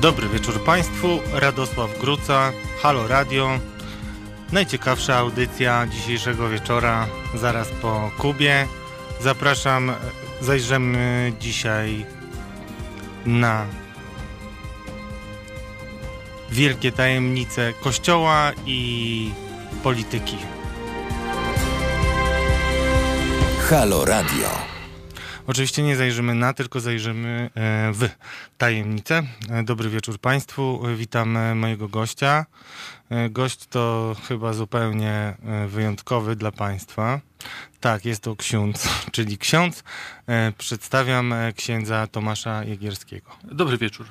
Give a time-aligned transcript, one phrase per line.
[0.00, 2.52] Dobry wieczór Państwu, Radosław Gruca,
[2.82, 3.58] Halo Radio.
[4.52, 8.66] Najciekawsza audycja dzisiejszego wieczora, zaraz po Kubie.
[9.20, 9.92] Zapraszam,
[10.40, 12.06] zajrzymy dzisiaj
[13.26, 13.66] na
[16.50, 19.30] wielkie tajemnice Kościoła i
[19.82, 20.36] polityki.
[23.70, 24.67] Halo Radio.
[25.48, 28.08] Oczywiście nie zajrzymy na, tylko zajrzymy e, w
[28.58, 29.22] tajemnicę.
[29.50, 30.82] E, dobry wieczór Państwu.
[30.86, 32.46] E, witam mojego gościa.
[33.30, 35.36] Gość to chyba zupełnie
[35.68, 37.20] wyjątkowy dla Państwa.
[37.80, 39.84] Tak, jest to ksiądz, czyli ksiądz.
[40.58, 43.30] Przedstawiam księdza Tomasza Jegierskiego.
[43.44, 44.06] Dobry wieczór.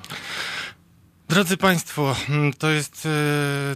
[1.28, 3.08] Drodzy Państwo, mm, to jest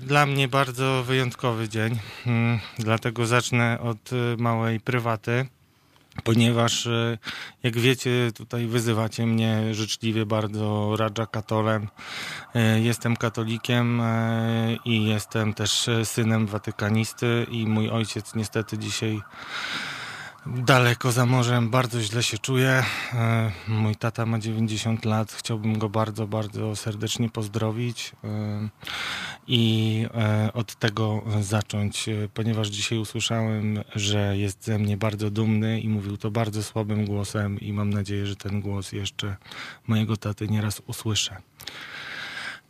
[0.00, 5.46] dla mnie bardzo wyjątkowy dzień, mm, dlatego zacznę od małej prywaty
[6.24, 7.18] ponieważ e,
[7.62, 11.88] jak wiecie, tutaj wyzywacie mnie życzliwie bardzo Radża Katolem.
[12.54, 19.20] E, jestem katolikiem e, i jestem też synem watykanisty i mój ojciec niestety dzisiaj
[20.46, 22.84] daleko za morzem, bardzo źle się czuję.
[23.14, 28.68] E, mój tata ma 90 lat, chciałbym go bardzo, bardzo serdecznie pozdrowić e,
[29.46, 35.88] i e, od tego zacząć, ponieważ dzisiaj usłyszałem, że jest ze mnie bardzo dumny i
[35.88, 39.36] mówił to bardzo słabym głosem i mam nadzieję, że ten głos jeszcze
[39.86, 41.36] mojego taty nieraz usłyszę.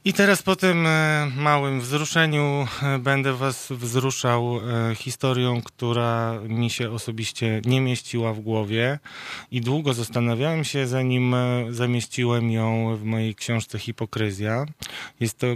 [0.05, 6.71] I teraz po tym e, małym wzruszeniu e, będę Was wzruszał e, historią, która mi
[6.71, 8.99] się osobiście nie mieściła w głowie
[9.51, 11.35] i długo zastanawiałem się, zanim
[11.71, 14.67] zamieściłem ją w mojej książce Hipokryzja.
[15.21, 15.47] Jest to,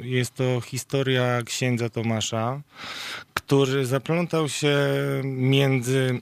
[0.00, 2.60] jest to historia księdza Tomasza,
[3.34, 4.78] który zaplątał się
[5.24, 6.20] między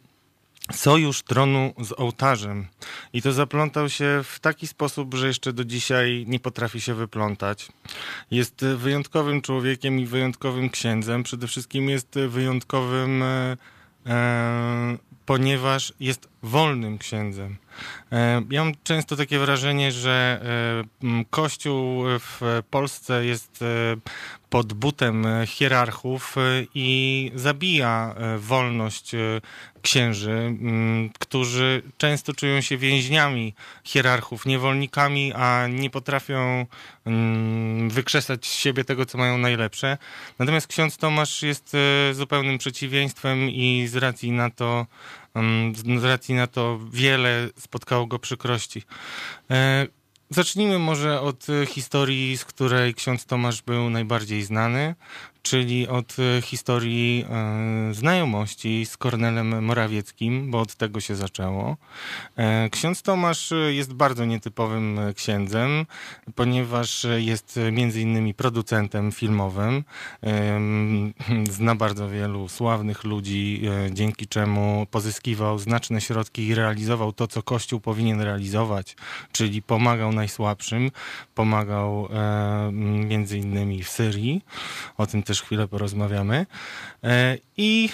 [0.72, 2.66] sojusz tronu z ołtarzem.
[3.12, 7.68] I to zaplątał się w taki sposób, że jeszcze do dzisiaj nie potrafi się wyplątać.
[8.30, 11.22] Jest wyjątkowym człowiekiem i wyjątkowym księdzem.
[11.22, 13.56] Przede wszystkim jest wyjątkowym, e,
[14.06, 17.56] e, ponieważ jest wolnym księdzem.
[18.12, 20.40] E, ja mam często takie wrażenie, że
[21.04, 23.96] e, Kościół w Polsce jest e,
[24.50, 26.36] pod butem hierarchów
[26.74, 29.12] i zabija wolność
[29.82, 30.56] księży,
[31.18, 33.54] którzy często czują się więźniami
[33.84, 36.66] hierarchów, niewolnikami, a nie potrafią
[37.88, 39.98] wykrzesać z siebie tego, co mają najlepsze.
[40.38, 41.76] Natomiast ksiądz Tomasz jest
[42.12, 44.86] zupełnym przeciwieństwem i z racji na to
[45.98, 48.82] z racji na to wiele spotkało go przykrości.
[49.50, 49.86] E,
[50.30, 54.94] zacznijmy może od historii, z której ksiądz Tomasz był najbardziej znany,
[55.44, 61.76] czyli od e, historii e, znajomości z Kornelem Morawieckim, bo od tego się zaczęło.
[62.36, 65.86] E, ksiądz Tomasz jest bardzo nietypowym księdzem,
[66.34, 69.84] ponieważ jest między innymi producentem filmowym.
[71.50, 77.80] Zna bardzo wielu sławnych ludzi, dzięki czemu pozyskiwał znaczne środki i realizował to, co Kościół
[77.80, 78.96] powinien realizować,
[79.32, 80.90] czyli pomagał najsłabszym,
[81.34, 82.08] pomagał
[83.06, 84.44] między innymi w Syrii.
[84.98, 86.46] O tym też też chwilę porozmawiamy.
[87.04, 87.88] E, I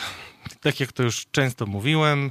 [0.61, 2.31] tak jak to już często mówiłem,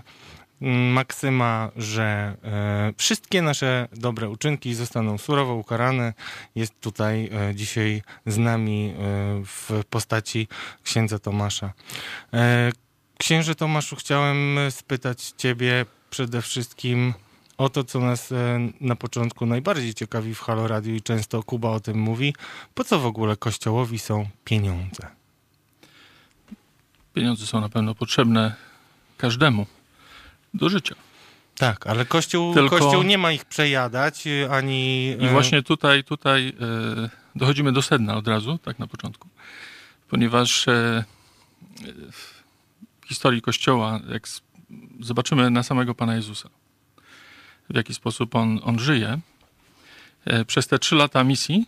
[0.62, 6.14] mm, maksyma, że e, wszystkie nasze dobre uczynki zostaną surowo ukarane,
[6.56, 8.94] jest tutaj e, dzisiaj z nami
[9.46, 10.48] w postaci
[10.84, 11.74] księdza Tomasza.
[13.18, 17.14] Księże Tomaszu, chciałem spytać Ciebie przede wszystkim
[17.60, 18.34] o to, co nas
[18.82, 22.34] na początku najbardziej ciekawi w Halo Radio i często Kuba o tym mówi.
[22.74, 25.08] Po co w ogóle Kościołowi są pieniądze?
[27.14, 28.56] Pieniądze są na pewno potrzebne
[29.18, 29.66] każdemu
[30.54, 30.96] do życia.
[31.58, 32.80] Tak, ale Kościół, Tylko...
[32.80, 35.08] Kościół nie ma ich przejadać, ani...
[35.20, 36.54] I e, właśnie tutaj, tutaj
[37.06, 39.28] e, dochodzimy do sedna od razu, tak na początku.
[40.10, 41.04] Ponieważ e,
[42.12, 44.28] w historii Kościoła, jak
[45.00, 46.50] zobaczymy na samego Pana Jezusa,
[47.70, 49.20] w jaki sposób on, on żyje.
[50.26, 51.66] E, przez te trzy lata misji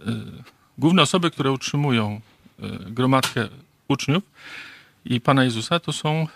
[0.00, 0.04] e,
[0.78, 2.20] główne osoby, które utrzymują
[2.58, 3.48] e, gromadkę
[3.88, 4.22] uczniów
[5.04, 6.28] i Pana Jezusa, to są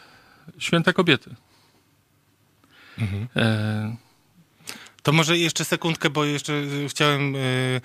[0.59, 1.35] święte kobiety.
[2.99, 3.29] Mhm.
[5.09, 7.81] To może jeszcze sekundkę, bo jeszcze y, chciałem y,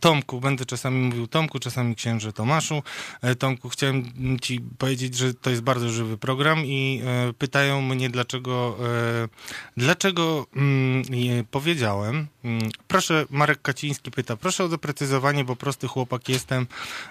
[0.00, 2.82] Tomku, będę czasami mówił Tomku, czasami księże Tomaszu.
[3.22, 4.04] E, Tomku, chciałem
[4.42, 8.76] ci powiedzieć, że to jest bardzo żywy program i e, pytają mnie, dlaczego,
[9.24, 9.28] e,
[9.76, 11.02] dlaczego mm,
[11.50, 12.26] powiedziałem.
[12.44, 16.66] Mm, proszę, Marek Kaciński pyta, proszę o doprecyzowanie, bo prosty chłopak jestem.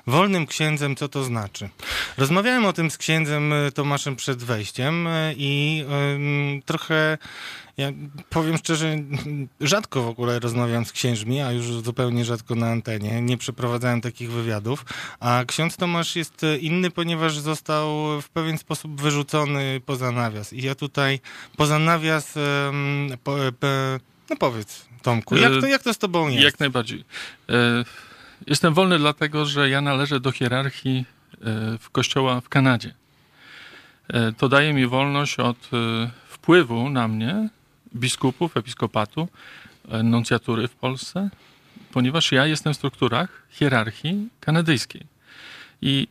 [0.08, 1.70] Wolnym księdzem, co to znaczy?
[2.18, 5.86] Rozmawiałem o tym z księdzem Tomaszem przed wejściem i
[6.66, 7.18] trochę
[7.78, 7.92] Ja
[8.30, 8.96] powiem szczerze,
[9.62, 13.22] rzadko w ogóle rozmawiam z księżmi, a już zupełnie rzadko na antenie.
[13.22, 14.86] Nie przeprowadzałem takich wywiadów.
[15.20, 17.88] A ksiądz Tomasz jest inny, ponieważ został
[18.22, 20.54] w pewien sposób wyrzucony poza nawias.
[20.54, 21.20] I ja tutaj
[21.58, 22.34] poza nawias,
[23.24, 23.68] po, po,
[24.30, 26.44] no powiedz Tomku, jak to, jak to z tobą jest?
[26.44, 27.04] Jak najbardziej.
[27.50, 27.86] E,
[28.48, 32.94] jestem wolny dlatego, że ja należę do hierarchii e, w kościoła w Kanadzie.
[34.08, 35.70] E, to daje mi wolność od
[36.28, 37.50] wpływu na mnie
[37.96, 39.28] biskupów, episkopatu,
[40.04, 41.30] nuncjatury w Polsce,
[41.92, 45.06] ponieważ ja jestem w strukturach hierarchii kanadyjskiej.
[45.82, 46.08] I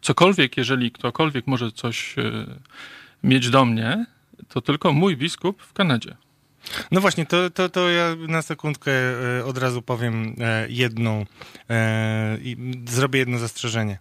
[0.00, 2.14] cokolwiek, jeżeli ktokolwiek może coś
[3.22, 4.06] mieć do mnie,
[4.48, 6.16] to tylko mój biskup w Kanadzie.
[6.90, 8.90] No właśnie, to, to, to ja na sekundkę
[9.38, 11.26] e, od razu powiem e, jedną,
[11.70, 12.38] e,
[12.88, 13.98] zrobię jedno zastrzeżenie.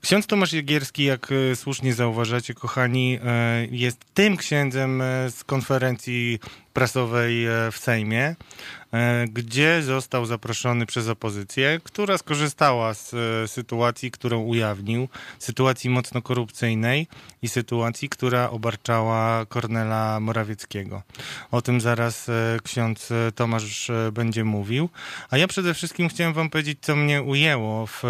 [0.00, 3.18] Ksiądz Tomasz Jagierski, jak słusznie zauważacie, kochani,
[3.70, 6.38] jest tym księdzem z konferencji
[6.72, 8.34] prasowej w Sejmie,
[9.28, 15.08] gdzie został zaproszony przez opozycję, która skorzystała z e, sytuacji, którą ujawnił,
[15.38, 17.06] sytuacji mocno korupcyjnej
[17.42, 21.02] i sytuacji, która obarczała Kornela Morawieckiego.
[21.50, 24.88] O tym zaraz e, ksiądz Tomasz będzie mówił.
[25.30, 28.02] A ja przede wszystkim chciałem wam powiedzieć, co mnie ujęło w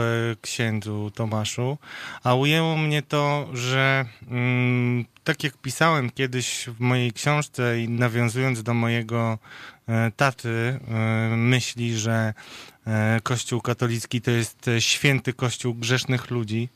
[0.42, 1.78] księdzu Tomaszu.
[2.24, 8.62] A ujęło mnie to, że mm, tak jak pisałem kiedyś w mojej książce i nawiązując
[8.62, 9.38] do mojego
[9.73, 9.73] E,
[10.16, 12.34] taty e, myśli, że
[12.86, 16.68] e, Kościół katolicki to jest święty Kościół grzesznych ludzi.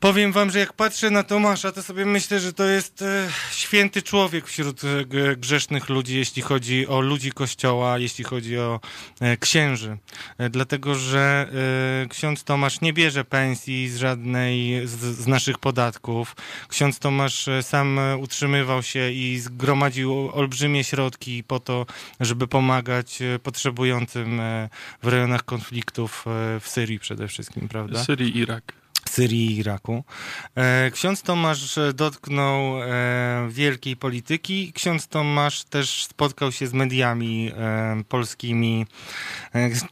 [0.00, 4.02] Powiem wam, że jak patrzę na Tomasza, to sobie myślę, że to jest e, święty
[4.02, 8.80] człowiek wśród e, grzesznych ludzi, jeśli chodzi o ludzi Kościoła, jeśli chodzi o
[9.20, 9.98] e, księży.
[10.50, 11.48] Dlatego, że
[12.10, 16.36] ksiądz Tomasz nie bierze pensji z żadnej z, z naszych podatków.
[16.68, 21.86] Ksiądz Tomasz sam utrzymywał się i zgromadził olbrzymie środki po to,
[22.20, 24.40] żeby pomagać potrzebującym
[25.02, 26.24] w rejonach konfliktów
[26.60, 28.04] w Syrii przede wszystkim, prawda?
[28.04, 28.79] Syrii, Irak.
[29.10, 30.04] Syrii i Iraku.
[30.56, 34.72] E, ksiądz Tomasz dotknął e, wielkiej polityki.
[34.72, 38.86] Ksiądz Tomasz też spotkał się z mediami e, polskimi,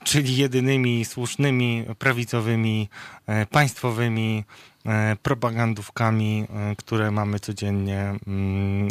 [0.05, 2.89] czyli jedynymi słusznymi, prawicowymi,
[3.51, 4.45] państwowymi
[5.23, 8.89] propagandówkami, e, które mamy codziennie mm,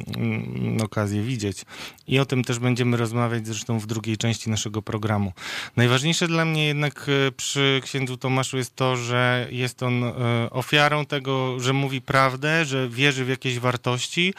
[0.84, 1.66] okazję widzieć.
[2.07, 5.34] I o tym też będziemy rozmawiać zresztą w drugiej części naszego programu.
[5.75, 10.04] Najważniejsze dla mnie jednak e, przy księdzu Tomaszu jest to, że jest on
[10.51, 14.33] ofiarą tego, że mówi prawdę, że wierzy w jakieś wartości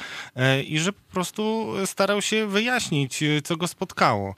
[0.67, 4.35] i że po prostu starał się wyjaśnić, co go spotkało.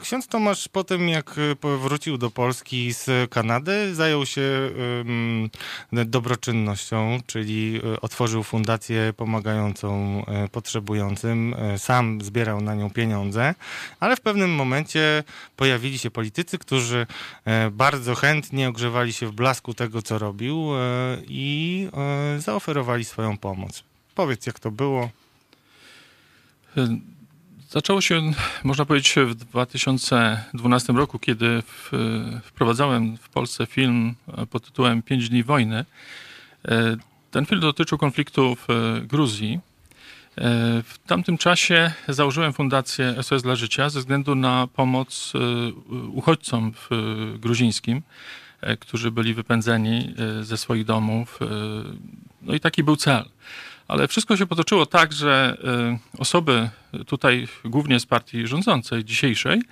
[0.00, 4.70] Ksiądz Tomasz potem, jak wrócił do Polski z Kanady, zajął się
[5.92, 13.54] dobro dobroczynnością, czyli e, otworzył fundację pomagającą e, potrzebującym, e, sam zbierał na nią pieniądze,
[14.00, 15.24] ale w pewnym momencie
[15.56, 17.06] pojawili się politycy, którzy
[17.72, 20.68] bardzo chętnie ogrzewali się w blasku tego, co robił
[21.28, 21.88] i
[22.38, 23.82] zaoferowali swoją pomoc.
[24.14, 25.10] Powiedz, jak to było.
[27.74, 28.32] Zaczęło się,
[28.64, 31.62] można powiedzieć, w 2012 roku, kiedy
[32.42, 34.14] wprowadzałem w Polsce film
[34.50, 35.84] pod tytułem Pięć dni wojny.
[36.68, 36.96] E,
[37.30, 39.54] ten film dotyczył konfliktu w e, Gruzji.
[39.54, 39.60] E,
[40.82, 45.32] w tamtym czasie założyłem fundację SOS dla Życia ze względu na pomoc
[46.12, 46.72] uchodźcom
[47.38, 48.02] gruzińskim,
[48.80, 51.38] którzy byli wypędzeni ze swoich domów.
[52.42, 53.24] No i taki był cel.
[53.88, 55.56] Ale wszystko się potoczyło tak, że
[56.18, 56.70] osoby
[57.06, 59.62] tutaj, głównie z partii rządzącej, dzisiejszej,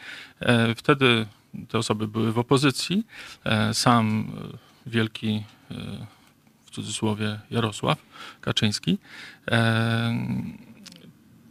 [0.76, 1.26] wtedy
[1.68, 3.06] te osoby były w opozycji.
[3.72, 4.32] Sam
[4.86, 5.42] wielki
[6.72, 7.98] cudzysłowie Jarosław
[8.40, 8.98] Kaczyński,
[9.50, 10.14] e,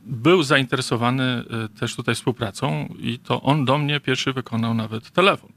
[0.05, 5.49] był zainteresowany e, też tutaj współpracą i to on do mnie pierwszy wykonał nawet telefon.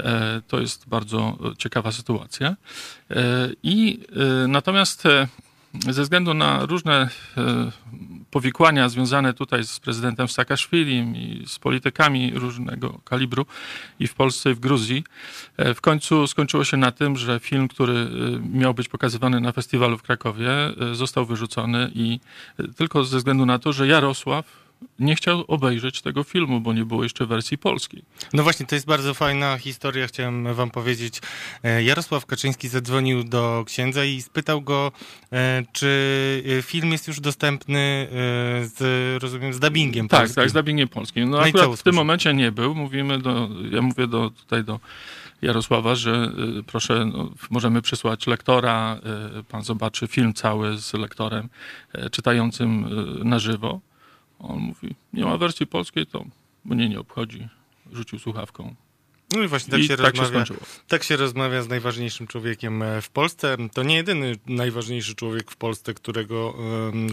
[0.00, 2.56] E, to jest bardzo ciekawa sytuacja.
[3.62, 4.00] I
[4.48, 5.04] natomiast
[5.80, 7.70] ze względu na różne e,
[8.30, 13.46] powikłania związane tutaj z prezydentem Saakaszwilim i z politykami różnego kalibru
[14.00, 15.04] i w Polsce i w Gruzji,
[15.56, 18.08] e, w końcu skończyło się na tym, że film, który e,
[18.58, 20.50] miał być pokazywany na festiwalu w Krakowie,
[20.92, 22.20] został wyrzucony i
[22.76, 24.63] tylko ze względu na to, że Jarosław
[24.98, 28.02] nie chciał obejrzeć tego filmu, bo nie było jeszcze wersji polskiej.
[28.32, 31.20] No właśnie, to jest bardzo fajna historia, chciałem wam powiedzieć.
[31.62, 34.92] E, Jarosław Kaczyński zadzwonił do księdza i spytał go,
[35.32, 38.08] e, czy e, film jest już dostępny
[38.62, 40.28] z, rozumiem, z dubbingiem polskim.
[40.28, 41.30] Tak, tak, z dubbingiem polskim.
[41.30, 42.74] No, no akurat w tym momencie nie był.
[42.74, 44.80] Mówimy do, ja mówię do, tutaj do
[45.42, 46.32] Jarosława, że
[46.66, 49.00] proszę, no, możemy przysłać lektora,
[49.48, 51.48] pan zobaczy film cały z lektorem
[52.10, 52.86] czytającym
[53.24, 53.80] na żywo.
[54.38, 56.24] On mówi, nie ma wersji polskiej, to
[56.64, 57.48] mnie nie obchodzi.
[57.92, 58.74] Rzucił słuchawką.
[59.34, 60.58] No i właśnie tak, I się, tak się rozmawia, skończyło.
[60.88, 63.56] tak się rozmawia z najważniejszym człowiekiem e, w Polsce.
[63.74, 66.54] To nie jedyny najważniejszy człowiek w Polsce, którego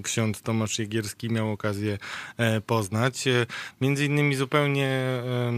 [0.04, 1.98] ksiądz Tomasz Jegierski miał okazję
[2.38, 3.28] e, poznać.
[3.28, 3.46] E,
[3.82, 5.02] Między innymi zupełnie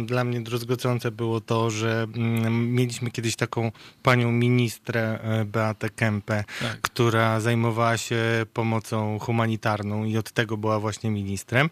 [0.06, 3.72] dla mnie druzgocące było to, że mm, mieliśmy kiedyś taką
[4.04, 6.82] panią ministrę Beatę Kempę, Tak.
[6.82, 8.18] która zajmowała się
[8.54, 11.70] pomocą humanitarną i od tego była właśnie ministrem.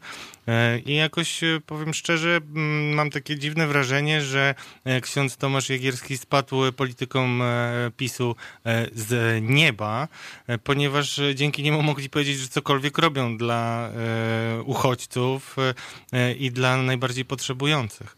[0.86, 4.56] I jakoś powiem szczerze, mm, mam takie dziwne wrażenie, że
[5.02, 8.36] ksiądz Tomasz Jegierski spadł politykom e, PiSu
[8.66, 10.08] e, z nieba,
[10.48, 15.74] e, ponieważ e, dzięki niemu mogli powiedzieć, że cokolwiek robią dla e, uchodźców e,
[16.12, 18.16] e, i dla najbardziej potrzebujących.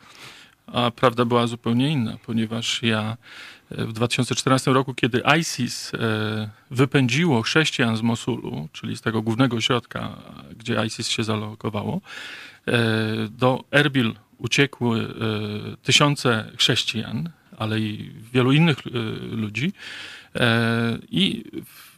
[0.67, 3.17] A prawda była zupełnie inna, ponieważ ja
[3.71, 9.57] e, w 2014 roku, kiedy ISIS e, wypędziło chrześcijan z Mosulu, czyli z tego głównego
[9.57, 10.15] ośrodka,
[10.57, 12.01] gdzie ISIS się zalokowało,
[12.67, 12.71] e,
[13.29, 15.07] do Erbil uciekły e,
[15.83, 18.89] tysiące chrześcijan, ale i wielu innych e,
[19.35, 19.73] ludzi.
[20.35, 21.92] E, I w-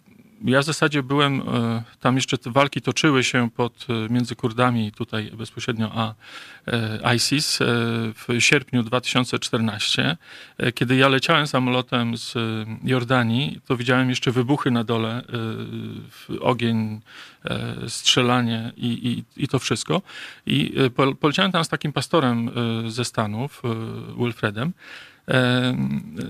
[0.45, 4.91] ja w zasadzie byłem, e, tam jeszcze te walki toczyły się pod, e, między Kurdami
[4.91, 6.13] tutaj bezpośrednio a
[6.67, 7.59] e, ISIS
[8.13, 10.17] w sierpniu 2014.
[10.57, 12.33] E, Kiedy ja leciałem samolotem z
[12.83, 15.21] Jordanii, to widziałem jeszcze wybuchy na dole,
[16.39, 17.01] ogień,
[17.87, 20.01] strzelanie i, i, i to wszystko.
[20.45, 22.51] I pol- poleciałem tam z takim pastorem
[22.87, 23.61] ze Stanów,
[24.17, 24.73] Wilfredem,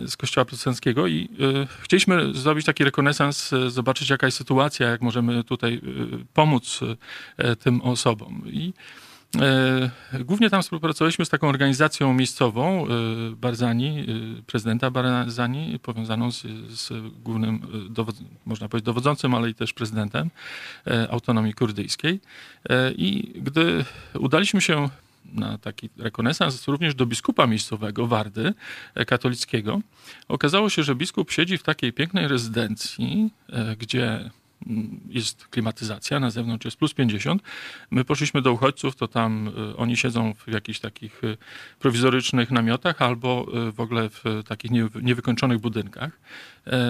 [0.08, 1.30] z kościoła protestanckiego i
[1.64, 5.80] e, chcieliśmy zrobić taki rekonesans, e, zobaczyć jaka jest sytuacja, jak możemy tutaj e,
[6.34, 6.80] pomóc
[7.60, 8.42] tym osobom.
[8.46, 8.74] I
[10.20, 12.88] głównie tam współpracowaliśmy z taką organizacją miejscową,
[13.36, 14.06] Barzani,
[14.46, 16.92] prezydenta Barzani, powiązaną z, z
[17.24, 20.30] głównym, dowod, można powiedzieć, dowodzącym, ale i też prezydentem
[21.10, 22.20] autonomii kurdyjskiej.
[22.96, 23.86] I gdy
[24.20, 24.90] udaliśmy się
[25.34, 28.54] na taki rekonesans również do biskupa miejscowego, Wardy,
[28.96, 29.82] e, katolickiego.
[30.28, 34.30] Okazało się, że biskup siedzi w takiej pięknej rezydencji, e, gdzie
[34.68, 37.42] mm, jest klimatyzacja, na zewnątrz jest plus 50.
[37.92, 41.22] My poszliśmy do uchodźców, to tam e, oni siedzą w jakichś takich
[41.80, 46.20] prowizorycznych namiotach albo w ogóle w takich nie- niewykończonych budynkach.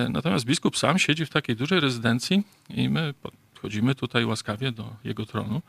[0.10, 3.14] Natomiast biskup sam siedzi w takiej dużej rezydencji i my
[3.56, 5.62] podchodzimy tutaj łaskawie do jego tronu,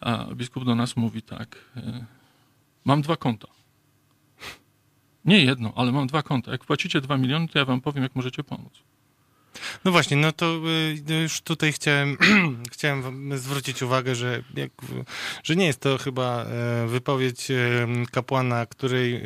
[0.00, 2.04] a biskup do nas mówi tak, e,
[2.84, 3.48] mam dwa konta.
[5.24, 6.52] Nie jedno, ale mam dwa konta.
[6.52, 8.72] Jak płacicie dwa miliony, to ja wam powiem, jak możecie pomóc.
[9.84, 10.60] No właśnie, no to
[11.10, 12.16] y, już tutaj chciałem,
[12.72, 14.70] chciałem zwrócić uwagę, że, jak,
[15.44, 17.56] że nie jest to chyba e, wypowiedź e,
[18.12, 19.22] kapłana, której e,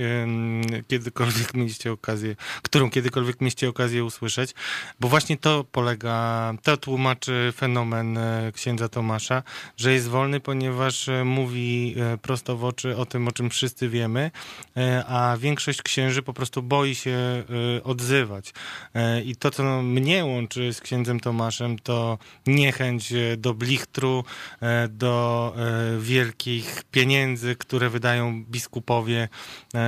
[0.89, 4.55] kiedykolwiek mieliście okazję, którą kiedykolwiek mieliście okazję usłyszeć,
[5.01, 8.19] bo właśnie to polega, to tłumaczy fenomen
[8.55, 9.43] księdza Tomasza,
[9.77, 14.31] że jest wolny, ponieważ mówi prosto w oczy o tym, o czym wszyscy wiemy,
[15.09, 17.45] a większość księży po prostu boi się
[17.85, 18.53] odzywać.
[19.25, 24.25] I to, co mnie łączy z księdzem Tomaszem, to niechęć e, do blichtru,
[24.61, 29.29] e, do e, wielkich pieniędzy, które wydają biskupowie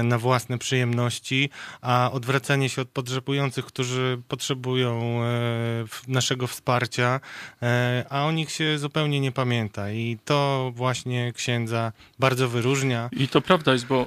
[0.04, 5.21] na własne przyjemności, a odwracanie się od potrzebujących, którzy potrzebują
[6.09, 7.21] naszego wsparcia,
[8.11, 9.90] a o nich się zupełnie nie pamięta.
[9.90, 13.09] I to właśnie księdza bardzo wyróżnia.
[13.12, 14.06] I to prawda jest, bo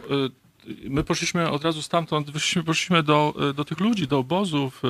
[0.84, 4.88] my poszliśmy od razu stamtąd, wyszliśmy, poszliśmy do, y, do tych ludzi, do obozów, y,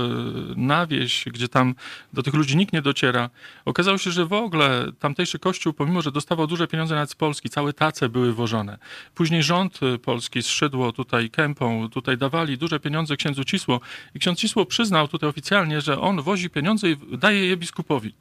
[0.56, 1.76] na wieś, gdzie tam
[2.14, 3.30] do tych ludzi nikt nie dociera.
[3.66, 7.50] Okazało się, że w ogóle tamtejszy kościół, pomimo, że dostawał duże pieniądze nawet z Polski,
[7.50, 8.78] całe tace były wożone.
[9.16, 13.80] Później rząd y, polski z Szydło tutaj kępą, tutaj dawali duże pieniądze księdzu Cisło
[14.16, 18.14] i ksiądz Cisło przyznał tutaj oficjalnie, że on wozi pieniądze i daje je biskupowi.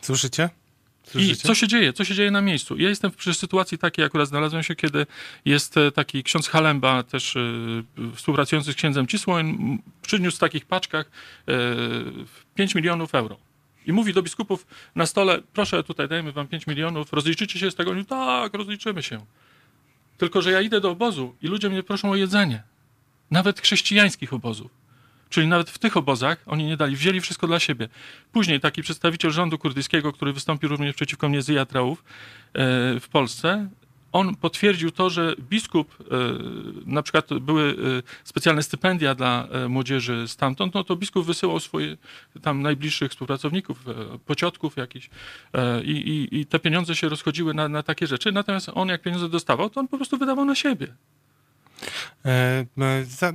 [0.00, 0.50] Słyszycie?
[1.14, 1.92] I co się dzieje?
[1.92, 2.76] Co się dzieje na miejscu?
[2.78, 5.06] Ja jestem przy sytuacji takiej, akurat znalazłem się, kiedy
[5.44, 7.40] jest e, taki ksiądz Halemba, też e,
[8.14, 11.10] współpracujący z księdzem Cisłoń, przyniósł w takich paczkach
[11.48, 11.52] e,
[12.54, 13.36] 5 milionów euro.
[13.86, 17.74] I mówi do biskupów na stole, proszę tutaj dajemy wam 5 milionów, rozliczycie się z
[17.74, 17.90] tego?
[17.90, 19.26] Oni, tak, rozliczymy się.
[20.18, 22.62] Tylko, że ja idę do obozu i ludzie mnie proszą o jedzenie.
[23.30, 24.85] Nawet chrześcijańskich obozów.
[25.28, 27.88] Czyli nawet w tych obozach oni nie dali, wzięli wszystko dla siebie.
[28.32, 32.04] Później taki przedstawiciel rządu kurdyjskiego, który wystąpił również przeciwko mnie z Jatraów
[33.00, 33.68] w Polsce,
[34.16, 36.04] on potwierdził to, że biskup, e,
[36.86, 37.74] na przykład były e,
[38.24, 41.96] specjalne stypendia dla e, młodzieży stamtąd, no to biskup wysyłał swoich
[42.42, 45.10] tam najbliższych współpracowników, e, pociotków jakichś
[45.52, 48.32] e, i, i, i te pieniądze się rozchodziły na, na takie rzeczy.
[48.32, 50.86] Natomiast on jak pieniądze dostawał, to on po prostu wydawał na siebie.
[52.24, 53.32] E, e, za,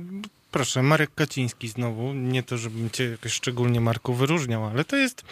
[0.52, 2.14] Proszę, Marek Kaciński znowu.
[2.14, 5.24] Nie to, żebym cię jakoś szczególnie, Marku, wyróżniał, ale to jest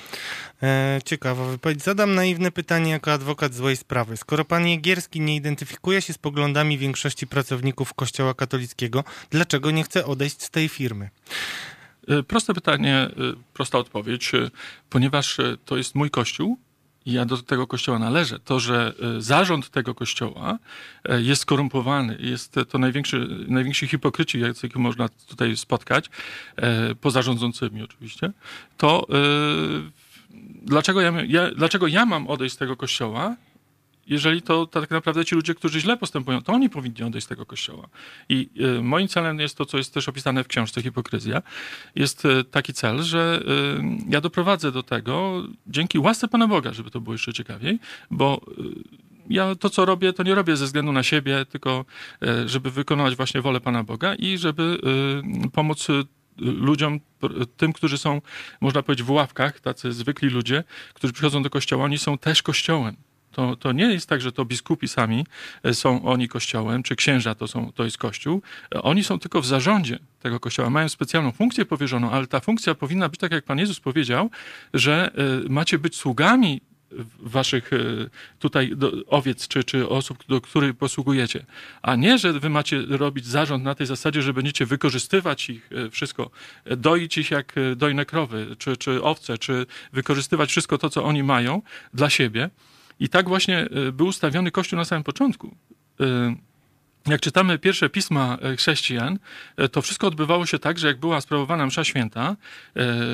[0.62, 1.82] e, ciekawa wypowiedź.
[1.82, 4.16] Zadam naiwne pytanie jako adwokat złej sprawy.
[4.16, 10.06] Skoro pan Jegierski nie identyfikuje się z poglądami większości pracowników Kościoła katolickiego, dlaczego nie chce
[10.06, 11.10] odejść z tej firmy?
[12.08, 13.10] E, proste pytanie, e,
[13.54, 14.34] prosta odpowiedź.
[14.34, 14.50] E,
[14.90, 16.58] ponieważ to jest mój kościół,
[17.06, 20.58] ja do tego kościoła należę, to, że zarząd tego kościoła
[21.18, 26.10] jest skorumpowany, jest to największy, najwięksi hipokryci, jakich można tutaj spotkać,
[27.00, 28.32] poza rządzącymi oczywiście,
[28.76, 29.06] to
[30.62, 33.36] dlaczego ja, ja, dlaczego ja mam odejść z tego kościoła,
[34.10, 37.46] jeżeli to tak naprawdę ci ludzie, którzy źle postępują, to oni powinni odejść z tego
[37.46, 37.88] kościoła.
[38.28, 38.48] I
[38.78, 41.42] y, moim celem jest to, co jest też opisane w książce Hipokryzja,
[41.94, 46.90] jest y, taki cel, że y, ja doprowadzę do tego, dzięki łasce Pana Boga, żeby
[46.90, 47.78] to było jeszcze ciekawiej,
[48.10, 48.40] bo
[49.28, 51.84] ja to, co robię, to nie robię ze względu na siebie, tylko
[52.46, 54.80] żeby wykonać właśnie wolę Pana Boga i żeby
[55.52, 55.86] pomóc
[56.38, 57.00] ludziom,
[57.56, 58.20] tym, którzy są,
[58.60, 60.64] można powiedzieć, w ławkach, tacy zwykli ludzie,
[60.94, 62.96] którzy przychodzą do kościoła, oni są też kościołem.
[63.32, 65.26] To, to nie jest tak, że to biskupi sami
[65.62, 68.42] e, są oni kościołem, czy księża to, są, to jest kościół.
[68.74, 72.74] E, oni są tylko w zarządzie tego kościoła, mają specjalną funkcję powierzoną, ale ta funkcja
[72.74, 74.30] powinna być, tak jak Pan Jezus powiedział,
[74.74, 76.60] że e, macie być sługami
[77.18, 77.70] waszych
[78.38, 78.72] tutaj
[79.06, 81.46] owiec czy, czy osób, do których posługujecie.
[81.82, 86.30] A nie, że wy macie robić zarząd na tej zasadzie, że będziecie wykorzystywać ich wszystko,
[86.76, 91.62] doić ich jak dojne krowy, czy, czy owce, czy wykorzystywać wszystko to, co oni mają
[91.94, 92.50] dla siebie.
[93.00, 95.56] I tak właśnie e, był ustawiony Kościół na samym początku.
[96.00, 96.34] E,
[97.06, 99.18] jak czytamy pierwsze pisma e, chrześcijan,
[99.72, 102.36] to wszystko odbywało się tak, że jak była sprawowana msza święta,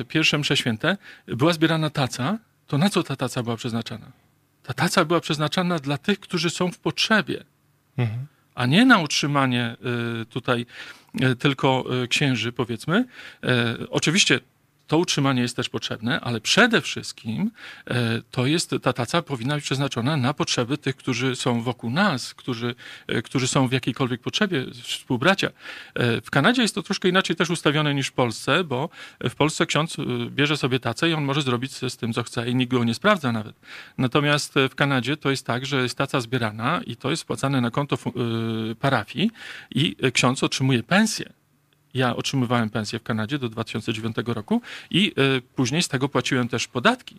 [0.08, 4.12] pierwsze msze święte, była zbierana taca, to na co ta taca była przeznaczana?
[4.62, 7.44] Ta taca była przeznaczana dla tych, którzy są w potrzebie,
[7.96, 8.26] mhm.
[8.54, 9.76] a nie na utrzymanie
[10.30, 10.66] tutaj
[11.38, 13.04] tylko księży, powiedzmy.
[13.90, 14.40] Oczywiście
[14.86, 17.50] to utrzymanie jest też potrzebne, ale przede wszystkim
[17.86, 22.34] e, to jest, ta taca powinna być przeznaczona na potrzeby tych, którzy są wokół nas,
[22.34, 22.74] którzy,
[23.06, 25.50] e, którzy są w jakiejkolwiek potrzebie, współbracia.
[25.94, 28.88] E, w Kanadzie jest to troszkę inaczej też ustawione niż w Polsce, bo
[29.20, 29.96] w Polsce ksiądz
[30.30, 32.94] bierze sobie tacę i on może zrobić z tym, co chce i nikt go nie
[32.94, 33.56] sprawdza nawet.
[33.98, 37.70] Natomiast w Kanadzie to jest tak, że jest taca zbierana i to jest wpłacane na
[37.70, 37.98] konto
[38.80, 39.30] parafii
[39.74, 41.32] i ksiądz otrzymuje pensję.
[41.96, 46.68] Ja otrzymywałem pensję w Kanadzie do 2009 roku i y, później z tego płaciłem też
[46.68, 47.16] podatki.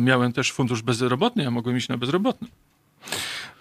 [0.00, 2.48] Miałem też fundusz bezrobotny, ja mogłem iść na bezrobotny.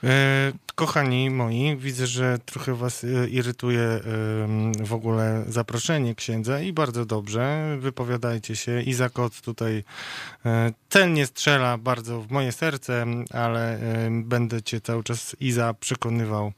[0.04, 4.00] E, kochani moi, widzę, że trochę was e, irytuje
[4.84, 8.82] w ogóle zaproszenie księdza i bardzo dobrze, wypowiadajcie się.
[8.82, 9.84] Izakot tutaj
[10.46, 13.80] e, celnie strzela bardzo w moje serce, ale
[14.12, 16.52] będę cię cały czas Iza przekonywał,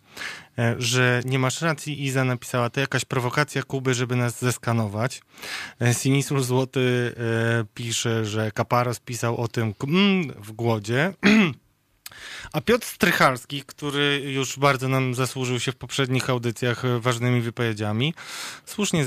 [0.78, 2.06] że nie masz racji.
[2.06, 5.22] Iza napisała, to jakaś prowokacja Kuby, żeby nas zeskanować.
[5.94, 7.16] Sinisul Złoty
[7.74, 11.14] pisze, że Kaparos pisał o tym mm, w głodzie.
[12.54, 18.14] A Piotr Strychalski, który już bardzo nam zasłużył się w poprzednich audycjach ważnymi wypowiedziami,
[18.66, 19.06] słusznie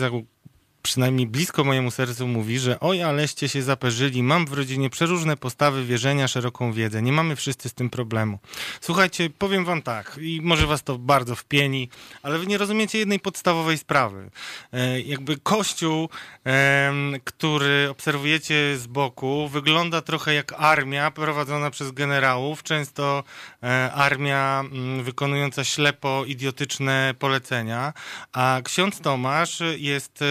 [0.87, 5.85] przynajmniej blisko mojemu sercu mówi, że oj, aleście się zaperzyli, mam w rodzinie przeróżne postawy,
[5.85, 7.03] wierzenia, szeroką wiedzę.
[7.03, 8.39] Nie mamy wszyscy z tym problemu.
[8.81, 11.89] Słuchajcie, powiem wam tak, i może was to bardzo wpieni,
[12.23, 14.31] ale wy nie rozumiecie jednej podstawowej sprawy.
[14.73, 16.09] E, jakby kościół,
[16.47, 16.93] e,
[17.25, 23.25] który obserwujecie z boku, wygląda trochę jak armia prowadzona przez generałów, często
[23.63, 27.93] e, armia m, mm, wykonująca ślepo idiotyczne polecenia,
[28.33, 30.25] a ksiądz Tomasz jest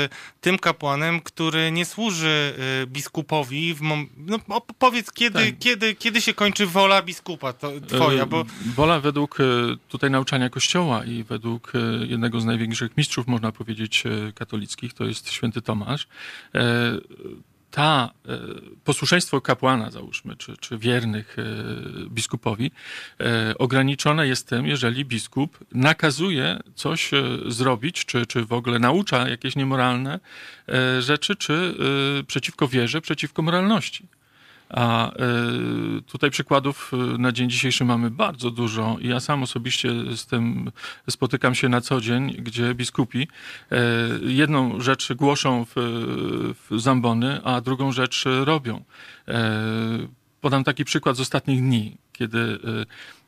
[0.45, 2.53] tym kapłanem, który nie służy
[2.83, 3.73] y, biskupowi.
[3.73, 4.07] W mom...
[4.17, 5.59] no, powiedz, kiedy, tak.
[5.59, 8.25] kiedy, kiedy się kończy wola biskupa to, twoja?
[8.25, 8.45] Bo...
[8.75, 9.43] Wola według y,
[9.89, 14.03] tutaj nauczania Kościoła i według y, jednego z największych mistrzów, można powiedzieć,
[14.35, 16.07] katolickich, to jest święty Tomasz
[17.75, 18.37] ta e,
[18.83, 21.43] posłuszeństwo kapłana, załóżmy, czy, czy wiernych e,
[22.09, 22.71] biskupowi,
[23.19, 27.11] e, ograniczone jest tym, jeżeli biskup nakazuje coś
[27.47, 30.19] zrobić, czy, czy w ogóle naucza jakieś niemoralne
[30.99, 31.75] rzeczy, czy
[32.27, 34.07] przeciwko wierze, przeciwko moralności.
[34.69, 35.15] A e,
[36.07, 38.97] tutaj przykładów e, na dzień dzisiejszy mamy bardzo dużo.
[39.01, 40.71] Ja sam osobiście z tym
[41.09, 43.27] spotykam się na co dzień, gdzie biskupi
[43.71, 43.77] e,
[44.21, 45.73] jedną rzecz głoszą w,
[46.69, 48.83] w zambony, a drugą rzecz robią
[50.45, 52.57] podam taki przykład z ostatnich dni, kiedy y,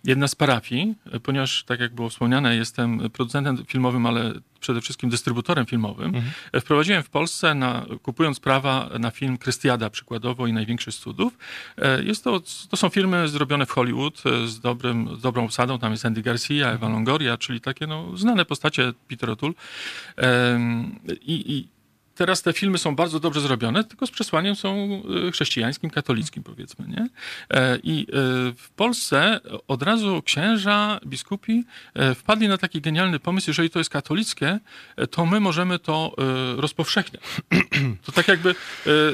[0.08, 5.66] jedna z parafii, ponieważ tak jak było wspomniane, jestem producentem filmowym, ale przede wszystkim dystrybutorem
[5.66, 6.34] filmowym, mhm.
[6.62, 11.38] wprowadziłem w Polsce, na, kupując prawa na film Krystiada przykładowo i Największy z cudów.
[12.04, 16.06] Jest to, to są filmy zrobione w Hollywood z, dobrym, z dobrą obsadą, tam jest
[16.06, 16.94] Andy Garcia, Eva mhm.
[16.94, 19.54] Longoria, czyli takie no, znane postacie Peter O'Toole.
[21.22, 21.77] I, i
[22.18, 26.88] teraz te filmy są bardzo dobrze zrobione, tylko z przesłaniem są e, chrześcijańskim, katolickim powiedzmy,
[26.88, 27.10] nie?
[27.50, 28.14] E, I e,
[28.58, 31.64] w Polsce od razu księża, biskupi
[32.16, 34.60] wpadli na taki genialny pomysł, jeżeli to jest katolickie,
[35.12, 36.16] to my możemy to
[36.58, 37.24] rozpowszechniać.
[38.06, 38.56] To tak jakby,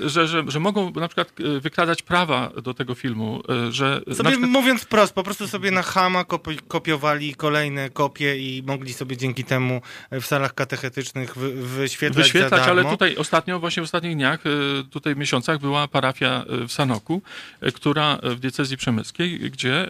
[0.05, 4.01] że, że, że mogą na przykład wykładać prawa do tego filmu, że...
[4.13, 4.51] Sobie przykład...
[4.51, 6.25] mówiąc wprost, po prostu sobie na Hama
[6.67, 13.15] kopiowali kolejne kopie i mogli sobie dzięki temu w salach katechetycznych wyświetlać, wyświetlać ale tutaj
[13.15, 17.21] ostatnio, właśnie w ostatnich dniach, y, tutaj miesiącach była parafia y, w Sanoku,
[17.63, 19.88] y, która w diecezji przemyskiej, gdzie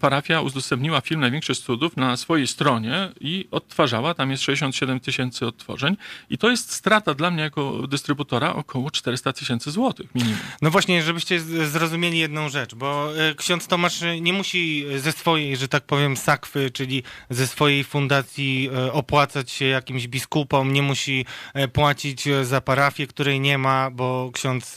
[0.00, 5.46] parafia udostępniła film Największy z cudów na swojej stronie i odtwarzała, tam jest 67 tysięcy
[5.46, 5.96] odtworzeń.
[6.30, 10.38] I to jest strata dla mnie jako dystrybutora około 400 tysięcy złotych minimum.
[10.62, 15.84] No właśnie, żebyście zrozumieli jedną rzecz, bo ksiądz Tomasz nie musi ze swojej, że tak
[15.84, 21.26] powiem, sakwy, czyli ze swojej fundacji opłacać się jakimś biskupom, nie musi
[21.72, 24.74] płacić płacić e, za parafię, której nie ma, bo ksiądz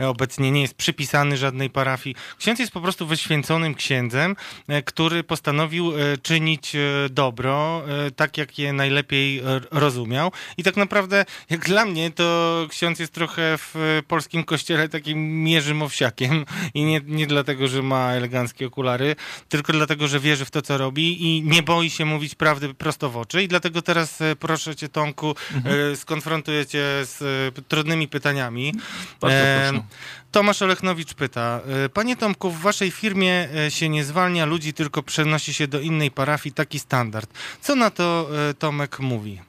[0.00, 2.16] e, obecnie nie jest przypisany żadnej parafii.
[2.38, 4.36] Ksiądz jest po prostu wyświęconym księdzem,
[4.68, 5.92] e, który postanowił
[6.22, 6.76] czynić
[7.10, 7.82] dobro,
[8.16, 10.32] tak jak je najlepiej rozumiał.
[10.56, 15.82] I tak naprawdę, jak dla mnie, to ksiądz jest trochę w polskim kościele takim Mierzym
[15.82, 19.16] Owsiakiem i nie, nie dlatego, że ma eleganckie okulary,
[19.48, 23.10] tylko dlatego, że wierzy w to, co robi i nie boi się mówić prawdy prosto
[23.10, 23.42] w oczy.
[23.42, 25.96] I dlatego teraz proszę cię, Tomku, mhm.
[25.96, 27.22] skonfrontuję z
[27.58, 28.74] e, trudnymi pytaniami.
[29.20, 29.38] Bardzo
[29.70, 29.86] proszę.
[30.30, 35.02] Tomasz Olechnowicz pyta, e, Panie Tomku, w waszej firmie e, się nie zwalnia ludzi, tylko
[35.02, 37.30] przenosi się do innej parafii, taki standard.
[37.60, 39.40] Co na to Tomek mówi?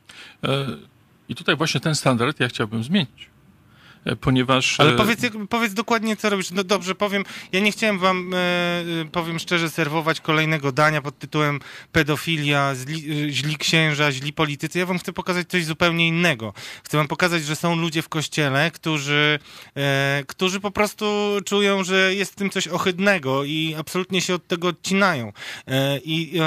[1.29, 3.32] I tutaj właśnie ten standard ja chciałbym zmienić.
[4.05, 4.79] E, ponieważ...
[4.79, 6.51] Ale e, powiedz, powiedz dokładnie, co robisz.
[6.51, 11.59] No dobrze, powiem, ja nie chciałem wam, e, powiem szczerze, serwować kolejnego dania pod tytułem
[11.91, 14.79] pedofilia, zli, źli księża, źli politycy.
[14.79, 16.53] Ja wam chcę pokazać coś zupełnie innego.
[16.83, 19.39] Chcę wam pokazać, że są ludzie w kościele, którzy,
[20.27, 21.05] którzy po prostu
[21.45, 25.33] czują, że jest w tym coś ohydnego i absolutnie się od tego odcinają.
[26.03, 26.39] I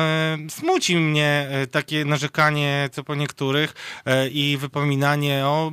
[0.48, 3.74] smuci mnie takie narzekanie, co po niektórych
[4.32, 5.72] i wypominanie o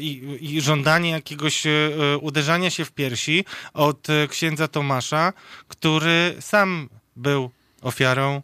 [0.00, 0.60] i, i
[1.04, 5.32] jakiegoś e, e, uderzania się w piersi od e, księdza Tomasza,
[5.68, 7.50] który sam był
[7.82, 8.42] ofiarą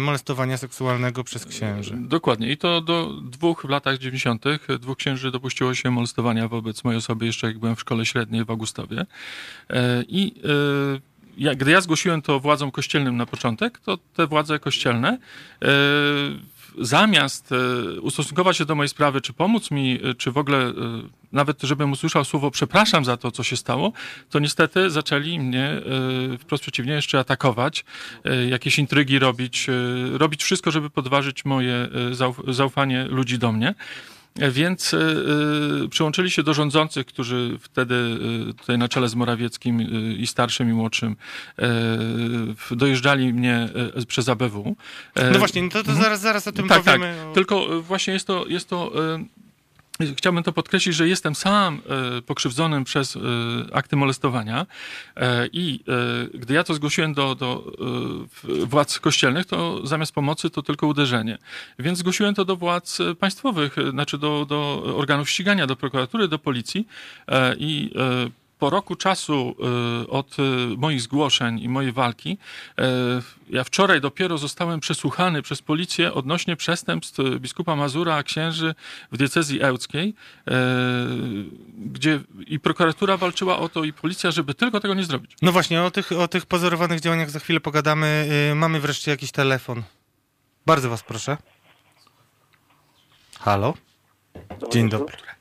[0.00, 1.94] molestowania seksualnego przez księży.
[2.00, 2.52] Dokładnie.
[2.52, 4.44] I to do dwóch w latach 90.
[4.80, 8.50] dwóch księży dopuściło się molestowania wobec mojej osoby jeszcze jak byłem w szkole średniej w
[8.50, 9.06] Augustowie.
[10.08, 10.34] I
[11.56, 15.18] gdy ja zgłosiłem to władzom kościelnym na początek, to te władze kościelne
[16.78, 20.72] zamiast e, ustosunkować się do mojej sprawy, czy pomóc mi, e, czy w ogóle e,
[21.32, 23.92] nawet żebym usłyszał słowo przepraszam za to, co się stało,
[24.30, 25.80] to niestety zaczęli mnie
[26.38, 27.84] wprost przeciwnie jeszcze atakować,
[28.48, 29.66] jakieś intrygi robić,
[30.12, 31.88] robić wszystko, żeby podważyć moje
[32.48, 33.74] zaufanie ludzi do mnie.
[34.50, 34.96] Więc y,
[35.84, 37.94] y, przyłączyli się do rządzących, którzy wtedy
[38.50, 39.80] y, tutaj na czele z Morawieckim
[40.18, 41.16] i starszym i młodszym
[42.70, 43.68] dojeżdżali mnie
[44.08, 44.76] przez ABW.
[45.32, 46.02] No właśnie, to, to mhm.
[46.02, 47.14] zaraz, zaraz o tym tak, powiemy.
[47.24, 47.34] Tak.
[47.34, 48.92] Tylko właśnie jest to, jest to
[50.16, 51.80] Chciałbym to podkreślić, że jestem sam
[52.18, 53.20] e, pokrzywdzonym przez e,
[53.72, 54.66] akty molestowania
[55.16, 55.80] e, i
[56.34, 57.72] gdy ja to zgłosiłem do, do
[58.44, 61.38] władz kościelnych, to zamiast pomocy to tylko uderzenie.
[61.78, 66.86] Więc zgłosiłem to do władz państwowych, znaczy do, do organów ścigania, do prokuratury, do policji
[67.58, 67.90] i
[68.58, 69.56] po roku czasu
[70.04, 70.42] y, od y,
[70.76, 72.38] moich zgłoszeń i mojej walki,
[72.78, 72.82] y,
[73.50, 78.74] ja wczoraj dopiero zostałem przesłuchany przez policję odnośnie przestępstw biskupa Mazura, księży
[79.12, 80.14] w diecezji ełckiej,
[81.78, 85.32] gdzie i prokuratura walczyła o to i policja, żeby tylko tego nie zrobić.
[85.42, 88.28] No właśnie, o tych, o tych pozorowanych działaniach za chwilę pogadamy.
[88.54, 89.82] Mamy wreszcie jakiś telefon.
[90.66, 91.36] Bardzo was proszę.
[93.40, 93.74] Halo?
[94.72, 95.35] Dzień dobry.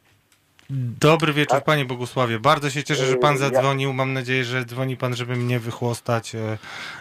[1.02, 1.64] Dobry wieczór, tak?
[1.64, 2.40] panie Bogusławie.
[2.40, 3.94] Bardzo się cieszę, że pan zadzwonił.
[3.94, 6.58] Mam nadzieję, że dzwoni pan, żeby mnie wychłostać e,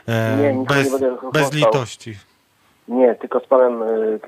[0.09, 2.15] e nie, bez, nie bez litości.
[2.89, 4.19] Nie, tylko z panem, e,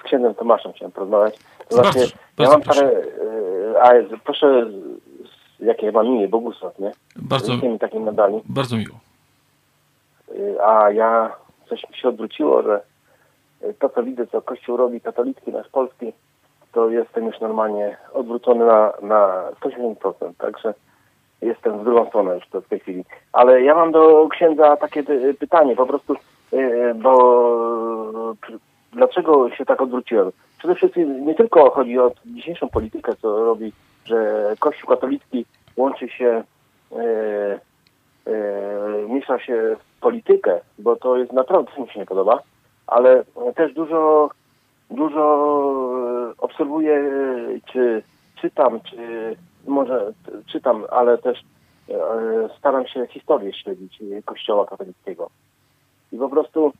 [0.00, 1.38] z księdzem Tomaszem chciałem porozmawiać.
[1.68, 2.80] To znaczy, bardzo, ja mam proszę.
[2.80, 3.02] parę,
[3.74, 4.70] e, a proszę,
[5.60, 6.92] jakie mam imię, Bogusław, nie?
[7.16, 8.40] Bardzo, mi takim nadali.
[8.44, 9.00] Bardzo miło.
[10.66, 11.36] A ja,
[11.68, 12.80] coś mi się odwróciło, że
[13.78, 16.12] to, co widzę, co Kościół robi, katolicki, nasz polski,
[16.72, 20.12] to jestem już normalnie odwrócony na, na 180%.
[20.38, 20.74] Także
[21.42, 23.04] jestem w drugą stronę już w tej chwili.
[23.32, 26.14] Ale ja mam do księdza takie y, pytanie, po prostu,
[26.52, 28.58] y, bo y,
[28.92, 30.32] dlaczego się tak odwróciłem?
[30.58, 33.72] Przede wszystkim nie tylko chodzi o dzisiejszą politykę, co robi,
[34.04, 36.42] że Kościół katolicki łączy się,
[39.08, 42.42] miesza się w politykę, bo to jest naprawdę, mi się nie podoba,
[42.86, 44.30] ale też dużo,
[44.90, 47.10] dużo obserwuję,
[47.72, 48.02] czy
[48.40, 50.12] czytam, czy może
[50.46, 51.38] czytam, ale też
[51.88, 51.94] e,
[52.58, 55.30] staram się historię śledzić Kościoła katolickiego.
[56.12, 56.72] I po prostu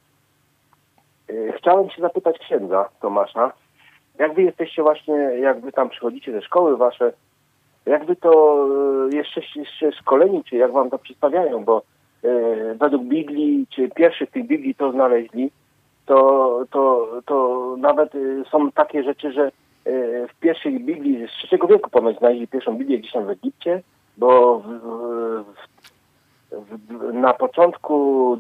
[1.29, 3.53] e, chciałem się zapytać księdza Tomasza,
[4.19, 7.13] jak wy jesteście właśnie, jak wy tam przychodzicie ze szkoły wasze,
[7.87, 8.65] jak wy to
[9.13, 11.83] e, jesteście szkoleni, czy jak wam to przedstawiają, bo
[12.75, 15.51] według Biblii, czy pierwszych tych Biblii to znaleźli,
[16.11, 18.13] to, to, to nawet
[18.51, 19.51] są takie rzeczy, że
[19.85, 23.83] E, w pierwszej Biblii z III wieku ponoć znaleźli pierwszą Biblię gdzieś tam w Egipcie,
[24.17, 24.69] bo w,
[26.53, 28.39] w, w, na początku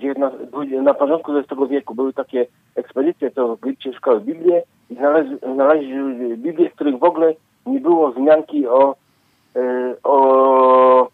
[0.82, 5.94] na początku XX wieku były takie ekspedycje, co w Egipcie szkoły Biblię i znaleźli, znaleźli
[6.36, 7.34] Biblię, w których w ogóle
[7.66, 8.94] nie było wzmianki o,
[9.56, 11.08] e, o,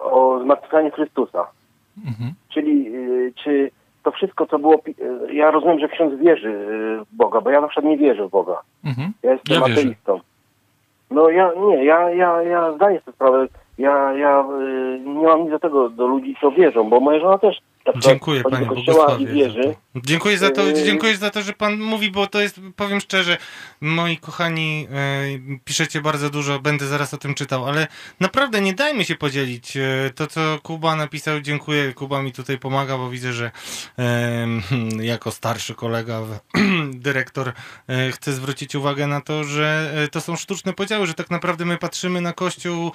[0.00, 1.46] o zmartwychwstaniu Chrystusa.
[2.06, 2.32] Mhm.
[2.48, 2.92] Czyli
[3.34, 3.70] czy
[4.04, 4.74] to wszystko, co było.
[4.74, 6.52] E, ja rozumiem, że ksiądz wierzy
[7.12, 8.62] w Boga, bo ja na przykład nie wierzę w Boga.
[8.84, 9.12] Mhm.
[9.22, 10.20] Ja jestem ja ateistą.
[11.10, 13.46] No ja nie, ja, ja, ja zdaję sobie sprawę,
[13.78, 17.38] ja, ja e, nie mam nic do tego do ludzi, co wierzą, bo moja żona
[17.38, 17.60] też
[17.96, 19.26] Dziękuję panie Bogusławie.
[19.26, 19.74] Wierzy.
[19.96, 23.38] Dziękuję za to, yy, dziękuję za to, że pan mówi, bo to jest, powiem szczerze,
[23.80, 27.86] moi kochani, e, piszecie bardzo dużo, będę zaraz o tym czytał, ale
[28.20, 29.76] naprawdę nie dajmy się podzielić.
[29.76, 31.92] E, to, co Kuba napisał, dziękuję.
[31.92, 33.50] Kuba mi tutaj pomaga, bo widzę, że
[33.98, 34.46] e,
[35.12, 36.22] jako starszy kolega,
[36.94, 37.52] dyrektor,
[37.88, 41.78] e, chcę zwrócić uwagę na to, że to są sztuczne podziały, że tak naprawdę my
[41.78, 42.92] patrzymy na Kościół,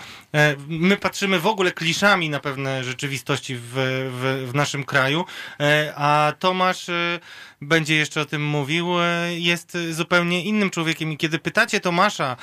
[0.68, 5.24] my patrzymy w ogóle kliszami na pewne rzeczywistości w, w, w naszym naszym kraju,
[5.60, 7.20] e, a Tomasz e,
[7.62, 12.36] będzie jeszcze o tym mówił, e, jest zupełnie innym człowiekiem i kiedy pytacie Tomasza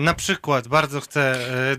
[0.00, 1.34] na przykład, bardzo chcę...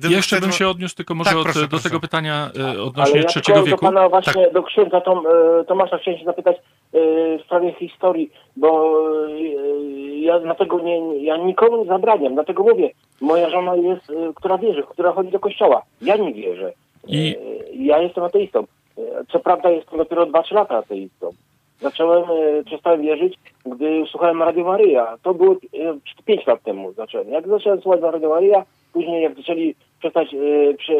[0.09, 0.45] Jeszcze chcę...
[0.45, 1.83] bym się odniósł tylko może tak, od, proszę, do proszę.
[1.83, 2.51] tego pytania
[2.83, 3.77] odnośnie Ale trzeciego ja wieku.
[3.77, 4.53] Do pana właśnie, tak.
[4.53, 5.23] do księdza Tom,
[5.67, 6.57] Tomasza chciałem się zapytać
[6.93, 8.93] w sprawie historii, bo
[10.19, 12.89] ja dlatego nie, ja nikomu nie zabraniam, dlatego mówię,
[13.21, 15.81] moja żona jest, która wierzy, która chodzi do kościoła.
[16.01, 16.73] Ja nie wierzę.
[17.07, 17.35] I...
[17.73, 18.65] Ja jestem ateistą.
[19.31, 21.31] Co prawda jestem dopiero 2-3 lata ateistą.
[21.81, 25.17] Zacząłem, e, przestałem wierzyć, gdy słuchałem Radio Maryja.
[25.23, 25.55] To było
[26.25, 27.29] 5 e, lat temu zacząłem.
[27.29, 30.95] Jak zacząłem słuchać Radio Maryja, później jak zaczęli przestać, e, przy,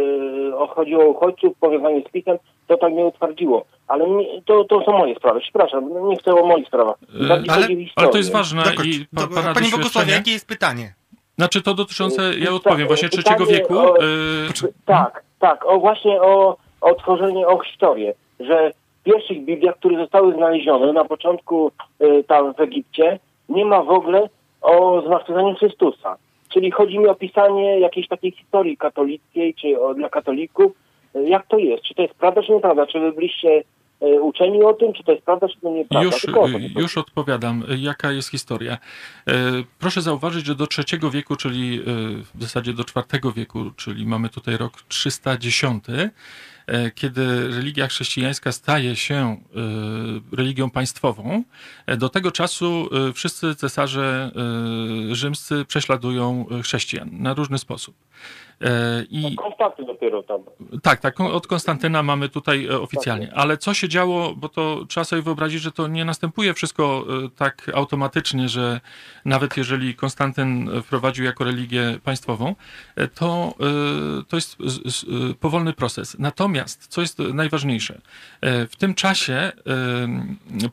[0.70, 3.66] chodziło o uchodźców, powiązanie z pisem, to tak mnie utwardziło.
[3.88, 5.40] Ale nie, to, to są moje sprawy.
[5.40, 6.96] Przepraszam, nie chcę o moich sprawach.
[7.30, 7.44] Ale,
[7.96, 8.64] ale, to jest ważne.
[8.86, 10.94] I pa, to, Panie Bogusławie, jakie jest pytanie?
[11.38, 13.80] Znaczy to dotyczące, ja odpowiem, właśnie trzeciego wieku.
[13.80, 13.94] O,
[14.86, 20.34] tak, tak, o właśnie o o tworzenie, o historię, że w pierwszych Bibliach, które zostały
[20.34, 24.30] znalezione na początku y, tam w Egipcie, nie ma w ogóle
[24.62, 26.18] o zmartwychwstaniu Chrystusa.
[26.50, 30.72] Czyli chodzi mi o pisanie jakiejś takiej historii katolickiej, czy o, dla katolików.
[31.16, 31.84] Y, jak to jest?
[31.84, 32.88] Czy to jest prawda, czy nieprawda?
[32.88, 33.64] Czy wy byliście
[34.22, 36.06] uczeni o tym, czy to jest prawda, czy to nieprawda?
[36.06, 36.28] Już,
[36.76, 38.78] już odpowiadam, jaka jest historia.
[39.80, 41.80] Proszę zauważyć, że do trzeciego wieku, czyli
[42.36, 45.84] w zasadzie do czwartego wieku, czyli mamy tutaj rok 310,
[46.68, 51.44] E, kiedy religia chrześcijańska staje się e, religią państwową,
[51.86, 54.32] e, do tego czasu wszyscy cesarze
[55.12, 57.96] rzymscy prześladują chrześcijan na różny sposób.
[59.10, 59.36] I...
[59.36, 60.42] Konstanty dopiero tam.
[60.84, 63.32] Tak, tak, od Konstantyna mamy tutaj oficjalnie.
[63.36, 67.06] Ale co się działo, bo to trzeba sobie wyobrazić, że to nie następuje wszystko
[67.38, 68.82] tak automatycznie, że
[69.26, 72.56] nawet jeżeli Konstantyn wprowadził jako religię państwową,
[73.16, 73.54] to,
[74.28, 74.58] to jest
[75.40, 76.16] powolny proces.
[76.20, 78.02] Natomiast co jest najważniejsze,
[78.42, 79.52] e, w tym czasie e,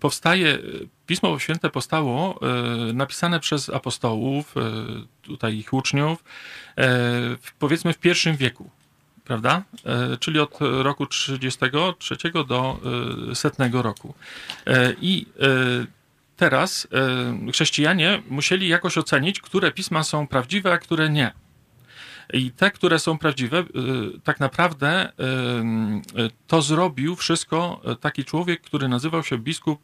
[0.01, 0.59] powstaje,
[1.07, 4.55] Pismo Święte powstało e, napisane przez apostołów,
[5.23, 6.25] tutaj ich uczniów,
[7.59, 8.71] powiedzmy w pierwszym wieku
[9.29, 9.63] prawda?
[10.21, 12.17] Czyli od roku 33
[12.49, 12.81] do
[13.35, 14.15] setnego roku.
[15.01, 15.27] I
[16.37, 16.89] teraz
[17.53, 21.33] chrześcijanie musieli jakoś ocenić, które pisma są prawdziwe, a które nie.
[22.33, 23.65] I te, które są prawdziwe,
[24.25, 25.13] tak naprawdę
[26.47, 29.83] to zrobił wszystko taki człowiek, który nazywał się biskup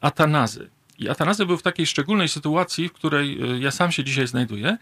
[0.00, 0.70] Atanazy.
[0.98, 4.78] I Atanazy był w takiej szczególnej sytuacji, w której ja sam się dzisiaj znajduję,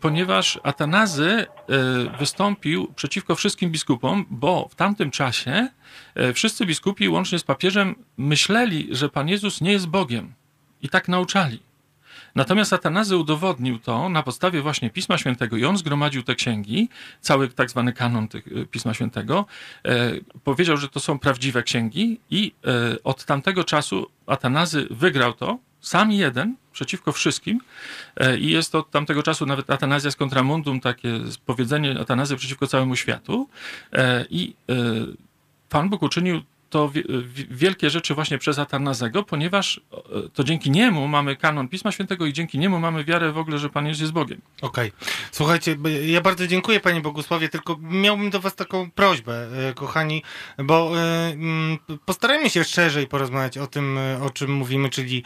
[0.00, 1.46] ponieważ Atanazy
[2.18, 5.68] wystąpił przeciwko wszystkim biskupom, bo w tamtym czasie
[6.34, 10.34] wszyscy biskupi, łącznie z papieżem, myśleli, że Pan Jezus nie jest Bogiem.
[10.82, 11.60] I tak nauczali.
[12.34, 16.88] Natomiast Atanazy udowodnił to na podstawie właśnie Pisma Świętego i on zgromadził te księgi,
[17.20, 19.46] cały tak zwany kanon tych Pisma Świętego.
[19.84, 20.10] E,
[20.44, 26.12] powiedział, że to są prawdziwe księgi i e, od tamtego czasu Atanazy wygrał to, sam
[26.12, 27.60] jeden, przeciwko wszystkim.
[28.16, 32.66] E, I jest to od tamtego czasu nawet Atanazja z Contramundum, takie powiedzenie Atanazy przeciwko
[32.66, 33.48] całemu światu.
[33.92, 34.74] E, I e,
[35.68, 36.42] Pan Bóg uczynił
[36.72, 36.92] to
[37.50, 42.32] wielkie rzeczy właśnie przez Atanazego, ponieważ e, to dzięki niemu mamy kanon Pisma Świętego i
[42.32, 44.40] dzięki niemu mamy wiarę w ogóle, że Pan Jezus jest Bogiem.
[44.62, 44.88] Okej.
[44.88, 45.08] Okay.
[45.32, 50.22] Słuchajcie, ja bardzo dziękuję Panie Bogusławie, tylko miałbym do Was taką prośbę, e, kochani,
[50.58, 55.24] bo e, mm, postarajmy się szerzej porozmawiać o tym, o czym mówimy, czyli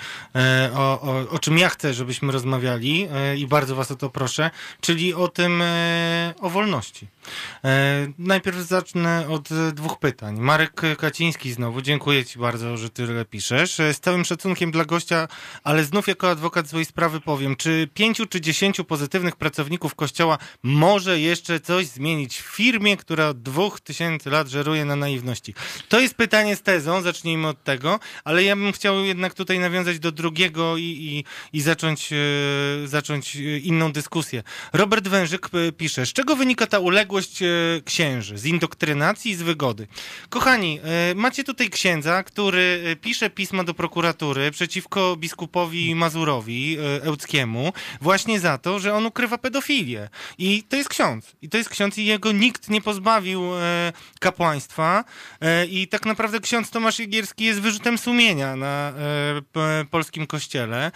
[0.74, 5.14] o, o, o czym ja chcę, żebyśmy rozmawiali i bardzo Was o to proszę, czyli
[5.14, 5.62] o tym,
[6.40, 7.06] o wolności.
[8.18, 10.38] Najpierw zacznę od dwóch pytań.
[10.40, 11.82] Marek Kaciński znowu.
[11.82, 13.74] Dziękuję Ci bardzo, że tyle piszesz.
[13.76, 15.28] Z całym szacunkiem dla gościa,
[15.64, 21.20] ale znów jako adwokat swojej sprawy powiem, czy pięciu czy dziesięciu pozytywnych pracowników Kościoła może
[21.20, 25.54] jeszcze coś zmienić w firmie, która od dwóch tysięcy lat żeruje na naiwności?
[25.88, 29.98] To jest pytanie z tezą, zacznijmy od tego, ale ja bym chciał jednak tutaj nawiązać
[29.98, 31.24] do drugiego i, i,
[31.58, 32.16] i zacząć, e,
[32.88, 34.42] zacząć inną dyskusję.
[34.72, 37.46] Robert Wężyk e, pisze, z czego wynika ta uległość e,
[37.84, 38.38] księży?
[38.38, 39.86] Z indoktrynacji i z wygody.
[40.28, 40.80] Kochani,
[41.26, 48.40] macie tutaj księdza, który e, pisze pisma do prokuratury przeciwko biskupowi Mazurowi e, Ełckiemu właśnie
[48.40, 50.08] za to, że on ukrywa pedofilię.
[50.38, 51.36] I to jest ksiądz.
[51.42, 55.04] I to jest ksiądz i jego nikt nie pozbawił e, kapłaństwa.
[55.68, 58.92] I tak naprawdę ksiądz Tomasz Jegierski jest wyrzutem sumienia na
[59.90, 60.92] polskim kościele.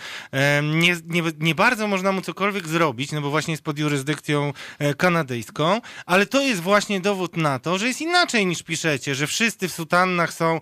[0.63, 4.53] Nie, nie, nie bardzo można mu cokolwiek zrobić, no bo właśnie jest pod jurysdykcją
[4.97, 9.69] kanadyjską, ale to jest właśnie dowód na to, że jest inaczej niż piszecie, że wszyscy
[9.69, 10.61] w sutannach są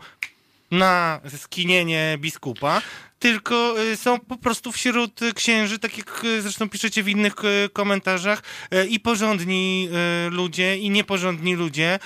[0.71, 2.83] na skinienie biskupa,
[3.19, 7.69] tylko y, są po prostu wśród księży, tak jak y, zresztą piszecie w innych y,
[7.73, 8.43] komentarzach,
[8.89, 9.89] i porządni
[10.31, 11.99] ludzie, i nieporządni ludzie,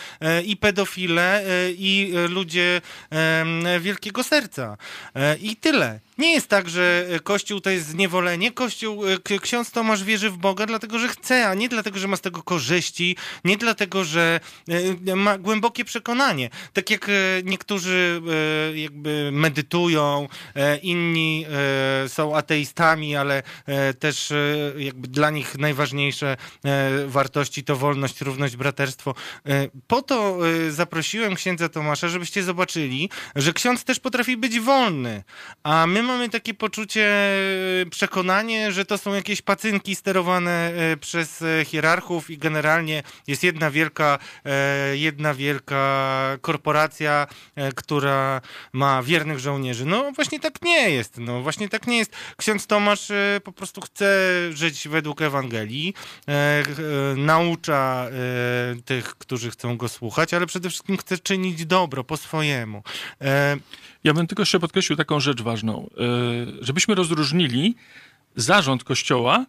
[0.45, 2.81] i pedofile, i ludzie
[3.81, 4.77] wielkiego serca.
[5.41, 6.01] I tyle.
[6.19, 8.53] Nie jest tak, że Kościół to jest zniewolenie.
[8.53, 9.03] Kościół,
[9.43, 12.43] ksiądz Tomasz wierzy w Boga, dlatego że chce, a nie dlatego, że ma z tego
[12.43, 14.41] korzyści, nie dlatego, że
[15.17, 16.51] ma głębokie przekonanie.
[16.73, 17.11] Tak jak
[17.45, 18.23] niektórzy
[18.75, 20.29] jakby medytują,
[20.83, 21.47] inni inni
[22.05, 24.37] e, są ateistami, ale e, też e,
[24.77, 26.37] jakby dla nich najważniejsze
[27.07, 29.15] wartości to wolność, równość, braterstwo.
[29.87, 30.39] Po to
[30.71, 35.23] zaprosiłem księdza Tomasza, żebyście zobaczyli, że ksiądz też potrafi być wolny,
[35.63, 37.11] a my mamy takie poczucie,
[37.91, 44.19] przekonanie, że to są jakieś pacynki sterowane przez hierarchów i generalnie jest jedna wielka,
[44.93, 47.27] jedna wielka korporacja,
[47.75, 48.41] która
[48.73, 49.87] ma wiernych żołnierzy.
[49.87, 51.19] No właśnie tak nie jest.
[51.19, 52.13] No właśnie tak nie jest.
[52.37, 54.07] Ksiądz Tomasz e, po prostu chce
[54.53, 55.95] żyć według Ewangelii,
[56.29, 56.63] e, e,
[57.17, 58.07] naucza
[58.85, 62.83] tych, którzy chcą go słuchać, ale przede wszystkim chce czynić dobro po swojemu.
[64.05, 65.91] Ja bym tylko jeszcze podkreślił taką rzecz ważną,
[66.61, 67.77] żebyśmy rozróżnili
[68.37, 69.47] zarząd Kościoła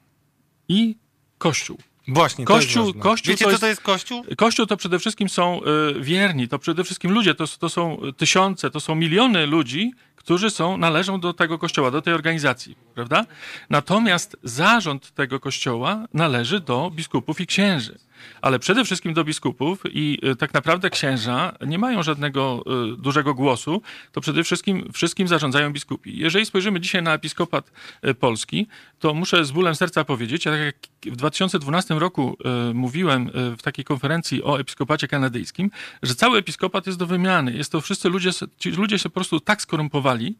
[0.67, 0.95] i
[1.37, 1.77] Kościół.
[2.07, 4.23] Właśnie, kościół, to kościół Wiecie, to jest, co to jest Kościół?
[4.37, 5.61] Kościół to przede wszystkim są
[5.99, 9.91] wierni, to przede wszystkim ludzie, to, to są tysiące, to są miliony ludzi,
[10.23, 13.25] którzy są, należą do tego kościoła, do tej organizacji, prawda?
[13.69, 17.99] Natomiast zarząd tego kościoła należy do biskupów i księży
[18.41, 23.33] ale przede wszystkim do biskupów i y, tak naprawdę księża nie mają żadnego y, dużego
[23.33, 26.19] głosu, to przede wszystkim wszystkim zarządzają biskupi.
[26.19, 27.71] Jeżeli spojrzymy dzisiaj na episkopat
[28.07, 28.67] y, polski,
[28.99, 32.37] to muszę z bólem serca powiedzieć, tak jak w 2012 roku
[32.73, 35.71] mówiłem w takiej konferencji o episkopacie kanadyjskim,
[36.03, 37.53] że cały episkopat jest do wymiany.
[37.53, 40.35] Jest to wszyscy ludzie, ci ludzie się po prostu tak skorumpowali,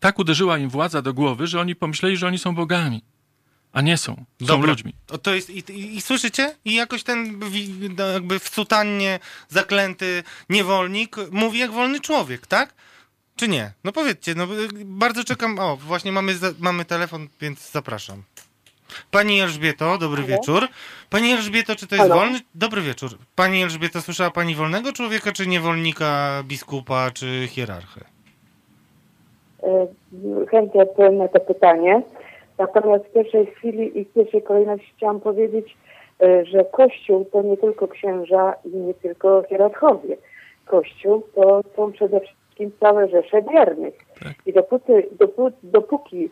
[0.00, 3.02] tak uderzyła im władza do głowy, że oni pomyśleli, że oni są bogami.
[3.72, 4.14] A nie są.
[4.40, 4.70] Są Dobra.
[4.70, 4.94] ludźmi.
[5.10, 6.54] O, to jest, i, i, i, słyszycie?
[6.64, 7.40] I jakoś ten
[7.98, 12.74] no, jakby w sutannie zaklęty niewolnik mówi jak wolny człowiek, tak?
[13.36, 13.72] Czy nie?
[13.84, 14.46] No powiedzcie, no
[14.84, 15.58] bardzo czekam.
[15.58, 18.22] O, właśnie mamy, mamy telefon, więc zapraszam.
[19.10, 20.36] Pani Elżbieto, dobry Halo?
[20.36, 20.68] wieczór.
[21.10, 22.20] Pani Elżbieto, czy to jest Halo?
[22.20, 22.40] wolny?
[22.54, 23.18] Dobry wieczór.
[23.36, 28.00] Pani Elżbieto, słyszała Pani wolnego człowieka, czy niewolnika, biskupa, czy hierarchę?
[29.62, 29.86] E,
[30.50, 32.02] chętnie odpowiem na to pytanie.
[32.60, 35.76] Natomiast w pierwszej chwili i w pierwszej kolejności chciałam powiedzieć,
[36.22, 40.16] e, że Kościół to nie tylko księża i nie tylko hierarchowie.
[40.66, 43.94] Kościół to są przede wszystkim całe rzesze wiernych.
[44.24, 44.32] Tak.
[44.46, 46.30] I dopóty, dopóty, dopóki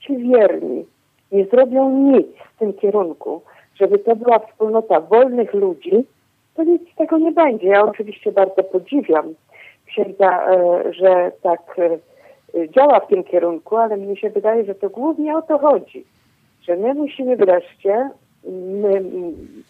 [0.00, 0.86] ci wierni
[1.32, 3.42] nie zrobią nic w tym kierunku,
[3.74, 6.06] żeby to była wspólnota wolnych ludzi,
[6.54, 7.68] to nic z tego nie będzie.
[7.68, 9.34] Ja oczywiście bardzo podziwiam
[9.86, 11.98] księdza, e, że tak e,
[12.68, 16.04] działa w tym kierunku, ale mnie się wydaje, że to głównie o to chodzi,
[16.62, 18.10] że my musimy wreszcie,
[18.82, 19.02] my,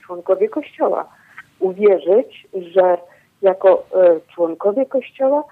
[0.07, 1.09] członkowie Kościoła,
[1.61, 2.99] uwierzyć, że
[3.43, 5.45] jako e, członkowie Kościoła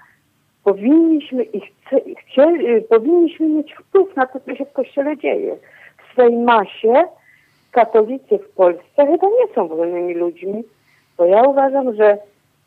[0.63, 1.61] powinniśmy i
[2.15, 5.55] chcie, y, powinniśmy mieć wpływ na to, co się w Kościele dzieje.
[5.97, 7.03] W swej masie
[7.71, 10.63] katolicy w Polsce chyba nie są wolnymi ludźmi,
[11.17, 12.17] bo ja uważam, że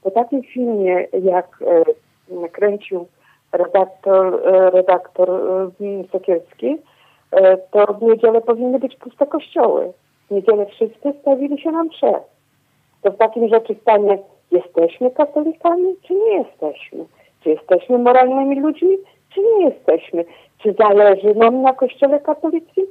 [0.03, 1.59] po takim filmie, jak
[2.43, 3.07] e, kręcił
[3.53, 6.77] redaktor, e, redaktor e, Sokielski,
[7.31, 9.93] e, to w niedzielę powinny być puste kościoły.
[10.29, 12.13] W niedzielę wszyscy stawili się na msze.
[13.03, 14.19] To w takim rzeczy stanie
[14.51, 17.05] jesteśmy katolikami, czy nie jesteśmy?
[17.43, 18.97] Czy jesteśmy moralnymi ludźmi,
[19.35, 20.25] czy nie jesteśmy?
[20.59, 22.87] Czy zależy nam na kościele katolickim,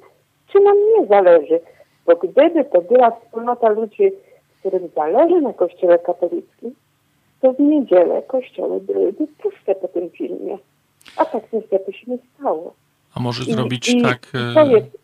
[0.52, 1.60] czy nam nie zależy?
[2.06, 4.12] Bo gdyby to była wspólnota ludzi,
[4.60, 6.76] którym zależy na kościele katolickim,
[7.42, 10.58] to w niedzielę kościoły byłyby puste po tym filmie.
[11.18, 12.74] A tak niestety się nie stało.
[13.16, 14.32] A może I- zrobić i tak...
[14.54, 14.98] To e, jest,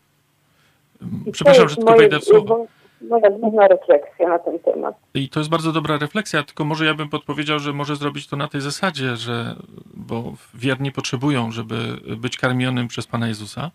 [1.25, 2.65] i Przepraszam, to że tylko wejdę w słowo.
[3.09, 4.95] Moja główna refleksja na ten temat.
[5.13, 8.37] I to jest bardzo dobra refleksja, tylko może ja bym podpowiedział, że może zrobić to
[8.37, 9.55] na tej zasadzie, że
[9.93, 11.75] bo wierni potrzebują, żeby
[12.17, 13.71] być karmionym przez Pana Jezusa,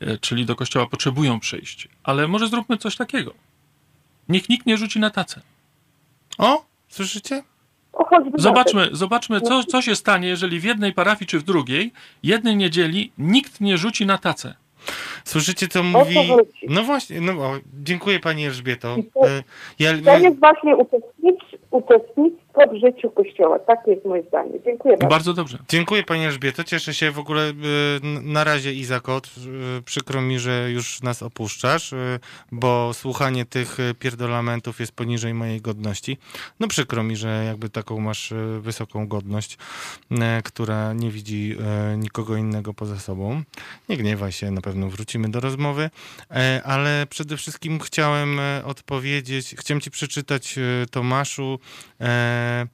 [0.00, 1.88] e, czyli do kościoła potrzebują przyjść.
[2.02, 3.32] Ale może zróbmy coś takiego.
[4.28, 5.40] Niech nikt nie rzuci na tacę.
[6.38, 7.42] O, słyszycie?
[8.36, 13.12] Zobaczmy, zobaczmy co, co się stanie, jeżeli w jednej parafii czy w drugiej, jednej niedzieli
[13.18, 14.54] nikt nie rzuci na tacę.
[15.24, 16.16] Słyszycie, co mówi...
[16.68, 17.34] No właśnie, no
[17.82, 18.96] dziękuję pani Elżbieto.
[18.96, 19.42] I to- E,
[19.78, 23.58] Ja, To jest właśnie uczestnictw, uczestnictwo w życiu Kościoła.
[23.58, 24.52] Tak jest moje zdanie.
[24.64, 25.14] Dziękuję bardzo.
[25.14, 25.58] Bardzo dobrze.
[25.68, 27.54] Dziękuję Pani Elżbieto, cieszę się w ogóle y,
[28.22, 29.26] na razie Izakot,
[29.78, 31.96] y, przykro mi, że już nas opuszczasz, y,
[32.52, 36.18] bo słuchanie tych pierdolamentów jest poniżej mojej godności.
[36.60, 39.58] No przykro mi, że jakby taką masz wysoką godność,
[40.44, 41.56] która nie widzi
[41.98, 43.42] nikogo innego poza sobą.
[43.88, 45.90] Nie gniewaj się, na pewno wrócimy do rozmowy,
[46.64, 50.58] ale przede wszystkim chciałem odpowiedzieć, chciałem Ci przeczytać
[50.90, 51.58] Tomaszu,
[52.00, 52.66] e,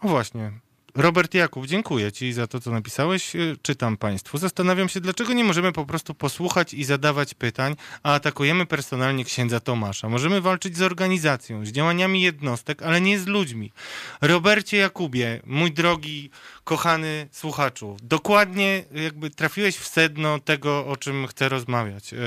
[0.00, 0.52] o właśnie,
[0.96, 3.36] Robert Jakub, dziękuję Ci za to, co napisałeś.
[3.36, 4.38] Y, Czytam Państwu.
[4.38, 9.60] Zastanawiam się, dlaczego nie możemy po prostu posłuchać i zadawać pytań, a atakujemy personalnie księdza
[9.60, 10.08] Tomasza.
[10.08, 13.72] Możemy walczyć z organizacją, z działaniami jednostek, ale nie z ludźmi.
[14.20, 16.30] Robercie Jakubie, mój drogi,
[16.64, 22.12] kochany słuchaczu, dokładnie jakby trafiłeś w sedno tego, o czym chcę rozmawiać.
[22.12, 22.18] Y,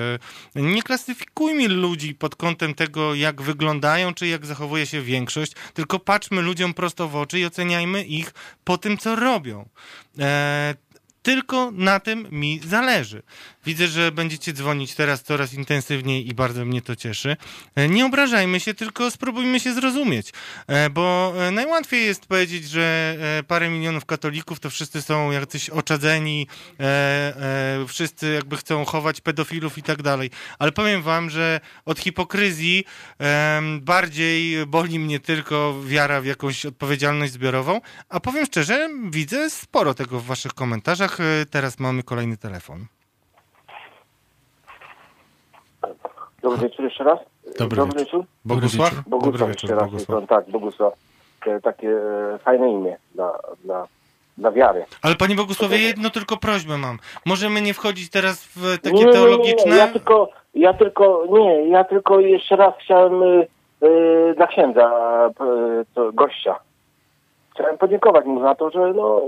[0.56, 6.42] Nie klasyfikujmy ludzi pod kątem tego, jak wyglądają, czy jak zachowuje się większość, tylko patrzmy
[6.42, 8.34] ludziom prosto w oczy i oceniajmy ich
[8.68, 9.70] po tym, co robią.
[10.20, 10.76] E,
[11.22, 13.24] tylko na tym mi zależy.
[13.68, 17.38] Widzę, że będziecie dzwonić teraz coraz intensywniej i bardzo mnie to cieszy.
[17.76, 20.34] E, Nie obrażajmy się, tylko spróbujmy się zrozumieć,
[20.68, 26.48] E, bo e, najłatwiej jest powiedzieć, że parę milionów katolików to wszyscy są jacyś oczadzeni,
[27.88, 30.30] wszyscy jakby chcą chować pedofilów i tak dalej.
[30.60, 32.84] Ale powiem wam, że od hipokryzji
[33.82, 40.20] bardziej boli mnie tylko wiara w jakąś odpowiedzialność zbiorową, a powiem szczerze, widzę sporo tego
[40.20, 41.18] w waszych komentarzach.
[41.50, 42.97] Teraz mamy kolejny telefon.
[46.50, 47.20] Dobry wieczór jeszcze raz.
[47.60, 48.20] Dobry Dobry wieczór.
[48.20, 48.26] wieczór.
[48.46, 48.94] Bogusław?
[49.08, 49.92] Bogusław wieczór, jeszcze raz.
[49.92, 50.28] Bogusław.
[50.28, 50.94] Tak, Bogusław.
[51.48, 53.88] E, Takie e, fajne imię dla, dla,
[54.38, 54.86] dla wiary.
[55.02, 56.98] Ale panie Bogusławie, jedno tylko prośbę mam.
[57.26, 59.72] Możemy nie wchodzić teraz w takie Nie, teologiczne...
[59.72, 63.48] Nie, ja tylko, ja tylko, nie, ja tylko jeszcze raz chciałem y,
[63.84, 64.92] y, dla księdza,
[65.82, 66.56] y, to gościa.
[67.54, 69.22] Chciałem podziękować mu za to, że no,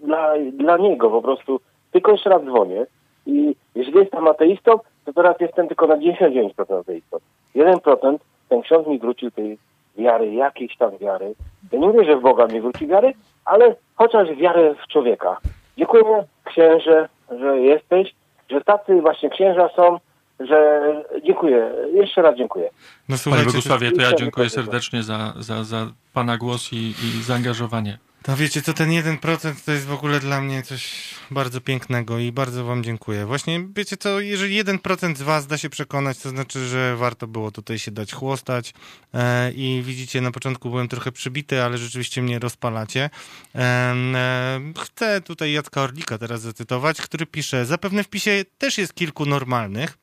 [0.00, 1.60] dla, dla niego po prostu
[1.92, 2.86] tylko jeszcze raz dzwonię
[3.26, 4.78] i jeżeli jestem ateistą,
[5.12, 7.18] to teraz jestem tylko na 99% ateistą.
[7.56, 9.58] 1% ten ksiądz mi wrócił tej
[9.98, 11.34] wiary, jakiejś tam wiary.
[11.72, 13.12] Ja nie mówię, że w Boga mi wróci wiary,
[13.44, 15.36] ale chociaż wiarę w człowieka.
[15.78, 17.08] Dziękuję księże,
[17.40, 18.14] że jesteś,
[18.50, 19.98] że tacy właśnie księża są,
[20.40, 20.80] że
[21.24, 21.72] dziękuję.
[21.94, 22.64] Jeszcze raz dziękuję.
[22.64, 22.72] No
[23.08, 27.98] Panie słuchajcie, Bogusławie, to ja dziękuję serdecznie za, za, za Pana głos i, i zaangażowanie.
[28.28, 32.32] No wiecie co, ten 1% to jest w ogóle dla mnie coś bardzo pięknego i
[32.32, 33.26] bardzo wam dziękuję.
[33.26, 37.50] Właśnie, wiecie co, jeżeli 1% z was da się przekonać, to znaczy, że warto było
[37.50, 38.74] tutaj się dać chłostać
[39.14, 43.10] e, i widzicie, na początku byłem trochę przybity, ale rzeczywiście mnie rozpalacie.
[43.54, 48.94] E, e, chcę tutaj Jacka Orlika teraz zacytować, który pisze, zapewne w PiSie też jest
[48.94, 49.98] kilku normalnych,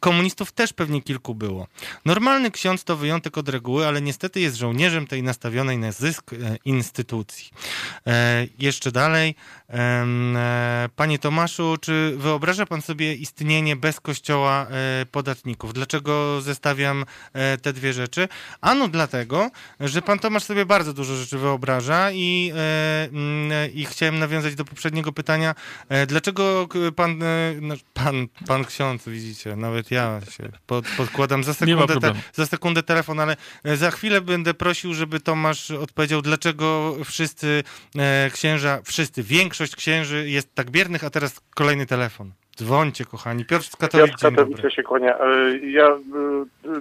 [0.00, 1.66] Komunistów też pewnie kilku było.
[2.04, 6.36] Normalny ksiądz to wyjątek od reguły, ale niestety jest żołnierzem tej nastawionej na zysk e,
[6.64, 7.50] instytucji.
[8.06, 9.34] E, jeszcze dalej.
[9.70, 15.72] E, panie Tomaszu, czy wyobraża pan sobie istnienie bez kościoła e, podatników?
[15.72, 18.28] Dlaczego zestawiam e, te dwie rzeczy?
[18.60, 19.50] Ano dlatego,
[19.80, 22.52] że pan Tomasz sobie bardzo dużo rzeczy wyobraża i,
[23.12, 25.54] mm, i chciałem nawiązać do poprzedniego pytania,
[26.06, 27.18] dlaczego pan,
[27.60, 32.82] no, pan, pan ksiądz, widzicie, nawet ja się pod, podkładam za sekundę, te, za sekundę
[32.82, 37.62] telefon, ale e, za chwilę będę prosił, żeby Tomasz odpowiedział, dlaczego wszyscy
[37.98, 42.32] e, księża, wszyscy, większość księży jest tak biernych, a teraz kolejny telefon.
[42.56, 43.44] Dzwońcie, kochani.
[43.44, 44.36] Piotr z Katowic, Piotr.
[44.36, 45.18] Katowice się kłania.
[45.18, 45.98] E, Ja e,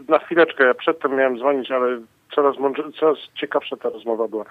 [0.07, 1.99] na chwileczkę, ja przedtem miałem dzwonić, ale
[2.35, 4.45] coraz, mądrze, coraz ciekawsza ta rozmowa była.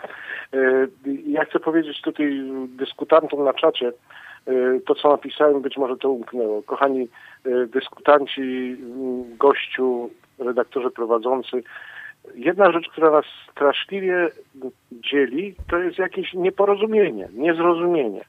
[1.27, 3.93] Ja chcę powiedzieć tutaj dyskutantom na czacie,
[4.87, 6.63] to co napisałem, być może to umknęło.
[6.63, 7.09] Kochani
[7.45, 11.63] e, dyskutanci, m, gościu, redaktorze prowadzący,
[12.35, 14.29] jedna rzecz, która nas straszliwie
[14.93, 18.25] dzieli, to jest jakieś nieporozumienie, niezrozumienie.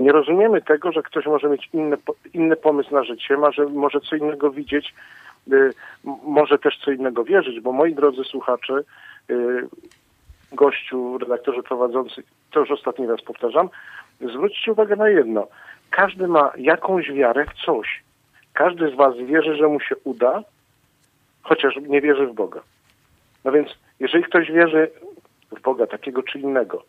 [0.00, 1.96] Nie rozumiemy tego, że ktoś może mieć inny,
[2.34, 4.94] inny pomysł na życie, może, może co innego widzieć,
[5.52, 5.70] y,
[6.24, 8.80] może też co innego wierzyć, bo moi drodzy słuchacze,
[9.30, 9.68] y,
[10.52, 13.68] gościu, redaktorze prowadzący, to już ostatni raz powtarzam,
[14.20, 15.48] zwróćcie uwagę na jedno.
[15.90, 18.02] Każdy ma jakąś wiarę w coś.
[18.52, 20.42] Każdy z was wierzy, że mu się uda,
[21.42, 22.60] chociaż nie wierzy w Boga.
[23.44, 23.68] No więc,
[24.00, 24.90] jeżeli ktoś wierzy
[25.56, 26.84] w Boga takiego czy innego,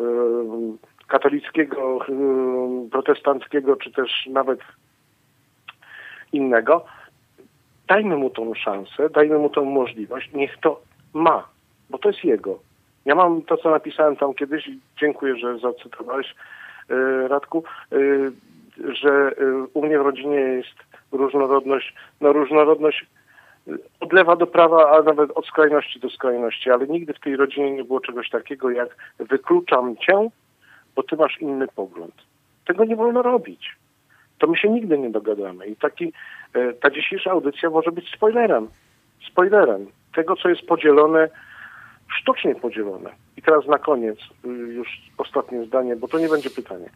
[0.00, 4.60] ym, katolickiego, ym, protestanckiego, czy też nawet
[6.32, 6.84] innego,
[7.88, 10.80] dajmy mu tą szansę, dajmy mu tą możliwość, niech to
[11.14, 11.48] ma,
[11.90, 12.58] bo to jest jego.
[13.04, 14.70] Ja mam to, co napisałem tam kiedyś,
[15.00, 16.34] dziękuję, że zacytowałeś, yy,
[17.28, 18.32] Radku, yy,
[18.94, 20.76] że yy, u mnie w rodzinie jest
[21.12, 23.06] różnorodność, no różnorodność
[24.00, 27.70] od lewa do prawa, a nawet od skrajności do skrajności, ale nigdy w tej rodzinie
[27.70, 30.28] nie było czegoś takiego jak wykluczam cię,
[30.96, 32.14] bo ty masz inny pogląd.
[32.66, 33.76] Tego nie wolno robić.
[34.38, 35.66] To my się nigdy nie dogadamy.
[35.66, 36.12] I taki,
[36.54, 38.68] e, ta dzisiejsza audycja może być spoilerem.
[39.30, 41.28] Spoilerem tego, co jest podzielone,
[42.08, 43.10] sztucznie podzielone.
[43.36, 44.88] I teraz na koniec, y, już
[45.18, 46.90] ostatnie zdanie, bo to nie będzie pytanie.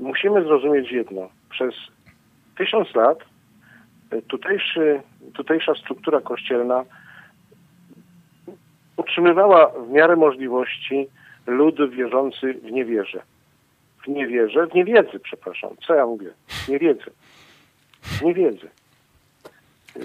[0.00, 1.28] Musimy zrozumieć jedno.
[1.50, 1.74] Przez
[2.58, 3.18] tysiąc lat
[4.12, 5.00] y, tutejszy,
[5.34, 6.84] tutejsza struktura kościelna
[8.96, 11.08] utrzymywała w miarę możliwości
[11.46, 13.22] lud wierzący w niewierze.
[14.04, 15.70] W niewierze, w niewiedzy, przepraszam.
[15.86, 16.30] Co ja mówię?
[16.68, 17.10] Niewiedzy.
[18.02, 18.68] W niewiedzy.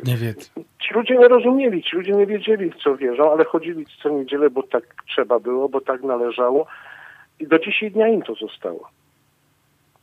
[0.04, 0.50] Nie wiedzę.
[0.56, 4.50] Ci ludzie nie rozumieli, ci ludzie nie wiedzieli, w co wierzą, ale chodzili co niedzielę,
[4.50, 6.66] bo tak trzeba było, bo tak należało
[7.40, 8.90] i do dzisiaj dnia im to zostało.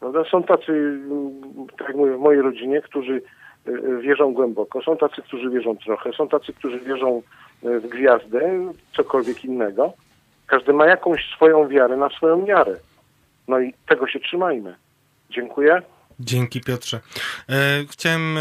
[0.01, 0.25] Prawda?
[0.25, 3.23] Są tacy, mm, tak jak mówię, w mojej rodzinie, którzy
[3.69, 7.23] y, y, wierzą głęboko, są tacy, którzy wierzą trochę, są tacy, którzy wierzą
[7.65, 9.93] y, w gwiazdę, cokolwiek innego.
[10.47, 12.77] Każdy ma jakąś swoją wiarę na swoją miarę.
[13.49, 14.75] No i tego się trzymajmy.
[15.31, 15.83] Dziękuję.
[16.21, 17.01] Dzięki Piotrze.
[17.49, 18.41] E, chciałem e,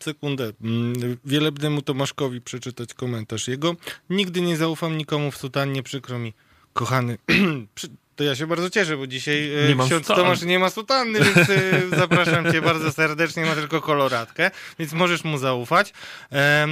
[0.00, 3.76] sekundę mm, wielebnemu Tomaszkowi przeczytać komentarz jego.
[4.10, 6.32] Nigdy nie zaufam nikomu w sutannie, przykro mi.
[6.72, 7.18] Kochany,
[8.16, 10.22] to ja się bardzo cieszę, bo dzisiaj e, Nie ksiądz sutanny.
[10.22, 15.24] Tomasz nie ma sutanny, więc e, zapraszam cię bardzo serdecznie, ma tylko koloratkę, więc możesz
[15.24, 15.92] mu zaufać.
[16.32, 16.66] E,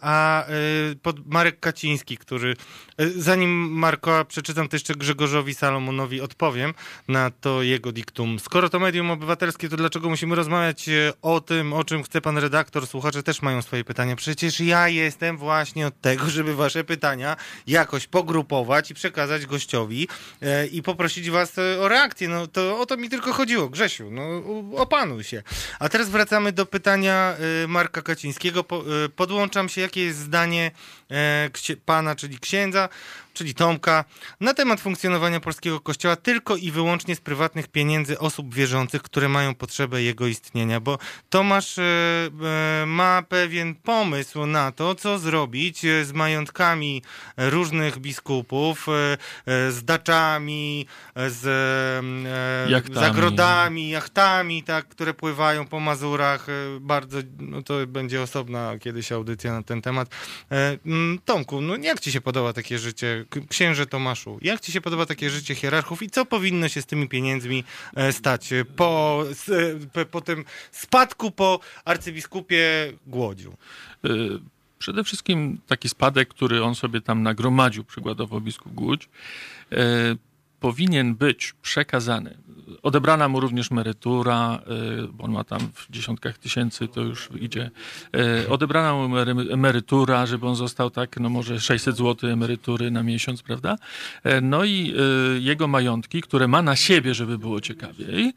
[0.00, 0.46] a
[1.02, 2.56] pod Marek Kaciński, który,
[3.16, 6.74] zanim Marko przeczytam, to jeszcze Grzegorzowi Salomonowi odpowiem
[7.08, 8.38] na to jego diktum.
[8.38, 10.86] Skoro to medium obywatelskie, to dlaczego musimy rozmawiać
[11.22, 12.86] o tym, o czym chce pan redaktor?
[12.86, 14.16] Słuchacze też mają swoje pytania.
[14.16, 17.36] Przecież ja jestem właśnie od tego, żeby wasze pytania
[17.66, 20.08] jakoś pogrupować i przekazać gościowi
[20.72, 22.28] i poprosić was e, o reakcję.
[22.28, 24.22] No to o to mi tylko chodziło, Grzesiu, no
[24.76, 25.42] opanuj się.
[25.78, 28.60] A teraz wracamy do pytania e, Marka Kacińskiego.
[28.60, 30.70] E, podłączam się, jakie jest zdanie
[31.84, 32.88] pana, czyli księdza,
[33.34, 34.04] czyli Tomka,
[34.40, 39.54] na temat funkcjonowania polskiego kościoła tylko i wyłącznie z prywatnych pieniędzy osób wierzących, które mają
[39.54, 40.98] potrzebę jego istnienia, bo
[41.30, 41.82] Tomasz e,
[42.82, 47.02] e, ma pewien pomysł na to, co zrobić e, z majątkami
[47.36, 48.86] różnych biskupów,
[49.46, 51.44] z daczami, z
[52.70, 52.94] Jachtami.
[52.94, 56.46] zagrodami, jachtami, tak, które pływają po Mazurach.
[56.80, 60.08] Bardzo, no to będzie osobna kiedyś audycja na ten temat.
[61.24, 65.30] Tomku, no jak ci się podoba takie życie, księże Tomaszu, jak ci się podoba takie
[65.30, 67.64] życie hierarchów i co powinno się z tymi pieniędzmi
[67.96, 69.24] e, stać e, po,
[69.94, 73.56] e, po, tym spadku po arcybiskupie Głodziu?
[74.78, 79.08] Przede wszystkim taki spadek, który on sobie tam nagromadził, przykładowo biskup Głódź,
[80.64, 82.36] powinien być przekazany
[82.82, 84.60] odebrana mu również emerytura,
[85.04, 87.70] y, bo on ma tam w dziesiątkach tysięcy, to już idzie.
[88.44, 93.02] Y, odebrana mu emery- emerytura, żeby on został tak, no może 600 zł emerytury na
[93.02, 93.76] miesiąc, prawda?
[94.24, 94.94] E, No i
[95.36, 98.32] y, jego majątki, które ma na siebie, żeby było ciekawiej,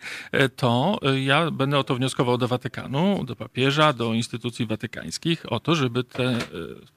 [0.55, 5.59] to y, ja będę o to wnioskował do Watykanu, do papieża, do instytucji watykańskich, o
[5.59, 6.39] to, żeby te, y,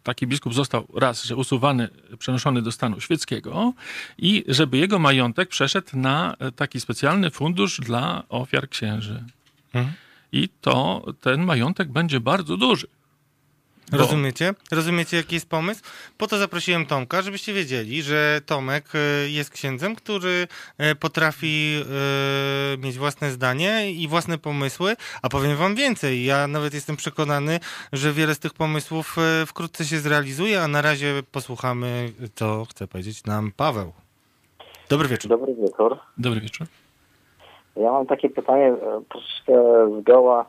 [0.02, 3.72] taki biskup został raz, że usuwany, przenoszony do stanu świeckiego
[4.18, 9.24] i żeby jego majątek przeszedł na e, taki specjalny fundusz dla ofiar księży.
[9.74, 9.94] Mhm.
[10.32, 12.86] I to ten majątek będzie bardzo duży.
[13.90, 14.54] Bo- Rozumiecie?
[14.70, 15.80] Rozumiecie, jaki jest pomysł?
[16.18, 20.48] Po to zaprosiłem Tomka, żebyście wiedzieli, że Tomek e, jest księdzem, który
[20.78, 21.84] e, potrafi
[22.78, 26.24] mieć własne zdanie i własne pomysły, a powiem wam więcej.
[26.24, 27.60] Ja nawet jestem przekonany,
[27.92, 29.16] że wiele z tych pomysłów
[29.46, 33.92] wkrótce się zrealizuje, a na razie posłuchamy, co chce powiedzieć nam Paweł.
[34.90, 35.30] Dobry wieczór.
[35.30, 35.98] Dobry wieczór.
[36.18, 36.66] Dobry wieczór.
[37.76, 39.54] Ja mam takie pytanie e, troszeczkę
[40.00, 40.46] zgoła e,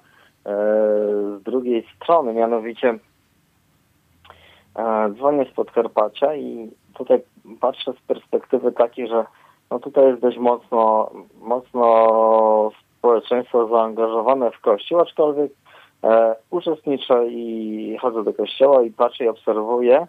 [1.40, 3.00] z drugiej strony, mianowicie
[4.76, 7.22] e, dzwonię z Podkarpacia i tutaj
[7.60, 9.26] patrzę z perspektywy takiej, że
[9.72, 11.12] no tutaj jest dość mocno,
[11.42, 15.52] mocno społeczeństwo zaangażowane w kościół, aczkolwiek
[16.04, 20.08] e, uczestniczę i chodzę do kościoła i patrzę i obserwuję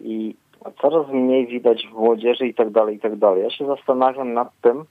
[0.00, 0.34] i
[0.82, 3.42] coraz mniej widać w młodzieży i tak dalej, i tak dalej.
[3.42, 4.84] Ja się zastanawiam nad tym,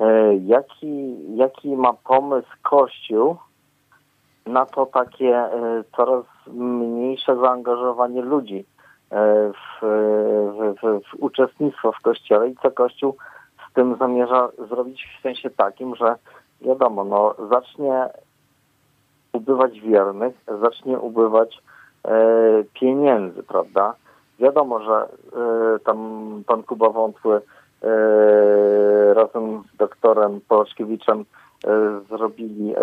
[0.00, 3.36] E, Jaki, jaki ma pomysł Kościół
[4.46, 8.64] na to takie e, coraz mniejsze zaangażowanie ludzi
[9.10, 13.16] e, w, w, w, w uczestnictwo w Kościele i co Kościół
[13.70, 16.14] z tym zamierza zrobić w sensie takim, że
[16.60, 18.08] wiadomo, no, zacznie
[19.32, 21.62] ubywać wiernych, zacznie ubywać
[22.04, 22.10] e,
[22.74, 23.94] pieniędzy, prawda?
[24.40, 25.98] Wiadomo, że e, tam
[26.46, 27.40] pan Kuba Wątły
[27.82, 31.24] e, razem z doktorem Poloszkiewiczem
[31.66, 32.80] e, zrobili e,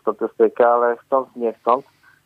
[0.00, 1.84] statystykę, ale chcąc, nie chcąc,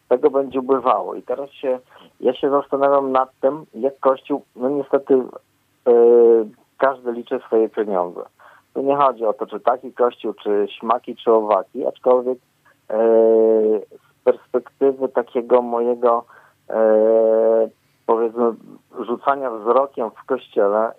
[0.09, 1.15] tego będzie ubywało.
[1.15, 1.79] I teraz się,
[2.21, 5.23] ja się zastanawiam nad tym, jak Kościół, no niestety e,
[6.79, 8.21] każdy liczy swoje pieniądze.
[8.75, 12.39] Tu nie chodzi o to, czy taki Kościół, czy śmaki, czy owaki, aczkolwiek
[12.91, 12.97] e,
[13.81, 16.25] z perspektywy takiego mojego
[18.09, 18.53] powiedzmy
[19.07, 20.93] rzucania wzrokiem w kościele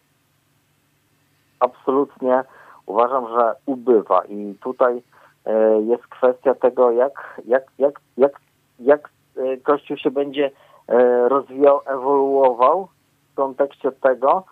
[1.60, 2.44] absolutnie
[2.86, 5.02] uważam, że ubywa i tutaj
[5.46, 8.40] e, jest kwestia tego, jak, jak, jak, jak,
[8.80, 10.52] jak e, Kościół się będzie
[10.88, 12.88] e, rozwijał, ewoluował
[13.32, 14.44] w kontekście tego,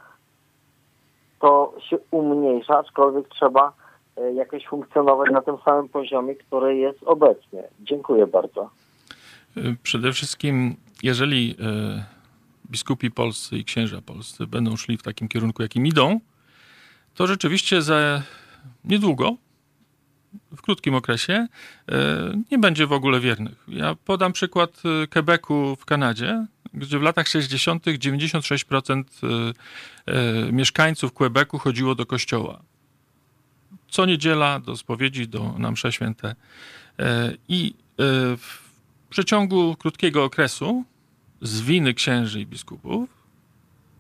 [1.40, 3.74] to się umniejsza, aczkolwiek trzeba
[4.34, 7.64] jakoś funkcjonować na tym samym poziomie, który jest obecnie.
[7.80, 8.70] Dziękuję bardzo.
[9.84, 11.56] Przede wszystkim, jeżeli
[12.72, 16.20] biskupi polscy i księża polscy będą szli w takim kierunku, jakim idą,
[17.16, 18.22] to rzeczywiście za
[18.84, 19.38] niedługo,
[20.56, 21.48] w krótkim okresie,
[21.92, 21.94] y,
[22.52, 23.64] nie będzie w ogóle wiernych.
[23.68, 27.86] Ja podam przykład y, Quebecu w Kanadzie, gdzie w latach 60.
[27.86, 29.28] 96% y,
[30.48, 32.62] y, mieszkańców Quebecu chodziło do kościoła.
[33.90, 36.36] Co niedziela do spowiedzi, do na święte.
[37.48, 37.74] I
[38.38, 38.60] w
[39.10, 40.84] przeciągu krótkiego okresu
[41.42, 43.10] z winy księży i biskupów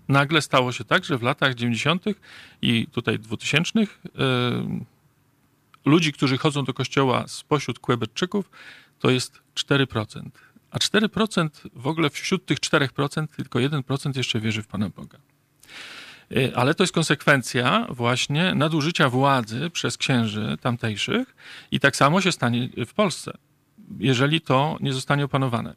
[0.08, 2.06] nagle stało się tak, że w latach 90.
[2.62, 3.88] i tutaj 2000 y,
[5.86, 8.50] ludzi, którzy chodzą do kościoła spośród Quebecczyków,
[9.00, 10.30] to jest 4%.
[10.72, 15.18] A 4% w ogóle wśród tych 4% tylko 1% jeszcze wierzy w Pana Boga.
[16.32, 21.36] Y, Ale to jest konsekwencja właśnie nadużycia władzy przez księży tamtejszych
[21.72, 23.38] i tak samo się stanie w Polsce
[24.00, 25.74] jeżeli to nie zostanie opanowane.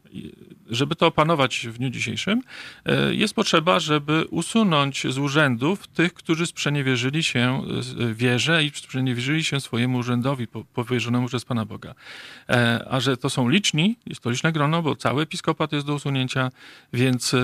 [0.69, 2.41] Żeby to opanować w dniu dzisiejszym,
[2.85, 7.61] e, jest potrzeba, żeby usunąć z urzędów tych, którzy sprzeniewierzyli się
[7.99, 11.95] e, wierze i sprzeniewierzyli się swojemu urzędowi po- powierzonemu przez Pana Boga.
[12.49, 15.93] E, A że to są liczni, jest to liczne grono, bo cały episkopat jest do
[15.93, 16.49] usunięcia,
[16.93, 17.35] więc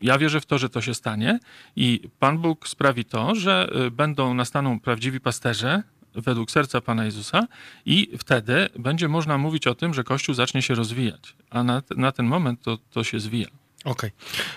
[0.00, 1.38] ja wierzę w to, że to się stanie
[1.76, 5.82] i Pan Bóg sprawi to, że będą, nastaną prawdziwi pasterze,
[6.16, 7.46] według serca Pana Jezusa
[7.86, 11.34] i wtedy będzie można mówić o tym, że Kościół zacznie się rozwijać.
[11.50, 13.48] A na, na ten moment to, to się zwija.
[13.84, 14.10] Okej.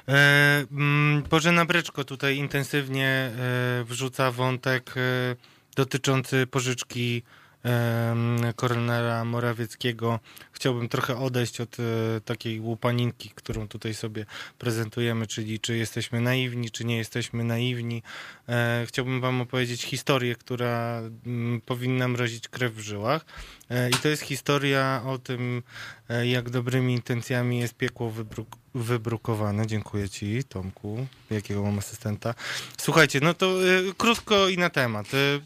[0.07, 1.65] E, mm, Bożena
[2.03, 5.35] tutaj intensywnie e, wrzuca wątek e,
[5.75, 7.23] dotyczący pożyczki
[7.63, 10.19] em, koronera Morawieckiego.
[10.51, 11.83] Chciałbym trochę odejść od e,
[12.21, 14.25] takiej łupaninki, którą tutaj sobie
[14.57, 18.03] prezentujemy, czyli czy jesteśmy naiwni, czy nie jesteśmy naiwni.
[18.49, 23.25] E, Chciałbym wam opowiedzieć historię, która mm, powinna mrozić krew w żyłach.
[23.69, 25.63] E, I to jest historia o tym,
[26.09, 29.67] e, jak dobrymi intencjami jest piekło wybruk- wybrukowane.
[29.67, 31.07] Dziękuję ci, Tomku.
[31.29, 32.33] Jakiego mam asystenta?
[32.77, 35.13] Słuchajcie, no to y, krótko i na temat.
[35.13, 35.41] Y,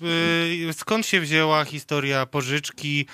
[0.70, 3.06] y, skąd się wzięła historia pożyczki,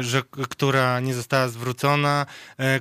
[0.00, 2.26] że, która nie została zwrócona?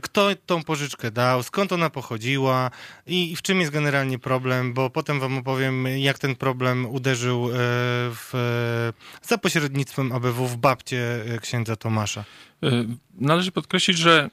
[0.01, 1.43] Kto tą pożyczkę dał?
[1.43, 2.71] Skąd ona pochodziła?
[3.07, 4.73] I, I w czym jest generalnie problem?
[4.73, 11.39] Bo potem wam opowiem, jak ten problem uderzył w, za pośrednictwem ABW w babcie y,
[11.67, 12.23] księdza Tomasza.
[12.63, 14.29] Y, Należy podkreślić, że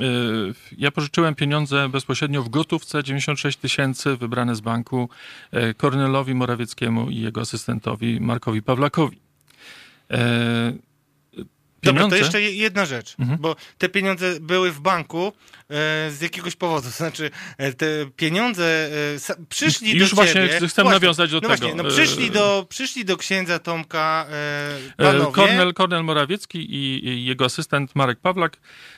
[0.00, 0.04] y,
[0.78, 5.08] ja pożyczyłem pieniądze bezpośrednio w gotówce, 96 tysięcy wybrane z banku
[5.54, 9.18] y, Kornelowi Morawieckiemu i jego asystentowi Markowi Pawlakowi.
[11.82, 13.38] Dobra, to jeszcze je- jedna rzecz, Mhm.
[13.40, 15.32] bo te pieniądze były w banku e,
[16.10, 16.82] z jakiegoś powodu.
[16.82, 18.64] To znaczy, e, te pieniądze
[19.30, 20.68] e, przyszli Już do właśnie ciebie.
[20.68, 21.56] chcę nawiązać do no tego.
[21.56, 25.32] Właśnie, no E, przyszli, do, przyszli do księdza Tomka e, E, panowie.
[25.32, 28.56] Kornel, Kornel Morawiecki i, i jego asystent Marek Pawlak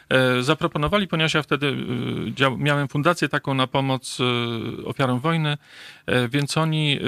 [0.09, 1.67] e, zaproponowali, ponieważ ja wtedy
[2.47, 5.59] e, miałem fundację taką na pomoc e, ofiarom wojny, e,
[6.29, 6.99] więc oni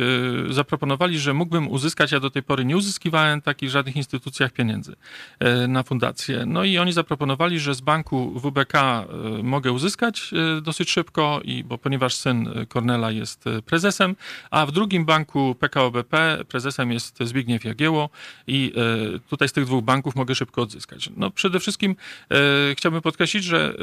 [0.48, 4.96] e, zaproponowali, że mógłbym uzyskać, ja do tej pory nie uzyskiwałem takich żadnych instytucjach pieniędzy
[5.38, 6.44] e, na fundację.
[6.46, 9.06] No i oni zaproponowali, że z banku WBK e,
[9.42, 14.16] mogę uzyskać e, dosyć szybko, i, bo ponieważ syn Kornela jest e, prezesem,
[14.50, 18.10] a w drugim banku PKO BP prezesem jest Zbigniew Jagieło
[18.46, 18.72] i
[19.16, 21.10] e, tutaj z tych dwóch banków mogę szybko odzyskać.
[21.16, 21.96] No przede wszystkim
[22.30, 22.36] e,
[22.74, 23.74] chciałbym podkreślić, że e,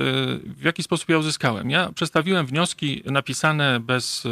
[0.43, 1.70] w jaki sposób ja uzyskałem.
[1.70, 4.30] Ja przedstawiłem wnioski napisane bez e,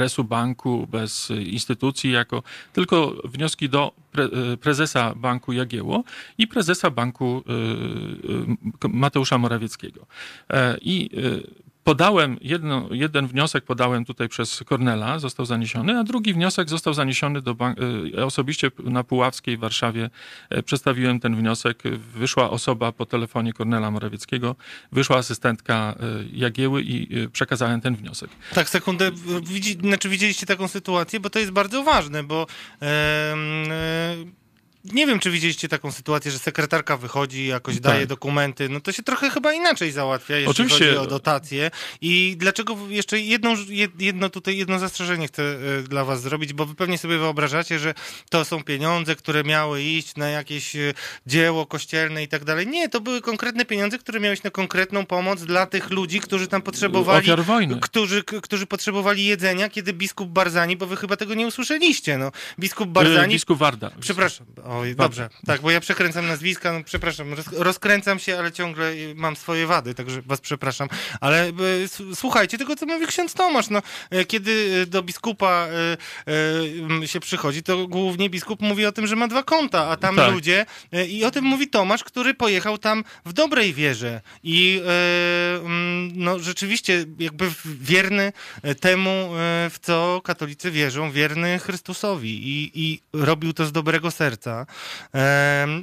[0.00, 2.42] adresu banku, bez instytucji, jako
[2.72, 6.04] tylko wnioski do pre, e, prezesa banku Jagieło
[6.38, 10.06] i prezesa banku e, e, Mateusza Morawieckiego.
[10.80, 11.10] I
[11.84, 17.42] Podałem jedno, jeden wniosek podałem tutaj przez Kornela, został zaniesiony, a drugi wniosek został zaniesiony
[17.42, 17.78] do bank,
[18.18, 20.10] e, osobiście na Puławskiej w Warszawie.
[20.50, 21.82] e, Przedstawiłem ten wniosek.
[22.14, 24.56] Wyszła osoba po telefonie Kornela Morawieckiego,
[24.92, 28.30] wyszła asystentka e, Jagieły i przekazałem ten wniosek.
[28.54, 29.10] Tak, sekundę.
[29.42, 32.46] Widzi, znaczy widzieliście taką sytuację, bo to jest bardzo ważne, bo
[32.80, 32.88] em,
[33.70, 34.16] e,
[34.84, 37.82] nie wiem, czy widzieliście taką sytuację, że sekretarka wychodzi, jakoś Tak.
[37.82, 38.68] daje dokumenty.
[38.68, 40.84] No to się trochę chyba inaczej załatwia, jeśli Oczywiście.
[40.86, 41.70] chodzi o dotacje.
[42.00, 43.54] I dlaczego jeszcze jedną,
[43.98, 47.94] jedno tutaj, jedno zastrzeżenie chcę e, dla was zrobić, bo wy pewnie sobie wyobrażacie, że
[48.30, 50.94] to są pieniądze, które miały iść na jakieś e,
[51.26, 52.66] dzieło kościelne i tak dalej.
[52.66, 56.46] Nie, to były konkretne pieniądze, które miały iść na konkretną pomoc dla tych ludzi, którzy
[56.46, 57.78] tam potrzebowali Ofiar wojny.
[57.80, 62.32] którzy, którzy potrzebowali jedzenia, kiedy biskup Barzani, bo wy chyba tego nie usłyszeliście, no.
[62.58, 63.32] Biskup Barzani...
[63.32, 63.90] E, Biskup Warda.
[64.00, 68.92] Przepraszam, oj, dobrze, tak, bo ja przekręcam nazwiska, no przepraszam, roz, rozkręcam się, ale ciągle
[69.14, 70.88] mam swoje wady, także was przepraszam.
[71.20, 71.52] Ale
[71.84, 73.82] s- słuchajcie tego, co mówi ksiądz Tomasz, no,
[74.14, 74.50] y, kiedy
[74.82, 75.66] y, do biskupa
[77.06, 80.32] się przychodzi, to głównie biskup mówi o tym, że ma dwa konta, a tam Tak.
[80.32, 80.66] ludzie,
[81.08, 84.82] i o tym mówi Tomasz, który pojechał tam w dobrej wierze i
[86.14, 93.00] no, rzeczywiście jakby wierny e, temu, e, w co katolicy wierzą, wierny Chrystusowi i, i
[93.12, 94.59] robił to z dobrego serca.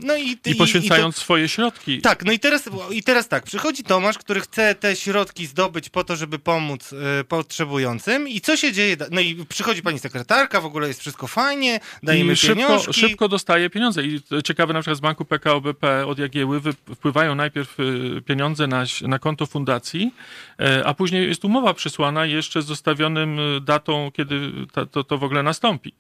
[0.03, 2.01] No i, I poświęcając swoje środki.
[2.01, 6.03] tak, no i teraz, i teraz tak, przychodzi Tomasz, który chce te środki zdobyć po
[6.03, 8.97] to, żeby pomóc e, potrzebującym i co się dzieje?
[9.11, 12.93] No i przychodzi pani sekretarka, w ogóle jest wszystko fajnie, dajemy I szybko, pieniążki.
[12.93, 14.03] szybko dostaje pieniądze.
[14.03, 16.61] I to ciekawe, na przykład z banku PKO BP od Jagieły
[16.95, 20.13] wpływają najpierw y, pieniądze na, na konto fundacji,
[20.59, 25.17] e, a później jest umowa przysłana jeszcze z zostawionym y, datą, kiedy ta, to, to
[25.17, 25.93] w ogóle nastąpi.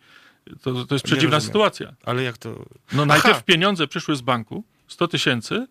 [0.61, 1.93] To, to jest przeciwna sytuacja.
[2.05, 2.49] Ale jak to...
[2.93, 3.05] No Aha.
[3.05, 5.67] najpierw pieniądze przyszły z banku, 100 tysięcy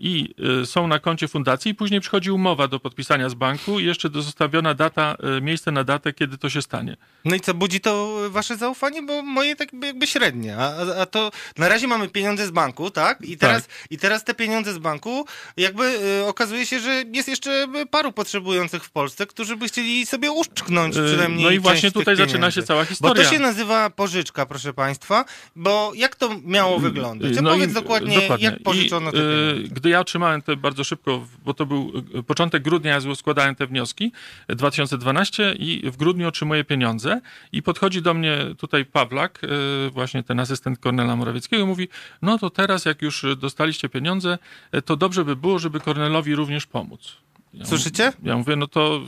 [0.00, 3.84] i e, są na koncie fundacji i później przychodzi umowa do podpisania z banku i
[3.84, 6.96] jeszcze zostawiona data, e, miejsce na datę, kiedy to się stanie.
[7.24, 9.02] No i co, budzi to wasze zaufanie?
[9.02, 10.56] Bo moje tak jakby średnie.
[10.56, 13.20] A, a- to na razie mamy pieniądze z banku, tak?
[13.20, 15.98] I teraz, I teraz te pieniądze z banku, jakby
[16.28, 21.06] okazuje się, że jest jeszcze paru potrzebujących w Polsce, którzy by chcieli sobie uszczknąć E,
[21.06, 23.24] przynajmniej No i właśnie tutaj zaczyna się cała Bo historia.
[23.24, 25.24] to się nazywa pożyczka, proszę państwa,
[25.56, 27.32] bo jak to miało wyglądać?
[27.42, 29.53] No Opowiedz i- dokładnie, jak pożyczono te I, e, pieniądze.
[29.62, 31.92] Gdy ja otrzymałem te bardzo szybko, bo to był
[32.26, 34.12] początek grudnia, ja składałem te wnioski,
[34.48, 37.20] e, 2012 i w grudniu otrzymuję pieniądze
[37.52, 41.88] i podchodzi do mnie tutaj Pawlak, e, właśnie ten asystent Kornela Morawieckiego i mówi,
[42.22, 44.38] no to teraz jak już dostaliście pieniądze,
[44.72, 47.16] e, to dobrze by było, żeby Kornelowi również pomóc.
[47.54, 48.12] Ja Słyszycie?
[48.22, 49.00] Ja mówię, no to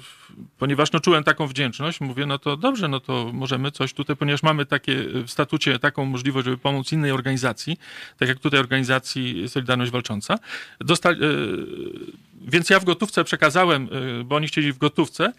[0.59, 4.43] ponieważ no, czułem taką wdzięczność, mówię, no to dobrze, no to możemy coś tutaj, ponieważ
[4.43, 7.77] mamy takie w statucie taką możliwość, żeby pomóc innej organizacji,
[8.19, 10.39] tak jak tutaj organizacji Solidarność Walcząca.
[10.81, 11.15] Dosta-
[12.47, 13.89] więc ja w gotówce przekazałem,
[14.25, 15.33] bo oni chcieli w gotówce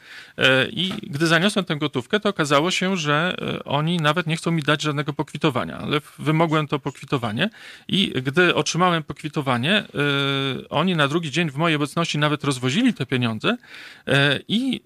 [0.72, 3.36] i gdy zaniosłem tę gotówkę, to okazało się, że
[3.66, 7.49] oni nawet nie chcą mi dać żadnego pokwitowania, ale wymogłem to pokwitowanie
[7.88, 9.84] i gdy otrzymałem pokwitowanie,
[10.70, 13.58] oni na drugi dzień w mojej obecności nawet rozwozili te pieniądze
[14.47, 14.82] i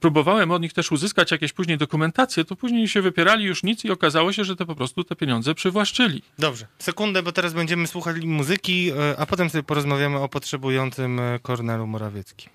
[0.00, 3.90] próbowałem od nich też uzyskać jakieś później dokumentacje, to później się wypierali już nic i
[3.90, 6.22] okazało się, że to po prostu te pieniądze przywłaszczyli.
[6.38, 12.50] Dobrze, sekundę, bo teraz będziemy słuchali muzyki, a potem sobie porozmawiamy o potrzebującym Kornelu Morawieckim.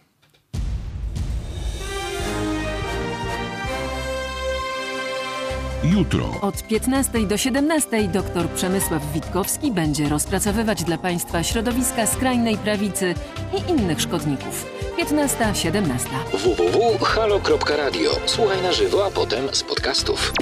[5.94, 6.42] Jutro.
[6.42, 13.16] Od 15 do 17 dr Przemysław Witkowski będzie rozpracowywać dla Państwa środowiska skrajnej prawicy
[13.58, 14.75] i innych szkodników.
[14.98, 16.08] 15-17.
[16.34, 18.12] www.halo.radio.
[18.26, 20.34] Słuchaj na żywo, a potem z podcastów.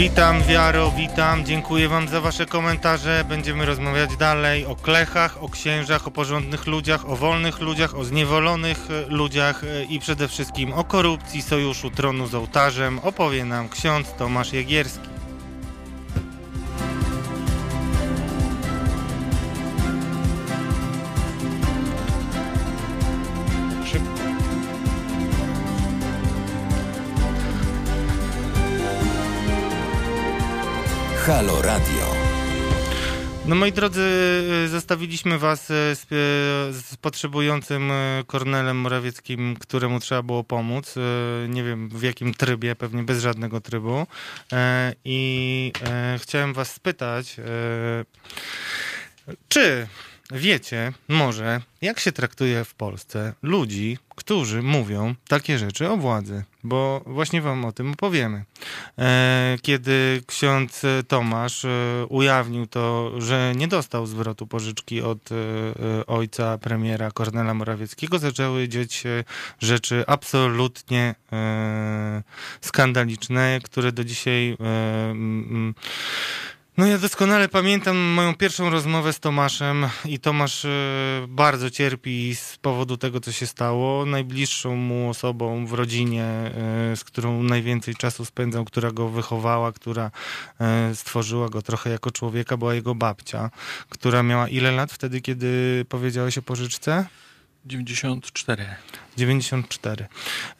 [0.00, 1.44] Witam, Wiaro, witam.
[1.44, 3.24] Dziękuję Wam za Wasze komentarze.
[3.28, 8.88] Będziemy rozmawiać dalej o klechach, o księżach, o porządnych ludziach, o wolnych ludziach, o zniewolonych
[9.08, 12.98] ludziach i przede wszystkim o korupcji Sojuszu Tronu z Ołtarzem.
[12.98, 15.19] Opowie nam ksiądz Tomasz Jegierski.
[31.30, 32.14] Halo Radio.
[33.46, 34.08] No moi drodzy,
[34.68, 36.08] zostawiliśmy was z,
[36.76, 37.92] z, potrzebującym
[38.26, 40.94] Kornelem Morawieckim, któremu trzeba było pomóc.
[41.48, 44.06] Nie wiem w jakim trybie, pewnie bez żadnego trybu.
[45.04, 45.72] I
[46.18, 47.36] chciałem was spytać,
[49.48, 49.86] czy
[50.32, 56.44] wiecie może, jak się traktuje w Polsce ludzi, którzy mówią takie rzeczy o władzy?
[56.64, 58.44] Bo właśnie wam o tym opowiemy.
[59.62, 61.66] Kiedy ksiądz Tomasz
[62.08, 65.28] ujawnił to, że nie dostał zwrotu pożyczki od
[66.06, 69.24] ojca premiera Kornela Morawieckiego, zaczęły dziać się
[69.60, 71.14] rzeczy absolutnie
[72.60, 74.56] skandaliczne, które do dzisiaj
[76.80, 80.66] no ja doskonale pamiętam moją pierwszą rozmowę z Tomaszem i Tomasz
[81.28, 84.06] bardzo cierpi z powodu tego, co się stało.
[84.06, 86.24] Najbliższą mu osobą w rodzinie,
[86.94, 90.10] z którą najwięcej czasu spędzał, która go wychowała, która
[90.94, 93.50] stworzyła go trochę jako człowieka, była jego babcia,
[93.88, 97.06] która miała ile lat wtedy, kiedy powiedziałeś o pożyczce?
[97.64, 98.66] 94.
[99.16, 100.04] 94.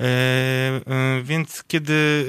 [0.00, 2.26] E, e, więc kiedy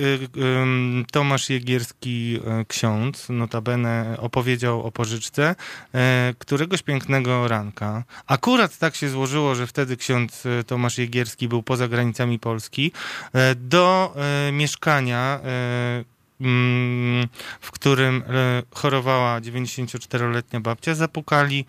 [1.03, 5.55] e, Tomasz Jegierski, ksiądz, notabene opowiedział o pożyczce,
[6.37, 12.39] któregoś pięknego ranka, akurat tak się złożyło, że wtedy ksiądz Tomasz Jegierski był poza granicami
[12.39, 12.91] Polski,
[13.55, 14.15] do
[14.51, 15.39] mieszkania
[17.61, 18.23] w którym
[18.71, 21.65] chorowała 94-letnia babcia, zapukali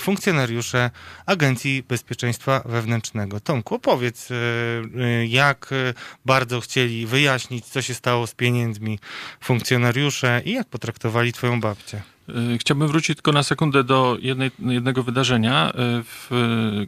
[0.00, 0.90] funkcjonariusze
[1.26, 3.40] Agencji Bezpieczeństwa Wewnętrznego.
[3.40, 4.28] Tomku, opowiedz,
[5.28, 5.70] jak
[6.24, 8.98] bardzo chcieli wyjaśnić, co się stało z pieniędzmi
[9.40, 12.02] funkcjonariusze i jak potraktowali twoją babcię.
[12.58, 15.72] Chciałbym wrócić tylko na sekundę do jednej, jednego wydarzenia.
[16.04, 16.30] W,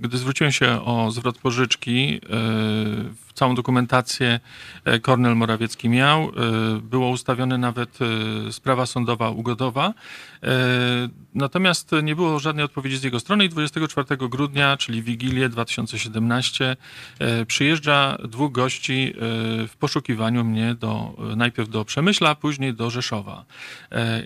[0.00, 2.20] gdy zwróciłem się o zwrot pożyczki,
[3.34, 4.40] całą dokumentację
[5.02, 6.32] Kornel Morawiecki miał.
[6.82, 7.98] Było ustawione nawet
[8.50, 9.94] sprawa sądowa ugodowa.
[11.34, 16.76] Natomiast nie było żadnej odpowiedzi z jego strony i 24 grudnia, czyli Wigilię 2017,
[17.46, 19.14] przyjeżdża dwóch gości
[19.68, 23.44] w poszukiwaniu mnie do, najpierw do Przemyśla, później do Rzeszowa.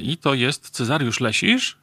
[0.03, 1.77] I to jest Cezariusz Lesisz,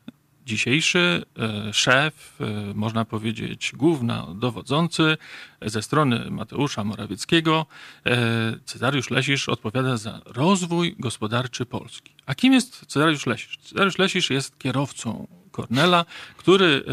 [0.46, 1.26] dzisiejszy
[1.72, 2.40] szef,
[2.76, 5.18] można powiedzieć głównodowodzący
[5.62, 7.66] ze strony Mateusza Morawieckiego,
[8.66, 12.14] Cezariusz Lesisz odpowiada za rozwój gospodarczy Polski.
[12.26, 13.58] A kim jest Cezariusz Lesisz?
[13.58, 16.06] Cezariusz Lesisz jest kierowcą Kornela,
[16.38, 16.84] który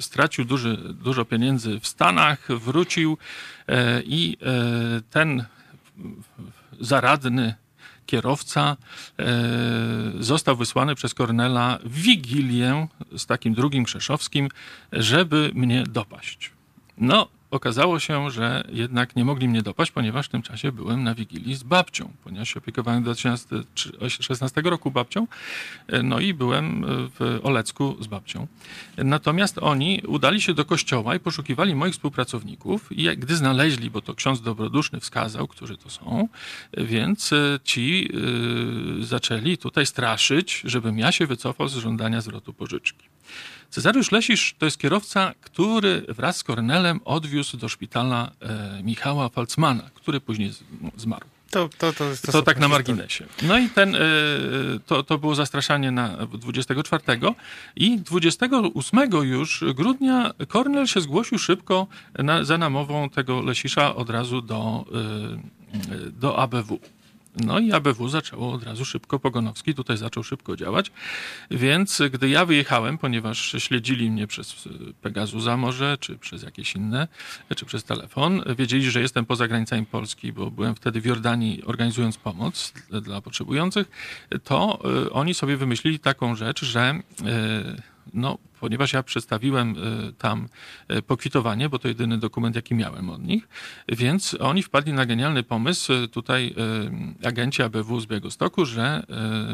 [0.00, 3.18] stracił duży, dużo pieniędzy w Stanach, wrócił
[4.04, 4.36] i
[5.10, 5.44] ten
[6.80, 7.54] zaradny
[8.10, 8.76] kierowca
[10.20, 14.48] został wysłany przez Kornela w Wigilię z takim drugim Krzeszowskim,
[14.92, 16.50] żeby mnie dopaść.
[16.98, 21.14] No, okazało się, że jednak nie mogli mnie dopaść, ponieważ w tym czasie byłem na
[21.14, 25.26] Wigilii z babcią, ponieważ się opiekowałem do 2016 roku babcią,
[26.02, 28.46] no i byłem w Olecku z babcią.
[28.96, 34.14] Natomiast oni udali się do kościoła i poszukiwali moich współpracowników i gdy znaleźli, bo to
[34.14, 36.28] ksiądz dobroduszny wskazał, którzy to są,
[36.76, 37.30] więc
[37.64, 38.10] ci
[39.00, 43.04] zaczęli tutaj straszyć, żebym ja się wycofał z żądania zwrotu pożyczki.
[43.70, 49.90] Cezariusz Lesisz to jest kierowca, który wraz z Kornelem odwiózł do szpitala e, Michała Falcmana,
[49.94, 50.52] który później
[50.96, 51.26] zmarł.
[51.50, 53.24] To, to, to, to, to tak na marginesie.
[53.42, 53.98] No i ten, e,
[54.86, 57.02] to, to było zastraszanie na 24
[57.76, 61.86] i 28 już grudnia Kornel się zgłosił szybko
[62.18, 64.84] na, za namową tego Lesisza od razu do,
[65.74, 66.80] e, do ABW.
[67.36, 70.92] No i ABW zaczęło od razu szybko, Pogonowski tutaj zaczął szybko działać,
[71.50, 74.68] więc gdy ja wyjechałem, ponieważ śledzili mnie przez
[75.02, 77.08] Pegazusa może, czy przez jakieś inne,
[77.56, 82.16] czy przez telefon, wiedzieli, że jestem poza granicami Polski, bo byłem wtedy w Jordanii organizując
[82.16, 82.72] pomoc
[83.02, 83.90] dla potrzebujących,
[84.44, 87.02] to e, oni sobie wymyślili taką rzecz, że e,
[88.14, 89.76] no, ponieważ ja przedstawiłem
[90.08, 90.48] y, tam
[90.90, 93.48] y, pokwitowanie, bo to jedyny dokument, jaki miałem od nich,
[93.88, 96.54] więc oni wpadli na genialny pomysł, y, tutaj
[97.24, 99.02] agenci ABW z Białegostoku, że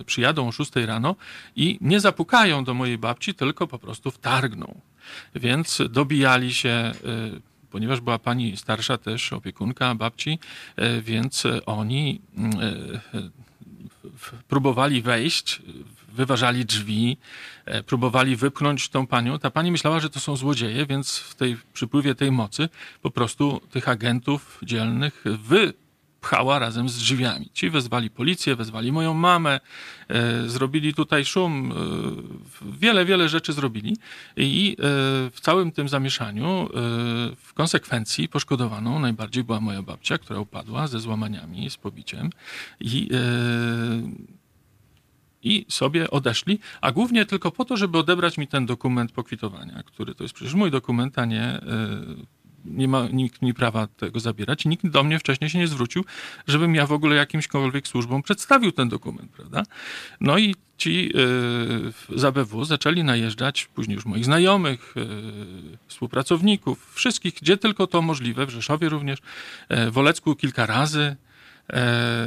[0.07, 1.17] przyjadą o 6 rano
[1.57, 4.81] i nie zapukają do mojej babci, tylko po prostu wtargną.
[5.35, 6.93] Więc dobijali się
[7.71, 10.39] ponieważ była pani starsza też, opiekunka babci,
[11.03, 12.21] więc oni
[14.49, 15.63] próbowali wejść,
[16.17, 17.17] wyważali drzwi,
[17.65, 19.39] e, próbowali wypchnąć tą panią.
[19.39, 22.69] Ta pani myślała, że to są złodzieje, więc w tej przypływie tej mocy
[23.03, 25.73] po prostu tych agentów dzielnych wy
[26.21, 27.51] pchała razem z drzwiami.
[27.55, 29.61] Ci wezwali policję, wezwali moją mamę,
[30.09, 33.97] e, zrobili tutaj szum, e, wiele, wiele rzeczy zrobili
[34.37, 34.77] i
[35.33, 36.69] w całym tym zamieszaniu
[37.37, 42.31] w konsekwencji poszkodowaną najbardziej była moja babcia, która upadła ze złamaniami, z pobiciem
[42.81, 43.09] i
[45.47, 50.15] i sobie odeszli, a głównie tylko po to, żeby odebrać mi ten dokument pokwitowania, który
[50.15, 51.61] to jest przecież mój dokument, a nie e,
[52.67, 54.65] nie ma nikt mi prawa tego zabierać.
[54.65, 56.05] Nikt do mnie wcześniej się nie zwrócił,
[56.47, 59.63] żebym ja w ogóle jakimśkolwiek służbom przedstawił ten dokument, prawda?
[60.21, 61.13] No i ci
[62.11, 68.03] yy, z ABW zaczęli najeżdżać później już moich znajomych, yy, współpracowników, wszystkich, gdzie tylko to
[68.03, 69.19] możliwe, w Rzeszowie również,
[69.91, 71.17] w Olecku kilka razy, e,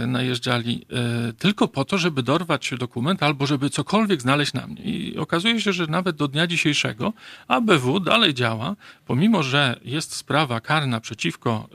[0.08, 0.86] najeżdżali
[1.30, 4.82] e, tylko po to, żeby dorwać dokument albo żeby cokolwiek znaleźć na mnie.
[4.82, 7.14] I okazuje się, że nawet do dnia dzisiejszego
[7.48, 8.76] ABW dalej działa,
[9.06, 11.70] pomimo, że jest sprawa karna przeciwko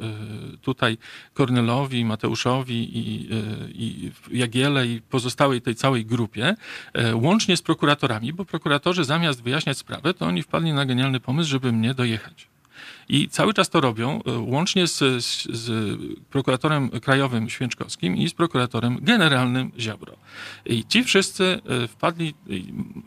[0.54, 0.98] e, tutaj
[1.34, 6.54] Kornelowi, Mateuszowi i, e, i Jagiele i pozostałej tej całej grupie,
[6.92, 11.50] e, łącznie z prokuratorami, bo prokuratorzy zamiast wyjaśniać sprawę, to oni wpadli na genialny pomysł,
[11.50, 12.53] żeby mnie dojechać.
[13.08, 15.98] I cały czas to robią, e, łącznie z, z, z,
[16.30, 20.12] prokuratorem krajowym Święczkowskim i z prokuratorem generalnym Ziobro.
[20.66, 22.34] I ci wszyscy e, wpadli,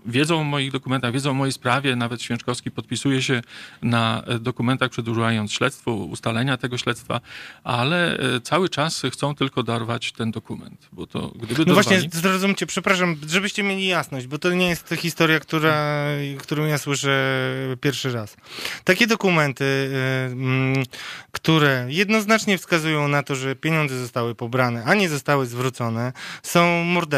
[0.06, 3.42] wiedzą o moich dokumentach, wiedzą o mojej sprawie, nawet Święczkowski podpisuje się
[3.82, 7.22] na e, dokumentach przedłużając śledztwo, ustalenia tego śledztwa,
[7.64, 11.88] ale cały czas chcą tylko dorwać ten dokument, bo to gdyby No dorwali...
[11.88, 16.06] właśnie, zrozumcie, przepraszam, żebyście mieli jasność, bo to nie jest historia, która,
[16.38, 17.44] którą ja słyszę
[17.82, 18.38] pierwszy raz.
[18.84, 20.84] Takie dokumenty Y, mm,
[21.32, 26.14] które jednoznacznie wskazują na to, że pieniądze zostały pobrane, a nie zostały zwrócone,
[26.44, 27.17] są mordercze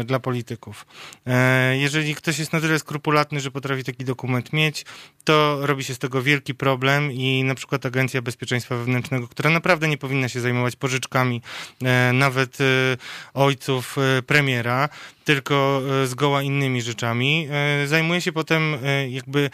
[0.00, 0.86] y, dla polityków.
[1.72, 4.84] Y, jeżeli ktoś jest na tyle skrupulatny, że potrafi taki dokument mieć,
[5.24, 9.88] to robi się z tego wielki problem i na przykład Agencja Bezpieczeństwa Wewnętrznego, która naprawdę
[9.88, 11.42] nie powinna się zajmować pożyczkami
[12.12, 12.58] nawet
[13.34, 14.88] ojców premiera,
[15.26, 17.48] tylko zgoła innymi rzeczami,
[17.86, 18.76] zajmuje się potem
[19.08, 19.50] jakby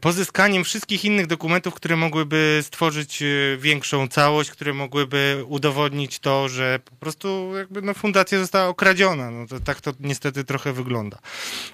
[0.00, 3.26] pozyskaniem wszystkich innych dokumentów, które mogłyby stworzyć e,
[3.58, 9.30] większą całość, które mogłyby udowodnić to, że po prostu jakby no, fundacja została okradziona.
[9.30, 11.18] No to, tak to niestety trochę wygląda.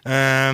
[0.06, 0.52] E,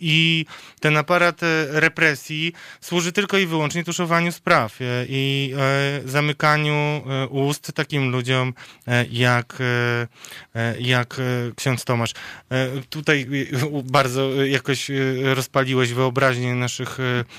[0.00, 0.46] I
[0.80, 1.46] ten aparat e,
[1.80, 5.54] represji służy tylko i wyłącznie tuszowaniu spraw i
[6.04, 8.54] zamykaniu ust takim ludziom
[9.10, 9.58] jak,
[10.78, 11.20] jak
[11.56, 12.09] ksiądz Tomasz.
[12.90, 13.26] Tutaj
[13.84, 14.90] bardzo jakoś
[15.22, 16.98] rozpaliłeś wyobraźnię naszych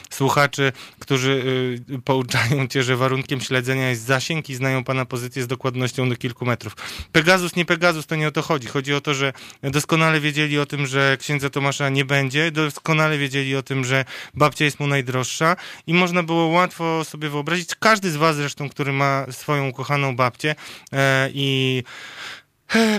[0.09, 1.43] słuchaczy, którzy
[2.05, 6.45] pouczają cię, że warunkiem śledzenia jest zasięg i znają pana pozycję z dokładnością do kilku
[6.45, 6.76] metrów.
[7.11, 8.67] Pegasus, nie Pegasus, to nie o to chodzi.
[8.67, 13.55] Chodzi o to, że doskonale wiedzieli o tym, że księdza Tomasza nie będzie, doskonale wiedzieli
[13.55, 15.55] o tym, że babcia jest mu najdroższa
[15.88, 20.55] i można było łatwo sobie wyobrazić, każdy z was zresztą, który ma swoją ukochaną babcię
[20.93, 22.40] e, i E,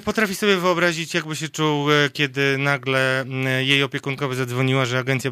[0.05, 3.25] Potrafi sobie wyobrazić, jakby się czuł, e, kiedy nagle
[3.61, 5.31] jej opiekunkowa zadzwoniła, że Agencja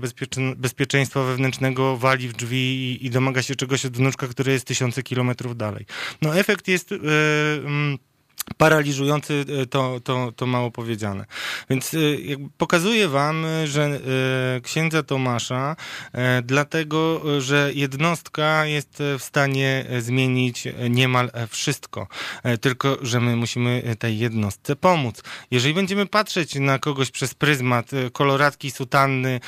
[0.57, 5.03] Bezpieczeństwa Wewnętrznego wali w drzwi i, i domaga się czegoś od wnuczka, który jest tysiące
[5.03, 5.87] kilometrów dalej.
[6.23, 6.93] No efekt jest...
[6.93, 7.99] mm,
[8.57, 11.25] paraliżujący, e, to, to, to mało powiedziane.
[11.71, 11.99] Więc e,
[12.59, 14.01] pokazuję wam, e, że
[14.63, 15.77] księdza Tomasza,
[16.43, 22.07] dlatego, że jednostka jest w stanie zmienić niemal wszystko.
[22.61, 25.23] Tylko, że my musimy tej jednostce pomóc.
[25.51, 29.41] Jeżeli będziemy patrzeć na kogoś przez pryzmat koloratki, sutanny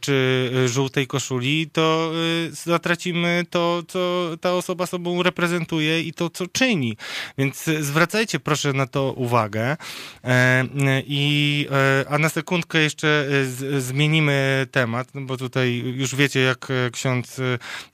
[0.00, 2.12] czy żółtej koszuli, to
[2.50, 6.96] zatracimy to, co ta osoba sobą reprezentuje i to, co czyni.
[7.38, 7.82] Więc e,
[8.22, 9.76] zwracajcie proszę na to uwagę.
[10.24, 10.64] E,
[11.06, 16.40] I, e, a na sekundkę jeszcze e, z, zmienimy temat, no bo tutaj już wiecie,
[16.40, 17.40] jak ksiądz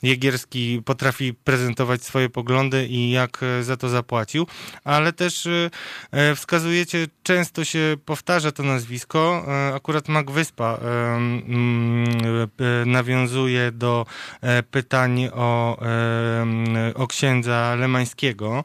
[0.03, 4.47] Jegierski potrafi prezentować swoje poglądy i jak za to zapłacił,
[4.85, 5.49] ale też
[6.37, 10.79] wskazujecie, często się powtarza to nazwisko, akurat Mac Wyspa
[12.87, 14.07] nawiązuje do
[14.71, 15.79] pytań o,
[16.95, 18.65] o księdza Lemańskiego.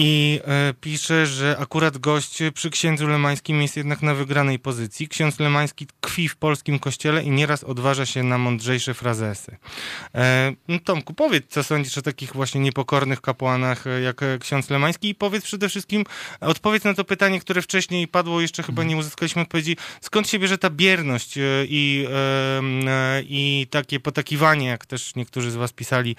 [0.00, 0.40] I
[0.80, 5.08] pisze, że akurat gość przy księdzu Lemańskim jest jednak na wygranej pozycji.
[5.08, 9.56] Ksiądz Lemański tkwi w polskim kościele i nieraz odważa się na mądrzejsze frazesy.
[10.14, 14.70] E, no, Tomku, powiedz, co sądzisz o takich właśnie niepokornych kapłanach e, jak e, ksiądz
[14.70, 16.04] Lemański i powiedz przede wszystkim,
[16.40, 20.58] odpowiedz na to pytanie, które wcześniej padło, jeszcze chyba nie uzyskaliśmy odpowiedzi, skąd się bierze
[20.58, 22.08] ta bierność e, i,
[23.22, 26.16] i takie potakiwanie, jak też niektórzy z was pisali,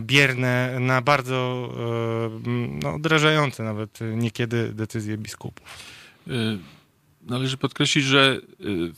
[0.00, 1.68] bierne na bardzo
[2.82, 5.66] no, odrażające nawet niekiedy decyzje biskupów.
[6.28, 6.58] Y,
[7.22, 8.92] Należy podkreślić, że y,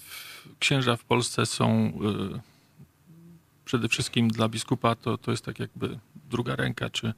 [0.58, 1.92] księża w Polsce są
[2.34, 2.40] y,
[3.64, 5.98] przede wszystkim dla biskupa to, to jest tak jakby
[6.30, 7.12] druga ręka, czy,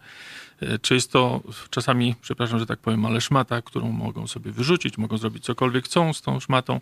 [0.63, 1.41] y, czy jest to
[1.71, 6.13] czasami, przepraszam, że tak powiem, ale szmata, którą mogą sobie wyrzucić, mogą zrobić cokolwiek chcą
[6.13, 6.81] z tą szmatą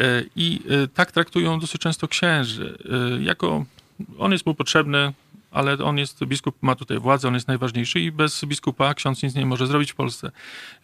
[0.00, 2.78] Y, i y, tak traktują dosyć często księży.
[3.18, 3.64] Y, Jako
[4.18, 5.12] on jest mu potrzebny,
[5.50, 9.34] ale on jest, biskup ma tutaj władzę, on jest najważniejszy i bez biskupa ksiądz nic
[9.34, 10.30] nie może zrobić w Polsce.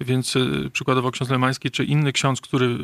[0.01, 2.79] Więc y, przykładowo ksiądz Lemański, czy inny ksiądz, który y,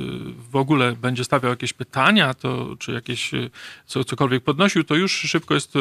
[0.51, 3.51] w ogóle będzie stawiał jakieś pytania, to, czy jakieś y,
[3.87, 5.75] co, cokolwiek podnosił, to już szybko jest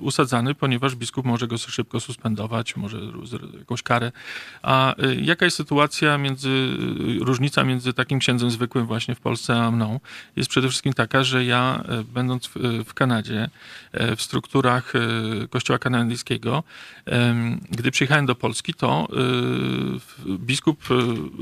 [0.00, 2.98] usadzany, ponieważ biskup może go szybko suspendować, może
[3.58, 4.12] jakąś karę.
[4.62, 6.76] A jaka jest sytuacja między,
[7.20, 10.00] różnica między takim księdzem zwykłym właśnie w Polsce a mną?
[10.36, 12.54] Jest przede wszystkim taka, że ja będąc w,
[12.86, 13.50] w Kanadzie,
[14.16, 14.92] w strukturach
[15.50, 16.62] Kościoła kanadyjskiego,
[17.70, 19.08] gdy przyjechałem do Polski, to
[20.26, 20.94] y, biskup y,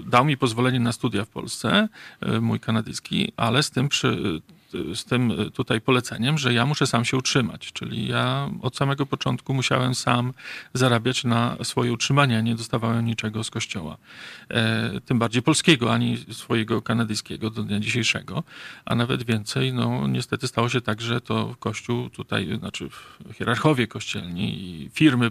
[0.06, 1.88] dał mi pozwolenie na studia w Polsce,
[2.26, 4.40] y, mój kanadyjski, ale z tym przy,
[4.94, 7.72] z tym tutaj poleceniem, że ja muszę sam się utrzymać.
[7.72, 10.32] Czyli ja od samego początku musiałem sam
[10.74, 13.96] zarabiać na swoje utrzymanie, nie dostawałem niczego z kościoła.
[14.50, 18.42] E, tym bardziej polskiego, ani swojego kanadyjskiego do dnia dzisiejszego.
[18.84, 22.88] A nawet więcej, no niestety stało się tak, że to kościół tutaj, znaczy
[23.34, 25.30] hierarchowie kościelni i firmy,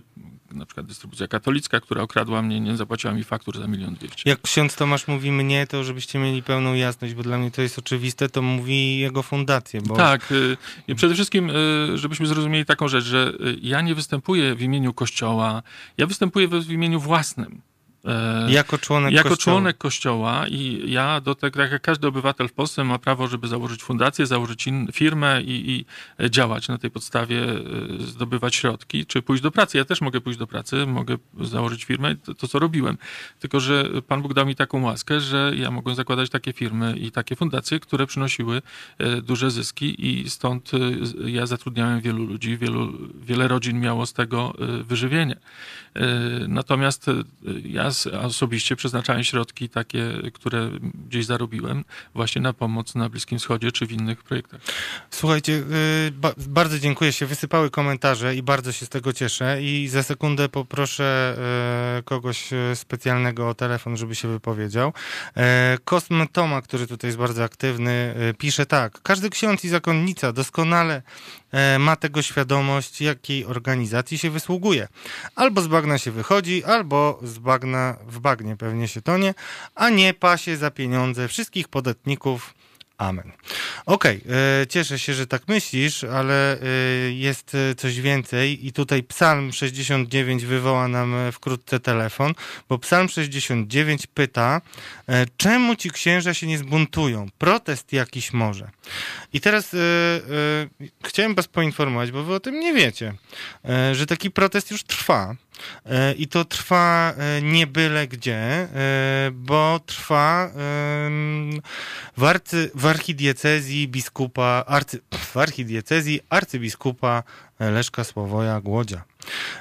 [0.54, 4.30] na przykład dystrybucja katolicka, która okradła mnie, nie zapłaciła mi faktur za milion dwieście.
[4.30, 7.80] Jak ksiądz Tomasz mówi mnie, to żebyście mieli pełną jasność, bo dla mnie to jest
[7.80, 9.82] oczywiste, to mówi jego fundację.
[9.82, 10.32] Bo Tak.
[10.32, 14.62] y, i Przede wszystkim, y, żebyśmy zrozumieli taką rzecz, że y, ja nie występuję w
[14.62, 15.64] imieniu Kościoła,
[15.98, 17.62] ja występuję w imieniu własnym.
[18.08, 19.56] E, Jako członek jako Kościoła.
[19.56, 23.48] członek Kościoła i ja do tego, tak jak każdy obywatel w Polsce ma prawo, żeby
[23.48, 27.58] założyć fundację, założyć in, firmę i, i działać na tej podstawie, e,
[28.00, 29.78] zdobywać środki, czy pójść do pracy.
[29.78, 32.98] Ja też mogę pójść do pracy, mogę założyć firmę, to, to co robiłem.
[33.40, 37.12] Tylko, że Pan Bóg dał mi taką łaskę, że ja mogłem zakładać takie firmy i
[37.12, 38.62] takie fundacje, które przynosiły
[38.98, 40.72] e, duże zyski i stąd
[41.26, 45.36] ja zatrudniałem wielu ludzi, wielu, wiele rodzin miało z tego wyżywienie.
[46.48, 47.06] Natomiast
[47.64, 47.92] ja
[48.22, 50.70] osobiście przeznaczałem środki takie, które
[51.08, 51.86] gdzieś zarobiłem
[52.16, 54.62] właśnie na pomoc na Bliskim Wschodzie czy w innych projektach.
[55.12, 55.54] Słuchajcie,
[56.08, 57.26] y, ba- bardzo dziękuję się.
[57.26, 59.64] Wysypały komentarze i bardzo się z tego cieszę.
[59.64, 61.38] I za sekundę poproszę
[62.00, 64.94] y, kogoś y, specjalnego o telefon, żeby się wypowiedział.
[65.38, 69.02] E, Kosm Toma, który tutaj jest bardzo aktywny, pisze tak.
[69.02, 71.02] Każdy ksiądz i zakonnica doskonale
[71.80, 74.88] ma tego świadomość, jakiej organizacji się wysługuje.
[75.36, 79.34] Albo z bagna się wychodzi, albo z bagna w bagnie pewnie się tonie,
[79.76, 82.54] a nie pasie za pieniądze wszystkich podatników
[82.98, 83.32] Amen.
[83.86, 86.66] Okej, okay, cieszę się, że tak myślisz, ale e,
[87.12, 92.34] jest e, coś więcej i tutaj Psalm 69 wywoła nam e, wkrótce telefon,
[92.70, 94.62] bo Psalm 69 pyta,
[95.38, 97.28] czemu ci księża się nie zbuntują?
[97.38, 98.70] Protest jakiś może.
[99.34, 99.76] I teraz
[101.04, 103.14] chciałem was poinformować, bo wy o tym nie wiecie,
[103.92, 105.36] że taki protest już trwa.
[106.18, 108.68] I to trwa nie byle gdzie,
[109.32, 110.52] bo trwa
[112.18, 117.24] w, arcy, w archidiecezji biskupa, arcy, w archidiecezji arcybiskupa
[117.60, 119.04] Leszka Sławoja Głodzia.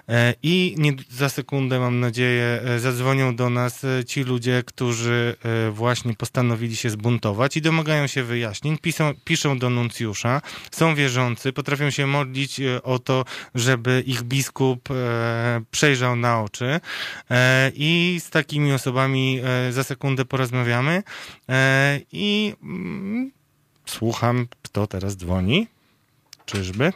[0.08, 5.36] E, I nie, za sekundę, mam nadzieję, e, zadzwonią do nas e, ci ludzie, którzy
[5.70, 8.78] właśnie postanowili się zbuntować i domagają się wyjaśnień.
[8.78, 13.24] Piszą, piszą do nuncjusza, są wierzący, potrafią się modlić o to,
[13.54, 14.88] żeby ich biskup
[15.70, 16.80] przejrzał na oczy.
[17.74, 19.40] I z takimi osobami
[19.70, 21.02] za sekundę porozmawiamy.
[22.12, 23.30] I mm,
[23.86, 25.66] słucham, kto teraz dzwoni.
[26.46, 26.92] Czyżby?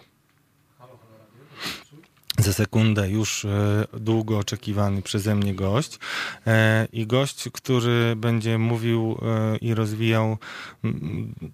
[2.39, 5.99] Za sekundę już e, długo oczekiwany przeze mnie gość
[6.47, 10.39] e, i gość, który będzie mówił e, i rozwijał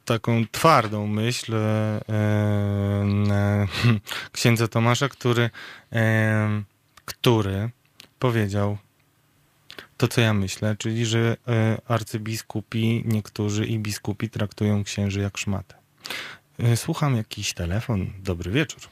[0.04, 1.52] taką twardą myśl
[4.32, 5.50] księdza Tomasza, który,
[7.04, 7.70] który
[8.18, 8.78] powiedział
[9.96, 11.36] to, co ja myślę, czyli że
[11.88, 15.74] arcybiskupi, niektórzy i biskupi traktują księży jak szmatę.
[16.76, 18.12] Słucham jakiś telefon.
[18.18, 18.91] Dobry wieczór.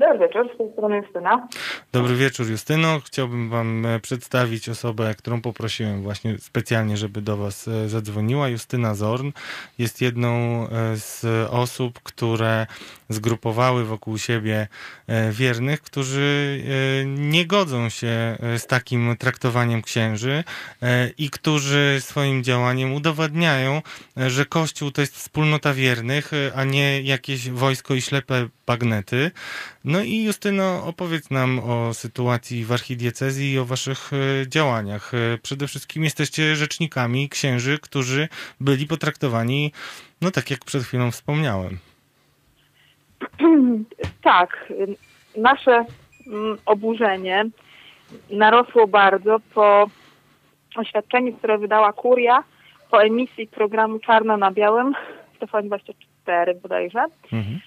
[0.00, 1.48] Dobry wieczór, z tej strony Justyna.
[1.92, 3.00] Dobry wieczór Justyno.
[3.04, 8.48] Chciałbym Wam e, przedstawić osobę, którą poprosiłem właśnie specjalnie, żeby do Was e, zadzwoniła.
[8.48, 9.30] Justyna Zorn
[9.78, 10.28] jest jedną
[10.68, 12.66] e, z osób, które
[13.08, 14.68] zgrupowały wokół siebie
[15.32, 16.60] wiernych, którzy
[17.06, 20.44] nie godzą się z takim traktowaniem księży
[21.18, 23.82] i którzy swoim działaniem udowadniają,
[24.16, 29.30] że Kościół to jest wspólnota wiernych, a nie jakieś wojsko i ślepe bagnety.
[29.84, 35.14] No i Justyno, opowiedz nam o sytuacji w archidiecezji i o waszych e, działaniach.
[35.14, 38.28] E, przede wszystkim jesteście rzecznikami księży, którzy
[38.60, 39.72] byli potraktowani,
[40.20, 41.78] no tak jak przed chwilą wspomniałem.
[44.22, 44.72] Tak,
[45.36, 45.84] nasze
[46.26, 47.44] mm, oburzenie
[48.30, 49.86] narosło bardzo po
[50.76, 52.44] oświadczeniu, które wydała Kuria
[52.90, 54.94] po emisji programu Czarno na Białym
[55.34, 57.04] w TVN24 bodajże.
[57.32, 57.60] Mhm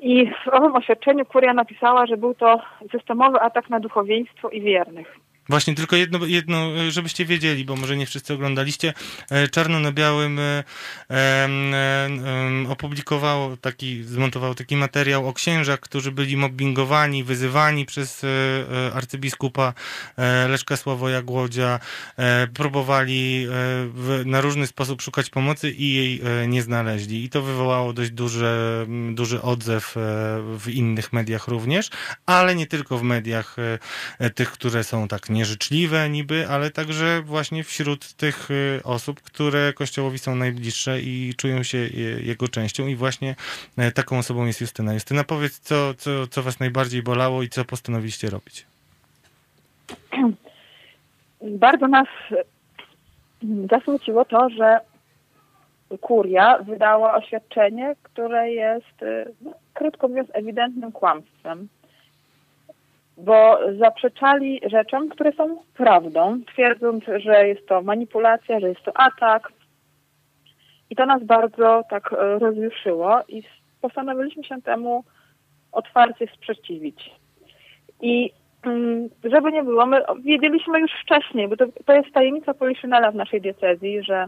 [0.00, 2.60] i w owym oświadczeniu kuria napisała, że był to
[2.92, 5.16] systemowy atak na duchowieństwo i wiernych.
[5.48, 8.94] Właśnie tylko jedno, jedno, żebyście wiedzieli, bo może nie wszyscy oglądaliście.
[9.30, 10.64] E, czarno na białym e,
[11.10, 12.08] e,
[12.68, 18.22] opublikowało taki, zmontował taki materiał o księżach, którzy byli mobbingowani, wyzywani przez
[18.94, 19.74] arcybiskupa
[20.48, 21.80] Leszka Sławoja Głodzia.
[22.54, 23.46] Próbowali
[24.24, 27.24] na różny sposób szukać pomocy i jej nie znaleźli.
[27.24, 29.94] I to wywołało dość duży, duży odzew
[30.58, 31.90] w innych mediach również,
[32.26, 33.56] ale nie tylko w mediach
[34.34, 39.72] tych, które są tak nie nieżyczliwe niby, ale także właśnie wśród tych y, osób, które
[39.72, 43.34] Kościołowi są najbliższe i czują się y, jego częścią i właśnie
[43.78, 44.94] e, taką osobą jest Justyna.
[44.94, 48.66] Justyna, powiedz, co, co, co was najbardziej bolało i co postanowiliście robić?
[51.66, 52.08] Bardzo nas
[53.70, 54.80] zasmuciło to, że
[56.00, 61.68] kuria wydała oświadczenie, które jest, y, no, krótko mówiąc, ewidentnym kłamstwem
[63.24, 69.52] bo zaprzeczali rzeczom, które są prawdą, twierdząc, że jest to manipulacja, że jest to atak.
[70.90, 73.42] I to nas bardzo tak e, rozjuszyło i
[73.80, 75.04] postanowiliśmy się temu
[75.72, 77.10] otwarcie sprzeciwić.
[78.00, 78.30] I
[78.62, 83.14] mm, żeby nie było, my wiedzieliśmy już wcześniej, bo to, to jest tajemnica Poliszynela w
[83.14, 84.26] naszej diecezji, że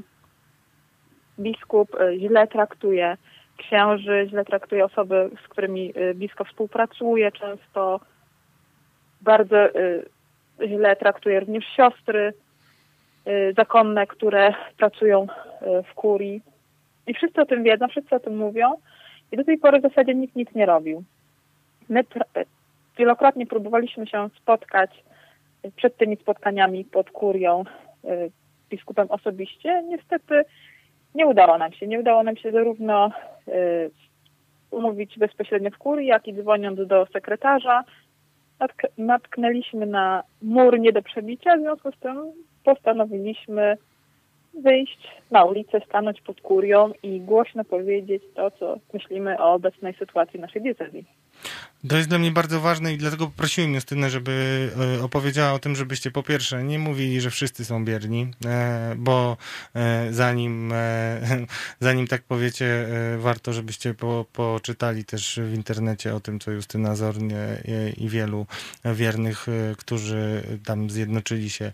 [1.38, 3.16] biskup e, źle traktuje
[3.56, 8.00] księży, źle traktuje osoby, z którymi e, blisko współpracuje, często
[9.22, 10.04] bardzo y,
[10.66, 12.32] źle traktuje również siostry
[13.26, 16.42] y, zakonne, które pracują y, w kurii.
[17.06, 18.72] I wszyscy o tym wiedzą, wszyscy o tym mówią.
[19.32, 21.04] I do tej pory w zasadzie nikt nic nie robił.
[21.88, 22.04] My
[22.98, 25.04] wielokrotnie próbowaliśmy się spotkać
[25.76, 27.64] przed tymi spotkaniami pod kurią
[28.70, 29.82] biskupem osobiście.
[29.88, 30.44] Niestety
[31.14, 31.86] nie udało nam się.
[31.86, 33.10] Nie udało nam się zarówno
[34.70, 37.84] umówić bezpośrednio w kurii, jak i dzwoniąc do sekretarza
[38.62, 42.32] natk natknęliśmy na mur nie do przebicia, w związku z tym
[42.64, 43.76] postanowiliśmy
[44.54, 50.40] wyjść na ulicę, stanąć pod kurią i głośno powiedzieć to, co myślimy o obecnej sytuacji
[50.40, 51.04] naszej diecezji.
[51.88, 55.76] To jest dla mnie bardzo ważne i dlatego poprosiłem Justynę, żeby e, opowiedziała o tym,
[55.76, 59.36] żebyście po pierwsze nie mówili, że wszyscy są bierni, e, bo
[59.74, 60.72] e, zanim,
[61.80, 62.88] zanim tak powiecie,
[63.18, 67.62] warto, żebyście po, poczytali też w internecie o tym, co Justyna Zornie
[67.96, 68.46] i wielu
[68.84, 69.46] wiernych,
[69.78, 71.72] którzy tam zjednoczyli się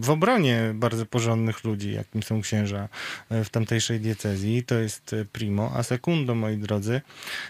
[0.00, 2.88] w obronie bardzo porządnych ludzi, jakim są księża
[3.30, 4.62] w tamtejszej diecezji.
[4.62, 5.72] To jest primo.
[5.76, 7.00] A sekundo, moi drodzy,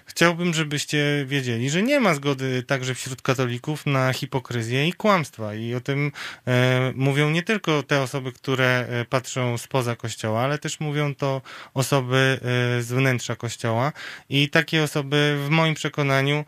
[0.07, 5.55] chciałbym, żebyście wiedzieli, że nie ma zgody także wśród katolików na hipokryzję i kłamstwa.
[5.55, 6.12] I o tym
[6.47, 11.43] e, mówią nie tylko te osoby, które e, patrzą spoza kościoła, ale też mówią to
[11.74, 12.40] osoby
[12.78, 13.93] e, z wnętrza kościoła.
[14.28, 16.44] I takie osoby w moim przekonaniu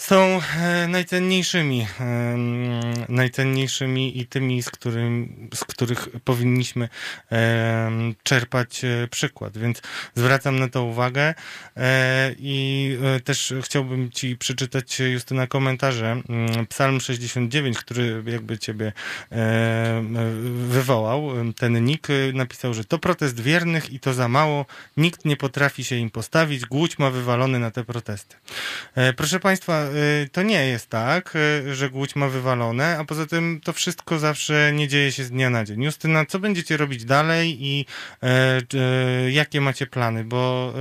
[0.00, 1.86] są e, najcenniejszymi,
[3.08, 6.88] najcenniejszymi i tymi, z, którym, z których powinniśmy
[8.22, 9.58] czerpać e, przykład.
[9.58, 9.82] Więc
[10.14, 11.34] zwracam na to uwagę
[11.76, 16.22] e, i też chciałbym Ci przeczytać, Justyna, komentarze.
[16.28, 18.92] Mm, Psalm 69, który jakby Ciebie
[20.68, 24.66] wywołał, ten Nick napisał, że to protest wiernych i to za mało,
[24.96, 28.36] nikt nie potrafi się im postawić, głódź ma wywalony na te protesty.
[29.16, 29.89] Proszę Państwa,
[30.32, 34.72] to nie jest tak, y, że Głódź ma wywalone, a poza tym to wszystko zawsze
[34.74, 35.82] nie dzieje się z dnia na dzień.
[35.82, 37.84] Justyna, co będziecie robić dalej i
[38.22, 40.24] e, jakie macie plany?
[40.24, 40.72] Bo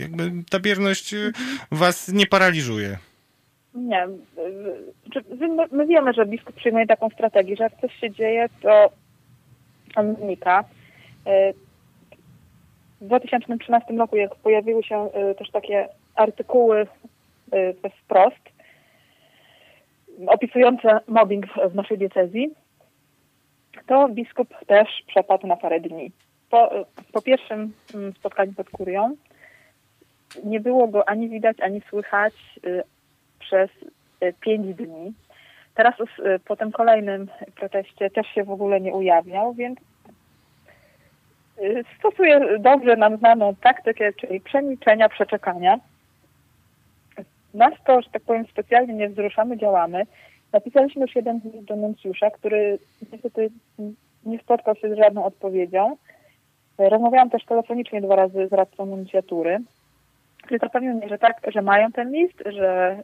[0.00, 1.14] jakby ta bierność
[1.70, 2.98] was nie paraliżuje.
[3.74, 4.06] Nie.
[5.72, 8.90] My wiemy, że biskup przyjmuje taką strategię, że jak coś się dzieje, to
[9.96, 10.64] on znika.
[13.00, 16.86] W 2013 roku, jak pojawiły się też takie artykuły
[18.04, 18.50] wprost,
[20.26, 22.50] opisujące mobbing w naszej diecezji,
[23.86, 26.12] to biskup też przepadł na parę dni.
[26.50, 26.70] Po,
[27.12, 29.16] po pierwszym mm, spotkaniu pod kurią
[30.44, 32.34] nie było go ani widać, ani słychać
[32.66, 32.82] y,
[33.38, 33.70] przez
[34.22, 35.12] y, pięć dni.
[35.74, 39.78] Teraz y, po tym kolejnym proteście też się w ogóle nie ujawniał, więc
[41.98, 45.78] stosuje dobrze nam znaną taktykę, czyli przemilczenia, przeczekania.
[47.54, 50.06] Nas to, że tak powiem, specjalnie nie wzruszamy, działamy.
[50.52, 52.78] Napisaliśmy już jeden list do nuncjusza, który
[53.12, 53.50] niestety
[54.26, 55.96] nie spotkał się z żadną odpowiedzią.
[56.78, 59.58] Rozmawiałam też telefonicznie dwa razy z radcą nuncjatury,
[60.42, 63.00] który zapewnił mnie, że tak, że mają ten list, że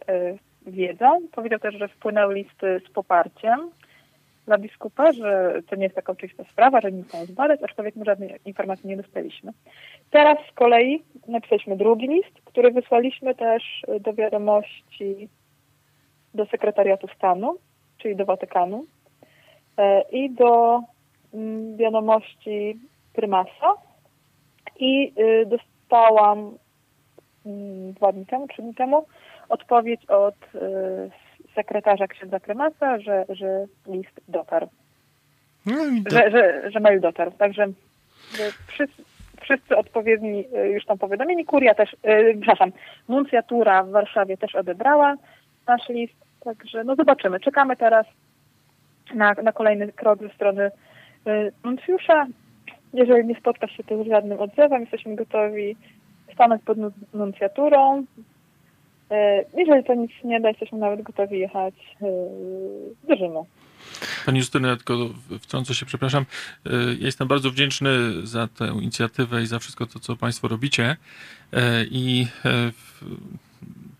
[0.66, 1.20] y, wiedzą.
[1.32, 3.70] Powiedział też, że wpłynęły listy z poparciem
[4.46, 8.04] dla biskupa, że to nie jest taka oczywista sprawa, że nie chcą zbadać, aczkolwiek my
[8.04, 9.52] żadnej informacji nie dostaliśmy.
[10.10, 13.62] Teraz z kolei napisaliśmy drugi list, który wysłaliśmy też
[14.00, 15.28] do wiadomości
[16.34, 17.56] do sekretariatu stanu,
[17.98, 18.84] czyli do Watykanu
[19.76, 20.80] e, i do
[21.34, 22.78] mm, wiadomości
[23.12, 23.74] prymasa
[24.78, 26.58] i y, dostałam
[27.46, 29.06] mm, dwa dni temu, trzy dni temu
[29.48, 31.10] odpowiedź od y,
[31.56, 34.68] sekretarza księdza prymasa, że, że list dotarł.
[35.66, 35.74] No
[36.10, 37.30] że, że, że mail dotarł.
[37.30, 37.66] Także
[38.66, 39.02] wszyscy,
[39.40, 41.44] wszyscy odpowiedni y, już tam powiadomieni.
[41.44, 42.72] Kuria też, yy, przepraszam,
[43.08, 45.14] nuncjatura w Warszawie też odebrała
[45.68, 46.14] nasz list.
[46.40, 47.40] Także no zobaczymy.
[47.40, 48.06] Czekamy teraz
[49.14, 50.70] na, na kolejny krok ze strony
[51.26, 52.26] yy, nuncjusza.
[52.92, 55.76] Jeżeli nie spotka się to z żadnym odzewem, jesteśmy gotowi
[56.34, 56.78] stanąć pod
[57.14, 58.04] nuncjaturą.
[59.10, 59.16] Yy,
[59.56, 62.08] jeżeli to nic nie da, jesteśmy nawet gotowi jechać yy,
[63.08, 63.46] do Rzymu.
[64.26, 64.94] Pani Justyna, tylko
[65.40, 66.26] wtrącę się, przepraszam.
[66.98, 67.90] Ja jestem bardzo wdzięczny
[68.26, 70.96] za tę inicjatywę i za wszystko to, co Państwo robicie.
[71.90, 72.26] I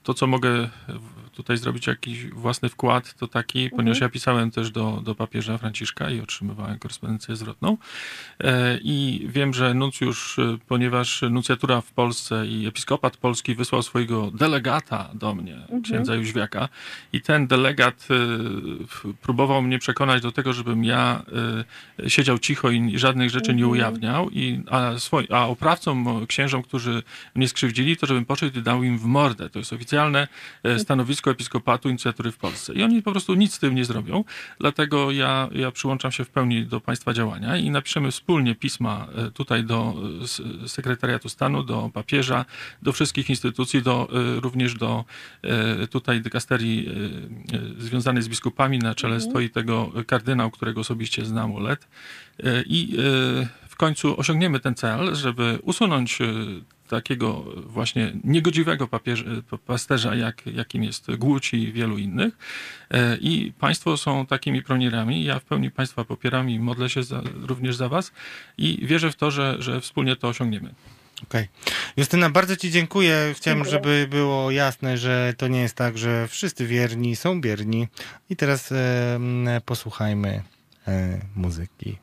[0.03, 0.69] to, co mogę
[1.37, 3.77] tutaj zrobić jakiś własny wkład, to taki, mhm.
[3.77, 7.77] ponieważ ja pisałem też do, do papieża Franciszka i otrzymywałem korespondencję zwrotną.
[8.41, 14.31] E, I wiem, że nuncjusz, e, ponieważ nuncjatura w Polsce i episkopat polski wysłał swojego
[14.31, 15.83] delegata do mnie, mhm.
[15.83, 16.69] księdza Jóźwiaka,
[17.13, 21.23] i ten delegat e, próbował mnie przekonać do tego, żebym ja
[22.09, 23.71] siedział cicho i żadnych rzeczy nie mhm.
[23.73, 27.03] ujawniał, i, a, swoi, a oprawcom, księżom, którzy
[27.35, 29.51] mnie skrzywdzili, to żebym poszedł i dał im w mordę.
[29.51, 30.29] To jest oficjalne
[30.79, 32.75] stanowisko episkopatu inicjatury w Polsce.
[32.75, 34.25] I oni po prostu nic z tym nie zrobią.
[34.61, 39.31] Dlatego ja, ja przyłączam się w pełni do Państwa działania i napiszemy wspólnie pisma e,
[39.31, 39.95] tutaj do
[40.65, 42.45] e, sekretariatu stanu, do papieża,
[42.83, 45.05] do wszystkich instytucji, do, e, również do
[45.91, 46.89] tutaj dykasterii
[47.79, 48.79] związanej z biskupami.
[48.79, 49.31] Na czele mhm.
[49.31, 51.89] stoi tego kardynał, którego osobiście znam ULET.
[52.67, 52.97] I
[53.69, 56.19] w końcu osiągniemy ten cel, żeby usunąć
[56.89, 59.25] takiego właśnie niegodziwego papież,
[59.67, 62.39] pasterza, jak, jakim jest Głódź i wielu innych.
[62.91, 65.25] E, I państwo są takimi pionierami.
[65.25, 68.13] Ja w pełni państwa popieram i modlę się za, również za was
[68.59, 70.75] i wierzę w to, że, że wspólnie to osiągniemy.
[71.23, 71.49] Okej.
[71.97, 73.33] Justyna, bardzo Ci dziękuję.
[73.37, 73.73] Chciałem, Dziękuję.
[73.73, 77.89] żeby było jasne, że to nie jest tak, że wszyscy wierni są bierni.
[78.31, 79.19] I teraz e,
[79.65, 80.43] posłuchajmy
[80.89, 81.99] e, muzyki.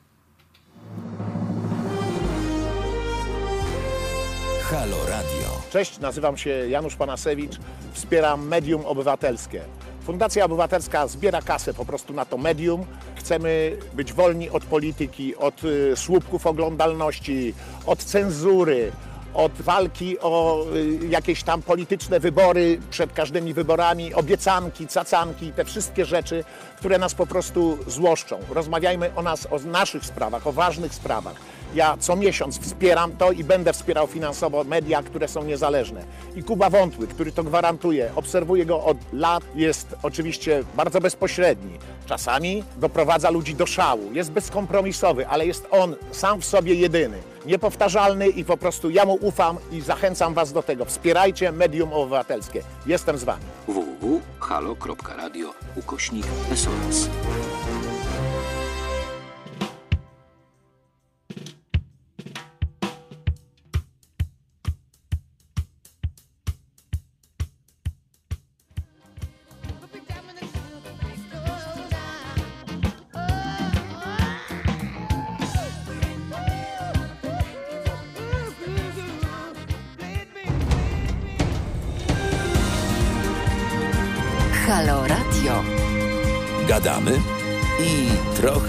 [4.74, 5.48] Halo Radio.
[5.70, 7.52] Cześć, nazywam się Janusz Panasewicz,
[7.92, 9.62] wspieram Medium Obywatelskie.
[10.02, 12.84] Fundacja Obywatelska zbiera kasę po prostu na to medium.
[13.16, 17.54] Chcemy być wolni od polityki, od y, słupków oglądalności,
[17.86, 18.92] od cenzury,
[19.34, 26.04] od walki o y, jakieś tam polityczne wybory przed każdymi wyborami, obiecanki, cacanki, te wszystkie
[26.04, 26.44] rzeczy,
[26.76, 28.38] które nas po prostu złoszczą.
[28.50, 31.36] Rozmawiajmy o nas, o naszych sprawach, o ważnych sprawach.
[31.74, 36.04] Ja co miesiąc wspieram to i będę wspierał finansowo media, które są niezależne.
[36.36, 41.78] I Kuba Wątły, który to gwarantuje, obserwuję go od lat, jest oczywiście bardzo bezpośredni.
[42.06, 47.18] Czasami doprowadza ludzi do szału, jest bezkompromisowy, ale jest on sam w sobie jedyny.
[47.46, 50.84] Niepowtarzalny i po prostu ja mu ufam i zachęcam Was do tego.
[50.84, 52.62] Wspierajcie medium obywatelskie.
[52.86, 53.42] Jestem z Wami.
[53.68, 57.08] www.halo.radio ukośnik SOS.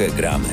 [0.05, 0.49] Trochę gramy.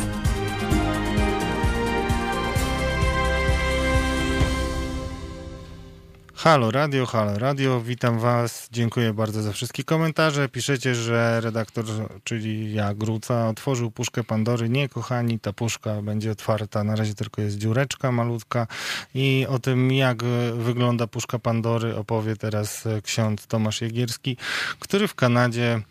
[6.34, 8.68] Halo Radio, halo Radio, witam Was.
[8.72, 10.48] Dziękuję bardzo za wszystkie komentarze.
[10.48, 11.84] Piszecie, że redaktor,
[12.24, 14.68] czyli ja, Gruca, otworzył puszkę Pandory.
[14.68, 16.84] Nie, kochani, ta puszka będzie otwarta.
[16.84, 18.66] Na razie tylko jest dziureczka malutka.
[19.14, 20.24] I o tym, jak
[20.54, 24.36] wygląda puszka Pandory, opowie teraz ksiądz Tomasz Jegierski,
[24.78, 25.82] który w Kanadzie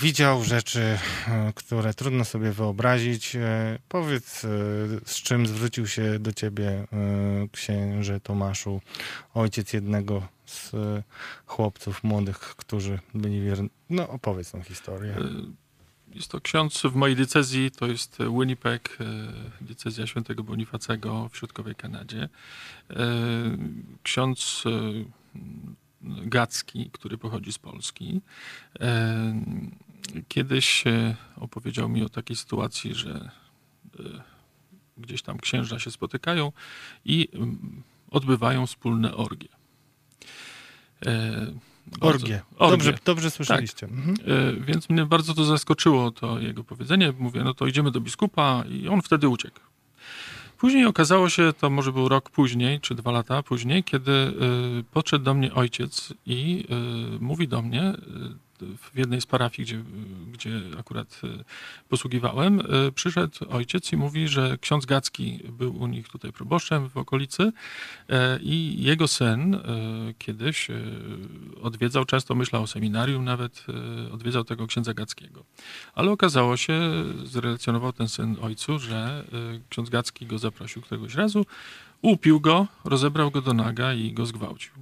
[0.00, 0.98] widział rzeczy,
[1.28, 3.36] e, które trudno sobie wyobrazić.
[3.36, 4.48] E, Powiedz, e,
[5.04, 6.86] z czym zwrócił się do ciebie
[7.52, 8.80] księże Tomaszu,
[9.34, 10.72] ojciec jednego z
[11.46, 13.70] chłopców młodych, którzy byli wierni.
[13.90, 15.16] No, opowiedz tą historię.
[16.14, 18.98] Jest to ksiądz w mojej diecezji, to jest Winnipeg,
[19.60, 22.28] diecezja świętego Bonifacego w środkowej Kanadzie.
[24.02, 24.64] Ksiądz
[26.24, 28.20] Gacki, który pochodzi z Polski,
[28.80, 29.34] e,
[30.28, 33.30] kiedyś e, opowiedział mi o takiej sytuacji, że
[34.00, 34.02] e,
[34.98, 36.52] gdzieś tam księża się spotykają
[37.04, 39.48] i mm, odbywają wspólne orgie.
[41.06, 41.46] E,
[41.86, 42.42] bardzo- Orgie.
[42.58, 43.86] Dobrze, dobrze słyszeliście.
[43.86, 44.16] Mhm.
[44.58, 47.12] E, Więc mnie bardzo to zaskoczyło, to jego powiedzenie.
[47.18, 49.60] Mówię, no to idziemy do biskupa i on wtedy uciekł.
[50.58, 55.24] Później okazało się, to może był rok później, czy dwa lata później, kiedy y, podszedł
[55.24, 56.64] do mnie ojciec i
[57.16, 59.82] y, mówi do mnie y, w jednej z parafii, gdzie,
[60.32, 61.44] gdzie akurat y,
[61.88, 66.96] posługiwałem, y, przyszedł ojciec i mówi, że ksiądz Gacki był u nich tutaj proboszczem w
[66.96, 69.56] okolicy y, i jego syn
[70.18, 70.68] kiedyś
[71.62, 73.66] odwiedzał, często myślał o seminarium, nawet
[74.12, 75.44] odwiedzał tego księdza Gackiego.
[75.94, 76.80] Ale okazało się,
[77.24, 79.24] zrelacjonował ten syn ojcu, że
[79.68, 81.46] ksiądz Gacki go zaprosił któregoś razu,
[82.02, 84.72] upił go, rozebrał go do naga i go zgwałcił.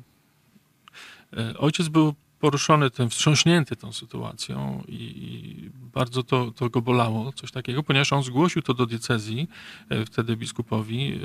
[1.36, 7.50] E, Ojciec był poruszony tym, wstrząśnięty tą sytuacją i, bardzo to, to go bolało, coś
[7.50, 9.48] takiego, ponieważ on zgłosił to do diecezji,
[9.88, 11.18] e, wtedy biskupowi, e,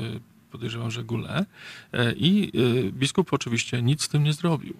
[0.52, 1.45] podejrzewam, że Gule,
[1.94, 2.52] e, i
[2.91, 4.73] biskup oczywiście nic z tym nie zrobił.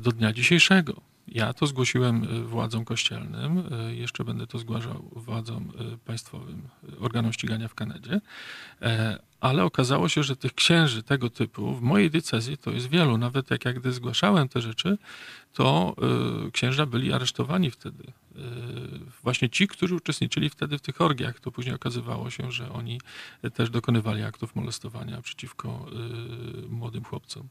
[0.00, 1.09] Do dnia dzisiejszego.
[1.30, 6.68] Ja to zgłosiłem e, władzom kościelnym, e, jeszcze będę to zgłaszał władzom e, państwowym,
[7.00, 8.20] organom ścigania w Kanadzie,
[9.40, 13.18] ale okazało się, że tych księży tego typu w mojej diecezji to jest wielu.
[13.18, 14.98] Nawet jak gdy zgłaszałem te rzeczy,
[15.54, 15.96] to
[16.46, 18.04] y, księża byli aresztowani wtedy.
[18.36, 18.40] Y,
[19.22, 21.40] właśnie ci, którzy uczestniczyli wtedy w tych orgiach.
[21.40, 23.00] To później okazywało się, że oni
[23.54, 25.86] też dokonywali aktów molestowania przeciwko
[26.64, 27.48] y, młodym chłopcom.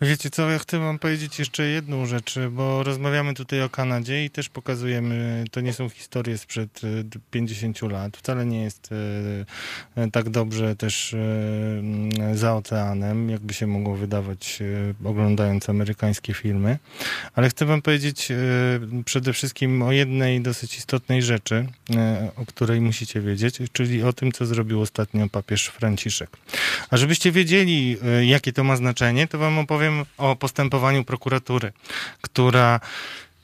[0.00, 4.30] Wiecie co, ja chcę wam powiedzieć jeszcze jedną rzecz, bo rozmawiamy tutaj o Kanadzie i
[4.30, 10.10] też pokazujemy, to nie są historie sprzed e, 50 lat, wcale nie jest e, e,
[10.10, 16.78] tak dobrze też e, za oceanem, jakby się mogło wydawać e, oglądając amerykańskie filmy,
[17.34, 18.34] ale chcę wam powiedzieć e,
[19.04, 21.66] przede wszystkim o jednej dosyć istotnej rzeczy,
[21.96, 26.30] e, o której musicie wiedzieć, czyli o tym, co zrobił ostatnio papież Franciszek.
[26.90, 31.72] A żebyście wiedzieli, e, jakie to ma znaczenie, to wam opowiem o postępowaniu prokuratury,
[32.20, 32.80] która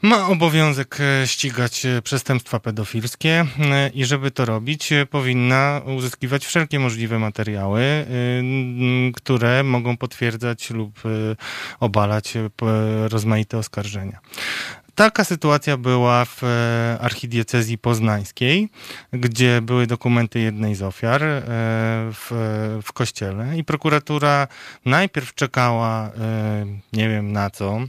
[0.05, 6.79] ma obowiązek e, ścigać e, przestępstwa pedofilskie e, i żeby to robić, powinna uzyskiwać wszelkie
[6.79, 8.07] możliwe materiały,
[9.17, 11.01] które mogą potwierdzać lub
[11.81, 12.35] obalać
[13.09, 14.19] rozmaite oskarżenia.
[14.95, 16.43] Taka sytuacja była w
[17.01, 18.69] archidiecezji poznańskiej,
[19.13, 21.23] gdzie były dokumenty jednej z ofiar
[22.13, 22.31] w,
[22.83, 24.49] w kościele i prokuratura
[24.85, 26.11] najpierw czekała,
[26.93, 27.81] nie wiem na co,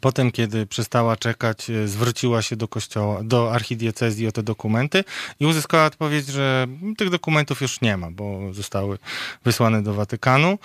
[0.00, 5.04] potem, kiedy przestała czekać, e, zwróciła się do kościoła, do archidiecezji o te dokumenty
[5.40, 6.66] i uzyskała odpowiedź, że
[6.98, 8.98] tych dokumentów już nie ma, bo zostały
[9.44, 10.58] wysłane do Watykanu.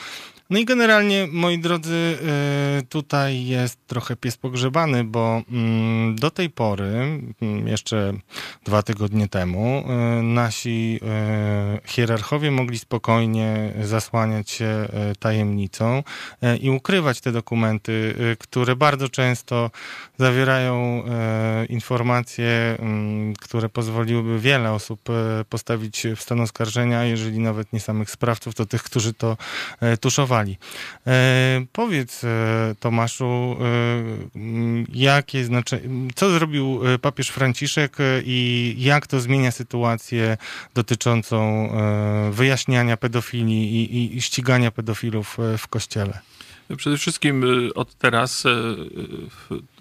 [0.50, 2.18] No i generalnie, moi drodzy,
[2.80, 8.14] y, tutaj jest trochę pies pogrzebany, bo mm, do tej pory, mm, jeszcze
[8.66, 9.84] dwa tygodnie temu,
[10.20, 11.00] y, nasi
[11.84, 14.88] y, hierarchowie mogli spokojnie zasłaniać się
[15.20, 16.04] tajemnicą
[16.62, 19.72] i ukrywać te dokumenty, które bardzo często
[20.18, 21.04] zawierają
[21.70, 25.02] informacje, mm, które pozwoliłyby wiele osób
[25.50, 29.38] postawić w stan oskarżenia, jeżeli nawet nie samych sprawców, to tych, którzy to
[30.02, 30.58] tuszowali.
[31.08, 33.56] E, powiedz, e, Tomaszu, e,
[34.94, 40.38] jakie znaczenie, co zrobił papież Franciszek i jak to zmienia sytuację
[40.74, 41.70] dotyczącą
[42.32, 46.20] wyjaśniania pedofilii i, i, i ścigania pedofilów w kościele?
[46.78, 48.44] Przede wszystkim od teraz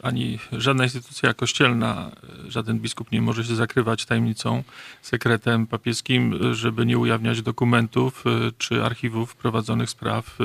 [0.05, 2.11] ani żadna instytucja kościelna,
[2.49, 4.63] żaden biskup nie może się zakrywać tajemnicą,
[5.03, 8.25] sekretem papieskim, żeby nie ujawniać dokumentów
[8.59, 10.37] czy archiwów prowadzonych spraw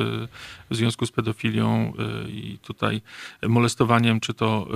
[0.69, 1.93] w związku z pedofilią
[2.27, 3.01] i tutaj
[3.47, 4.67] molestowaniem, czy to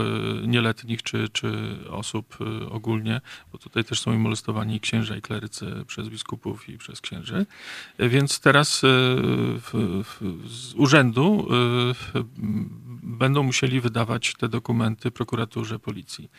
[0.48, 2.38] nieletnich, czy, czy osób
[2.70, 7.46] ogólnie, bo tutaj też są i molestowani księża i klerycy przez biskupów i przez księży.
[8.00, 8.82] Więc teraz
[10.46, 11.48] z urzędu
[13.04, 16.30] będą musieli wydawać te dokumenty prokuraturze, policji.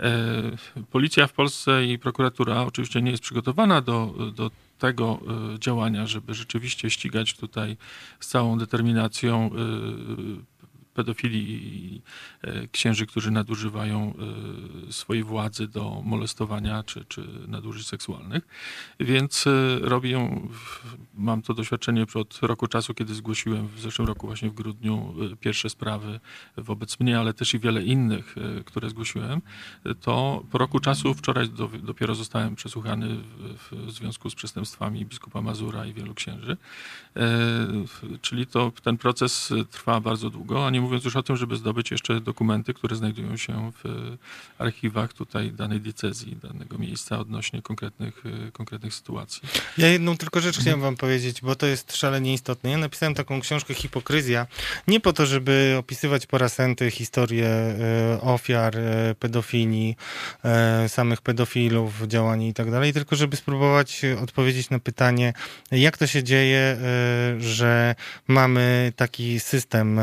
[0.00, 5.20] Y, policja w Polsce i prokuratura oczywiście nie jest przygotowana do, do tego
[5.54, 7.76] y, działania, żeby rzeczywiście ścigać tutaj
[8.20, 9.50] z całą determinacją
[10.94, 12.02] pedofili i
[12.42, 14.14] e, księży, którzy nadużywają
[14.88, 18.48] e, swojej władzy do molestowania czy, czy nadużyć seksualnych.
[19.00, 20.42] Więc e, robię,
[21.14, 25.70] mam to doświadczenie od roku czasu, kiedy zgłosiłem w zeszłym roku, właśnie w grudniu, pierwsze
[25.70, 26.20] sprawy
[26.56, 28.34] wobec mnie, ale też i wiele innych,
[28.64, 29.42] które zgłosiłem.
[30.00, 35.42] To po roku czasu, wczoraj do, dopiero zostałem przesłuchany w, w związku z przestępstwami biskupa
[35.42, 36.56] Mazura i wielu księży.
[38.20, 41.90] Czyli to ten proces trwa bardzo długo, a nie mówiąc już o tym, żeby zdobyć
[41.90, 44.16] jeszcze dokumenty, które znajdują się w
[44.58, 49.48] archiwach tutaj danej diecezji, danego miejsca odnośnie konkretnych, e, konkretnych sytuacji.
[49.78, 52.70] Ja jedną tylko rzecz chciałem wam powiedzieć, bo to jest szalenie istotne.
[52.70, 54.46] Ja napisałem taką książkę Hipokryzja
[54.88, 59.96] nie po to, żeby opisywać po raz enty historię e, ofiar e, pedofilii,
[60.88, 65.32] samych pedofilów, działań i tak dalej, tylko żeby spróbować odpowiedzieć na pytanie,
[65.70, 66.76] jak to się dzieje,
[67.38, 67.94] że
[68.28, 70.00] mamy taki system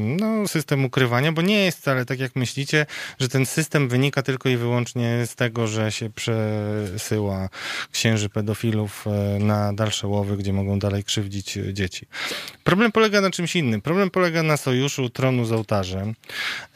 [0.00, 2.86] no, system ukrywania, bo nie jest wcale tak, jak myślicie,
[3.18, 7.48] że ten system wynika tylko i wyłącznie z tego, że się przesyła
[7.92, 12.06] księży pedofilów e, na dalsze łowy, gdzie mogą dalej krzywdzić dzieci.
[12.64, 13.80] Problem polega na czymś innym.
[13.80, 16.14] Problem polega na sojuszu tronu z ołtarzem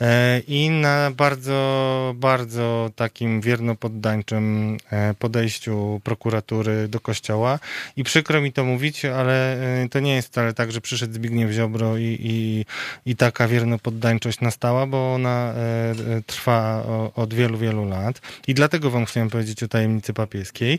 [0.00, 7.58] e, i na bardzo, bardzo takim wiernopoddańczym e, podejściu prokuratury do kościoła.
[7.96, 9.58] I przykro mi to mówić, ale
[9.90, 12.64] to nie jest wcale tak, że przyszedł Zbigniew Ziobro i, i,
[13.06, 16.84] i taka wiernopoddańczość nastała, bo ona e, e, trwa
[17.16, 18.20] od wielu, wielu lat.
[18.48, 20.78] I dlatego wam chciałem powiedzieć o tajemnicy papieskiej.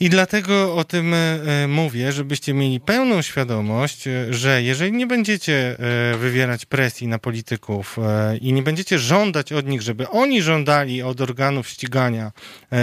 [0.00, 1.38] I dlatego o tym e,
[1.68, 7.96] mówię, żebyście mieli pełną świadomość, e, że jeżeli nie będziecie e, wywierać presji na polityków
[8.40, 12.32] i nie będziecie żądać od nich, żeby oni żądali od organów ścigania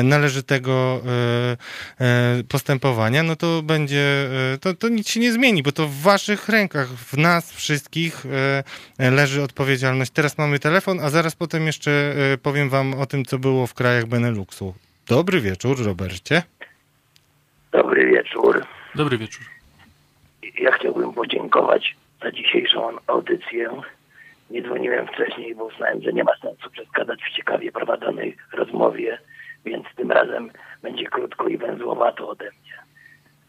[0.04, 1.02] należytego
[2.48, 4.30] postępowania, no to będzie,
[4.62, 8.24] to, to nic się nie zmieni, bo to w waszych rękach, w nas wszystkich
[9.00, 10.12] leży odpowiedzialność.
[10.12, 14.06] Teraz mamy telefon, a zaraz potem jeszcze powiem wam o tym, co było w krajach
[14.06, 14.74] Beneluxu.
[15.08, 16.44] Dobry wieczór, Robercie.
[17.72, 18.66] Dobry wieczór.
[18.96, 19.46] Dobry wieczór.
[20.60, 23.70] Ja chciałbym podziękować za dzisiejszą audycję.
[24.50, 29.18] Nie dzwoniłem wcześniej, bo uznałem, że nie ma sensu przeszkadzać w ciekawie prowadzonej rozmowie,
[29.66, 32.74] więc tym razem będzie krótko i węzłowato ode mnie.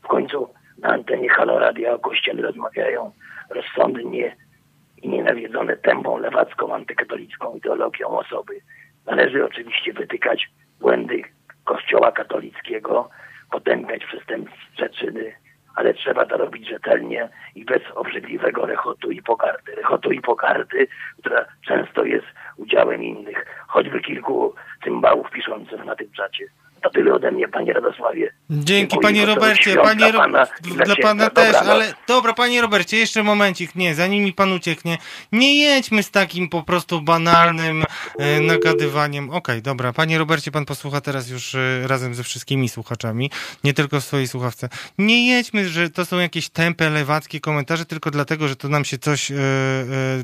[0.02, 3.12] W końcu na antenie Halo Radia o Kościele rozmawiają
[3.50, 4.36] rozsądnie
[5.02, 8.60] i nienawiedzone tępą lewacką antykatolicką ideologią osoby.
[9.06, 10.50] Należy oczywiście wytykać
[10.80, 11.22] błędy
[11.64, 13.10] Kościoła katolickiego,
[13.52, 15.32] potępiać przestępcze czyny
[15.74, 19.74] ale trzeba to robić rzetelnie i bez obrzydliwego rechotu i pogardy.
[19.74, 20.86] Rechotu i pogardy,
[21.18, 22.26] która często jest
[22.56, 24.54] udziałem innych, choćby kilku
[24.84, 26.44] cymbałów piszących na tym czacie.
[26.82, 28.32] To tyle ode mnie, panie Radosławie.
[28.50, 30.18] Dzięki Dziękuję, panie Robercie, panie dla Ro...
[30.18, 30.46] pana
[30.84, 34.98] dla pana też, ale dobra, panie Robercie, jeszcze momencik, nie, zanim mi pan ucieknie,
[35.32, 37.84] nie jedźmy z takim po prostu banalnym
[38.18, 39.30] e, nagadywaniem.
[39.30, 43.30] Okej, dobra, panie Robercie, pan posłucha teraz już e, razem ze wszystkimi słuchaczami,
[43.64, 44.68] nie tylko w swojej słuchawce.
[44.98, 48.98] Nie jedźmy, że to są jakieś tępe, lewackie komentarze, tylko dlatego, że to nam się
[48.98, 49.38] coś, e, e,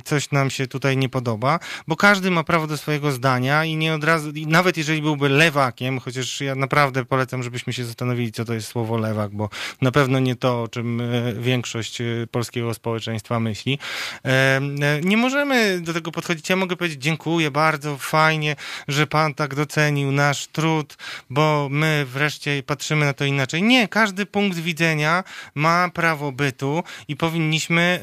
[0.04, 1.58] coś nam się tutaj nie podoba,
[1.88, 6.00] bo każdy ma prawo do swojego zdania i nie od razu, nawet jeżeli byłby lewakiem,
[6.00, 9.48] chociaż ja naprawdę polecam, żebyśmy się zastanowili, co to jest słowo lewak, bo
[9.82, 13.78] na pewno nie to, o czym e, większość e, polskiego społeczeństwa myśli.
[14.24, 14.60] E,
[15.02, 16.48] Nie możemy do tego podchodzić.
[16.48, 18.56] Ja mogę powiedzieć dziękuję bardzo, fajnie,
[18.88, 20.96] że pan tak docenił nasz trud,
[21.30, 23.62] bo my wreszcie patrzymy na to inaczej.
[23.62, 28.00] Nie, każdy punkt widzenia ma prawo bytu i powinniśmy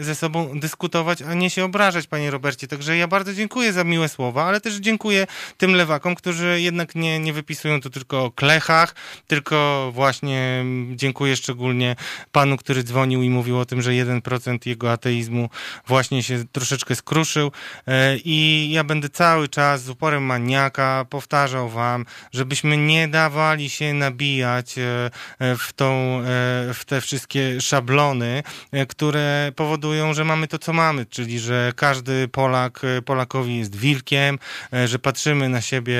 [0.00, 2.68] ze sobą dyskutować, a nie się obrażać, panie Robercie.
[2.68, 7.18] Także ja bardzo dziękuję za miłe słowa, ale też dziękuję tym lewakom, którzy jednak nie,
[7.18, 8.94] nie wypisują tu tylko o klechach,
[9.26, 10.64] tylko właśnie
[10.94, 11.96] dziękuję szczególnie
[12.32, 15.50] panu, który dzwonił i mówił o tym, że 1% jego ateizmu
[15.86, 17.52] właśnie się troszeczkę skruszył.
[17.86, 23.94] E, i ja będę cały czas z uporem maniaka powtarzał wam, żebyśmy nie dawali się
[23.94, 26.22] nabijać e, e, w tą,
[26.74, 28.42] w te wszystkie szablony,
[28.88, 34.38] które powodują, że mamy to, co mamy, czyli że każdy Polak Polakowi jest wilkiem,
[34.84, 35.98] że patrzymy na siebie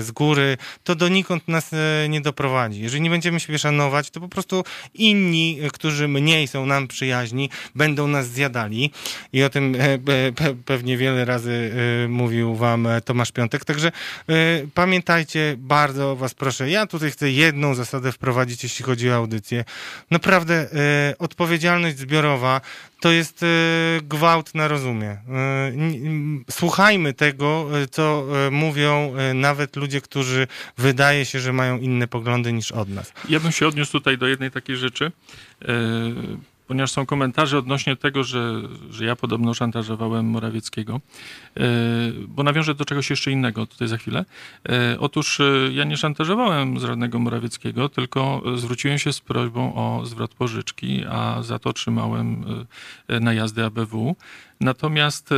[0.00, 0.94] z góry, to
[1.28, 2.82] donikąd nas e, nie doprowadzi.
[2.82, 4.64] Jeżeli nie będziemy siebie szanować, to po prostu
[4.94, 8.90] inni, e, którzy mniej są nam przyjaźni, będą nas zjadali.
[9.32, 11.72] I o tym e, pe- pe- pewnie wiele razy
[12.08, 13.64] mówił wam Tomasz Piątek.
[13.64, 13.92] Także
[14.74, 19.64] pamiętajcie, bardzo was proszę, ja tutaj chcę jedną zasadę wprowadzić, jeśli chodzi o audycję.
[20.10, 20.68] Naprawdę
[21.18, 22.60] odpowiedzialność zbiorowa
[23.00, 23.46] to jest e,
[24.02, 25.08] gwałt na rozumie.
[25.08, 25.18] E,
[26.50, 30.46] Słuchajmy tego, e, co mówią nawet ludzie, którzy
[30.78, 33.12] wydaje się, że mają inne poglądy niż od nas.
[33.28, 35.12] Ja bym się odniósł tutaj do jednej takiej rzeczy,
[36.68, 41.00] ponieważ są komentarze odnośnie tego, że, że ja podobno szantażowałem Morawieckiego,
[41.56, 41.60] e,
[42.28, 44.24] bo nawiążę do czegoś jeszcze innego tutaj za chwilę.
[44.68, 50.34] E, Otóż e, ja nie szantażowałem żadnego Morawieckiego, tylko zwróciłem się z prośbą o zwrot
[50.34, 52.44] pożyczki, a za to otrzymałem
[53.20, 54.16] najazdy ABW.
[54.60, 55.36] Natomiast e,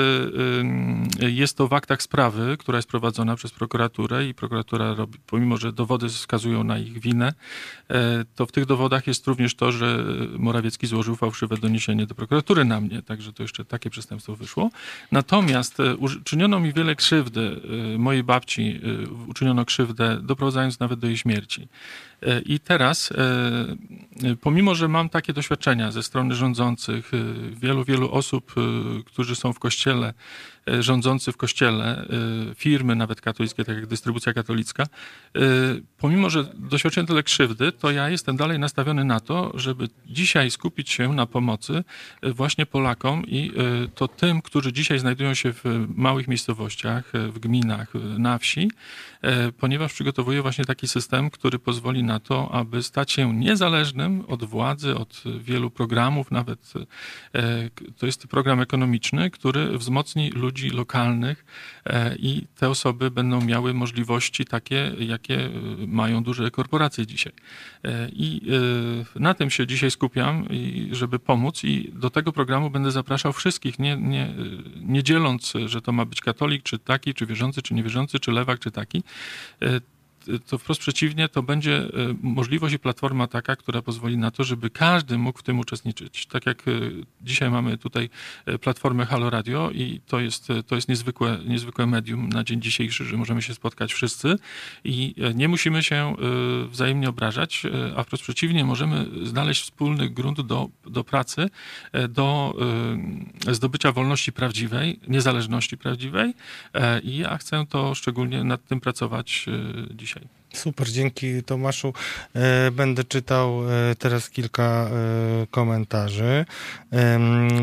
[1.22, 5.56] e, jest to w aktach sprawy, która jest prowadzona przez prokuraturę i prokuratura robi, pomimo
[5.56, 7.32] że dowody wskazują na ich winę,
[7.90, 10.04] e, to w tych dowodach jest również to, że
[10.38, 14.70] Morawiecki złożył fałszywe doniesienie do prokuratury na mnie, także to jeszcze takie przestępstwo wyszło.
[15.12, 17.60] Natomiast e, uży- czyniono mi wiele krzywdy,
[17.94, 18.80] e, mojej babci
[19.28, 21.68] uczyniono krzywdę, doprowadzając nawet do jej śmierci.
[22.46, 27.16] I teraz, e, pomimo, że mam takie doświadczenia ze strony rządzących, e,
[27.56, 28.60] wielu, wielu osób, e,
[29.04, 30.14] którzy są w kościele,
[30.66, 32.06] rządzący w kościele,
[32.50, 35.40] e, firmy nawet katolickie, tak jak dystrybucja katolicka, e,
[35.98, 40.90] pomimo, że doświadczyłem tyle krzywdy, to ja jestem dalej nastawiony na to, żeby dzisiaj skupić
[40.90, 41.84] się na pomocy
[42.22, 43.52] e, właśnie Polakom i
[43.84, 45.64] e, to tym, którzy dzisiaj znajdują się w
[45.96, 48.70] małych miejscowościach, e, w gminach, e, na wsi,
[49.22, 54.44] e, ponieważ przygotowuję właśnie taki system, który pozwoli na to, aby stać się niezależnym od
[54.44, 56.72] władzy, od wielu programów, nawet
[57.34, 61.44] e, to jest program ekonomiczny, który wzmocni ludzi lokalnych
[61.86, 65.50] e, i te osoby będą miały możliwości takie, jakie e,
[65.86, 67.32] mają duże korporacje dzisiaj.
[67.84, 68.40] E, I
[69.14, 70.48] na tym się dzisiaj skupiam,
[70.90, 74.34] żeby pomóc i do tego programu będę zapraszał wszystkich, nie, nie,
[74.80, 78.58] nie dzieląc, że to ma być katolik, czy taki, czy wierzący, czy niewierzący, czy lewak,
[78.58, 79.02] czy taki.
[80.46, 81.88] To wprost przeciwnie, to będzie e,
[82.22, 86.26] możliwość i platforma taka, która pozwoli na to, żeby każdy mógł w tym uczestniczyć.
[86.26, 86.70] Tak jak e,
[87.22, 88.10] dzisiaj mamy tutaj
[88.46, 93.04] e, platformę Halo Radio i to jest, to jest niezwykłe, niezwykłe medium na dzień dzisiejszy,
[93.04, 94.36] że możemy się spotkać wszyscy
[94.84, 96.14] i nie musimy się
[96.68, 97.62] wzajemnie obrażać,
[97.96, 101.50] a wprost przeciwnie, możemy znaleźć wspólny grunt do, do pracy,
[102.08, 102.54] do
[103.50, 106.34] zdobycia wolności prawdziwej, niezależności prawdziwej
[107.02, 109.46] i ja chcę to szczególnie nad tym pracować
[109.94, 110.19] dzisiaj.
[110.54, 111.92] Super, dzięki Tomaszu.
[112.34, 116.44] E, Będę czytał e, teraz kilka e, komentarzy.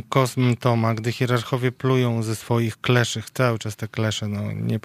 [0.10, 4.80] Kosm Toma, gdy hierarchowie plują ze swoich kleszych, cały czas te klesze, no nie,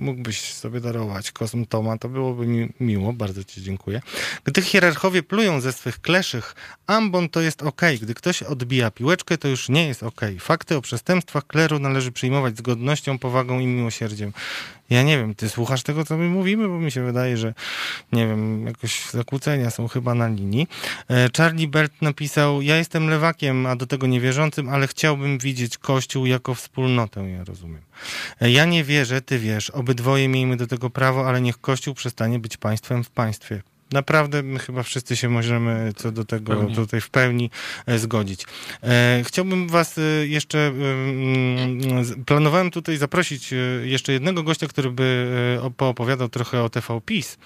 [0.00, 4.00] mógłbyś sobie darować Kosm Toma, to byłoby mi miło, bardzo ci dziękuję.
[4.44, 6.54] Gdy hierarchowie plują ze swych kleszych,
[6.86, 10.20] ambon to jest ok, gdy ktoś odbija piłeczkę, to już nie jest ok.
[10.38, 14.32] Fakty o przestępstwach kleru należy przyjmować z godnością, powagą i miłosierdziem.
[14.90, 17.54] Ja nie wiem, ty słuchasz tego, co my mówimy, bo mi się wydaje, że
[18.12, 20.66] nie wiem, jakoś zakłócenia są chyba na linii.
[21.10, 26.26] E, Charlie Bert napisał, ja jestem lewakiem, a do tego niewierzącym, ale chciałbym widzieć Kościół
[26.26, 27.82] jako wspólnotę, ja rozumiem.
[28.40, 32.38] E, Ja nie wierzę, ty wiesz, obydwoje miejmy do tego prawo, ale niech Kościół przestanie
[32.38, 33.62] być państwem w państwie.
[33.92, 37.50] Naprawdę chyba wszyscy się możemy co do tego tutaj w pełni
[37.86, 38.44] e, zgodzić.
[38.82, 45.26] E, chciałbym was e, jeszcze, mm, planowałem tutaj zaprosić jeszcze jednego gościa, który by
[45.76, 47.38] poopowiadał trochę o TV PiS.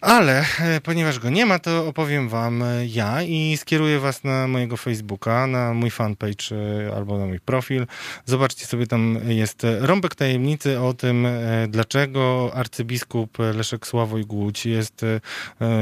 [0.00, 4.48] Ale e, ponieważ go nie ma, to opowiem wam e, ja i skieruję was na
[4.48, 7.86] mojego Facebooka, na mój fanpage e, albo na mój profil.
[8.24, 11.26] Zobaczcie sobie, tam jest rąbek tajemnicy o tym,
[11.68, 15.04] dlaczego arcybiskup Leszek Sławoj Głódź jest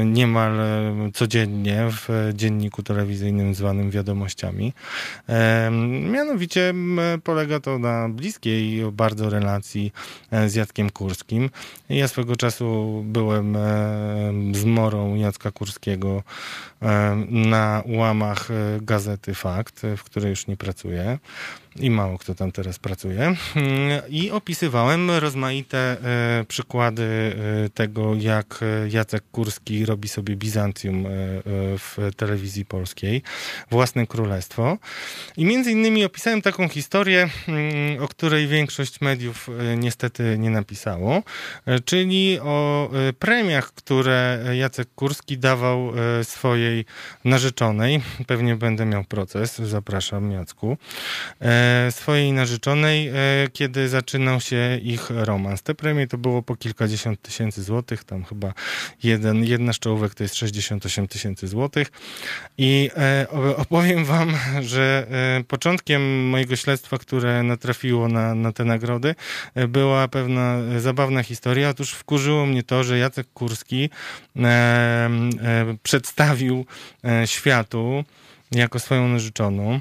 [0.05, 0.51] niemal
[1.13, 4.73] codziennie w dzienniku telewizyjnym zwanym Wiadomościami.
[6.11, 6.73] Mianowicie
[7.23, 9.93] polega to na bliskiej bardzo relacji
[10.47, 11.49] z Jackiem Kurskim.
[11.89, 13.57] Ja swego czasu byłem
[14.51, 16.23] z Morą Jacka Kurskiego
[17.29, 21.19] na łamach e, gazety Fakt, w której już nie pracuję
[21.79, 23.21] i mało kto tam teraz pracuje.
[23.21, 27.03] Mm, I opisywałem rozmaite e, przykłady
[27.65, 31.05] e, tego, jak e, Jacek Kurski robi sobie Bizancjum
[31.77, 33.21] w telewizji polskiej,
[33.71, 34.77] własne królestwo.
[35.37, 41.23] I między innymi opisałem taką historię, mm, o której większość mediów niestety nie napisało,
[41.85, 42.89] czyli o
[43.19, 45.91] premiach, które Jacek Kurski dawał
[46.23, 46.85] swojej
[47.25, 48.01] narzeczonej.
[48.27, 50.77] Pewnie będę miał proces, zapraszam Jacku.
[51.91, 53.13] Swojej narzeczonej, e,
[53.53, 55.63] kiedy zaczynał się ich romans.
[55.63, 58.53] Te premie to było po kilkadziesiąt tysięcy złotych, tam chyba
[59.03, 61.91] jeden, jedna z czołówek to jest 68 tysięcy złotych.
[62.57, 63.27] I e,
[63.57, 65.07] opowiem wam, że
[65.39, 69.15] e, początkiem mojego śledztwa, które natrafiło na, na te nagrody,
[69.55, 71.69] e, była pewna e, zabawna historia.
[71.69, 73.89] Otóż wkurzyło mnie to, że Jacek Kurski
[74.35, 75.09] e, e,
[75.83, 76.65] przedstawił
[77.03, 78.03] e, światu
[78.51, 79.79] jako swoją narzeczoną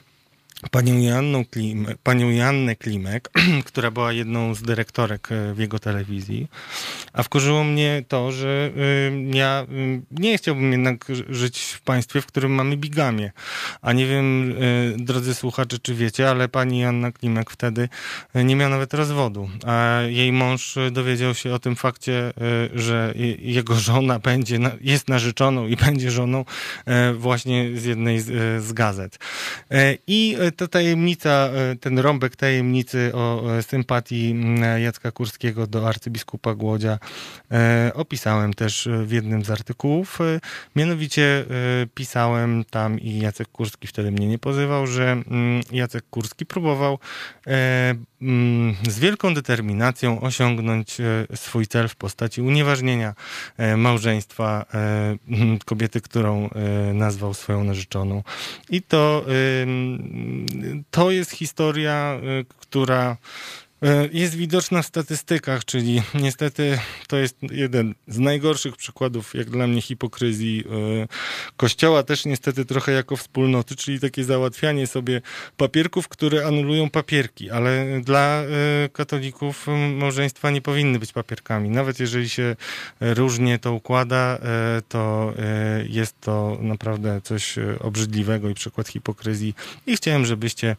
[0.70, 3.30] panią Joanną Klim, panią Joannę Klimek,
[3.66, 6.48] która była jedną z dyrektorek e, w jego telewizji,
[7.12, 12.20] a wkurzyło mnie to, że y, ja y, nie chciałbym jednak ży- żyć w państwie,
[12.20, 13.32] w którym mamy bigamię.
[13.82, 17.88] A nie wiem, y, drodzy słuchacze, czy wiecie, ale pani Joanna Klimek wtedy
[18.34, 22.32] nie miała nawet rozwodu, a jej mąż dowiedział się o tym fakcie,
[22.74, 26.44] że je- jego żona będzie, jest narzeczoną i będzie żoną
[27.14, 29.18] właśnie z jednej z, gazet.
[29.70, 34.36] E, I ta tajemnica, e, ten rąbek tajemnicy o e, sympatii
[34.78, 36.98] Jacka Kurskiego do arcybiskupa Głodzia
[37.50, 40.20] e, opisałem też e, w jednym z artykułów.
[40.20, 40.40] E,
[40.76, 41.44] Mianowicie e,
[41.94, 45.22] pisałem tam i Jacek Kurski wtedy mnie nie pozywał, że
[45.72, 46.98] Jacek Kurski próbował
[47.46, 47.94] e,
[48.88, 53.14] z wielką determinacją osiągnąć e, swój cel w postaci unieważnienia
[53.56, 55.16] e, małżeństwa e,
[55.64, 58.22] kobiety, którą e, nazwał swoją narzeczoną.
[58.70, 59.24] I to,
[60.90, 63.16] to jest historia, y, która
[64.12, 66.78] jest widoczna w statystykach, czyli niestety
[67.08, 70.64] to jest jeden z najgorszych przykładów, jak dla mnie, hipokryzji
[71.04, 71.08] y,
[71.56, 75.20] Kościoła, też niestety trochę jako wspólnoty, czyli takie załatwianie sobie
[75.56, 78.42] papierków, które anulują papierki, ale dla
[78.84, 79.66] y, katolików
[79.96, 81.70] małżeństwa nie powinny być papierkami.
[81.70, 82.56] Nawet jeżeli się
[83.00, 84.38] różnie to układa,
[84.88, 85.32] to
[85.88, 89.54] jest to naprawdę coś obrzydliwego i przykład hipokryzji.
[89.86, 90.76] I chciałem, żebyście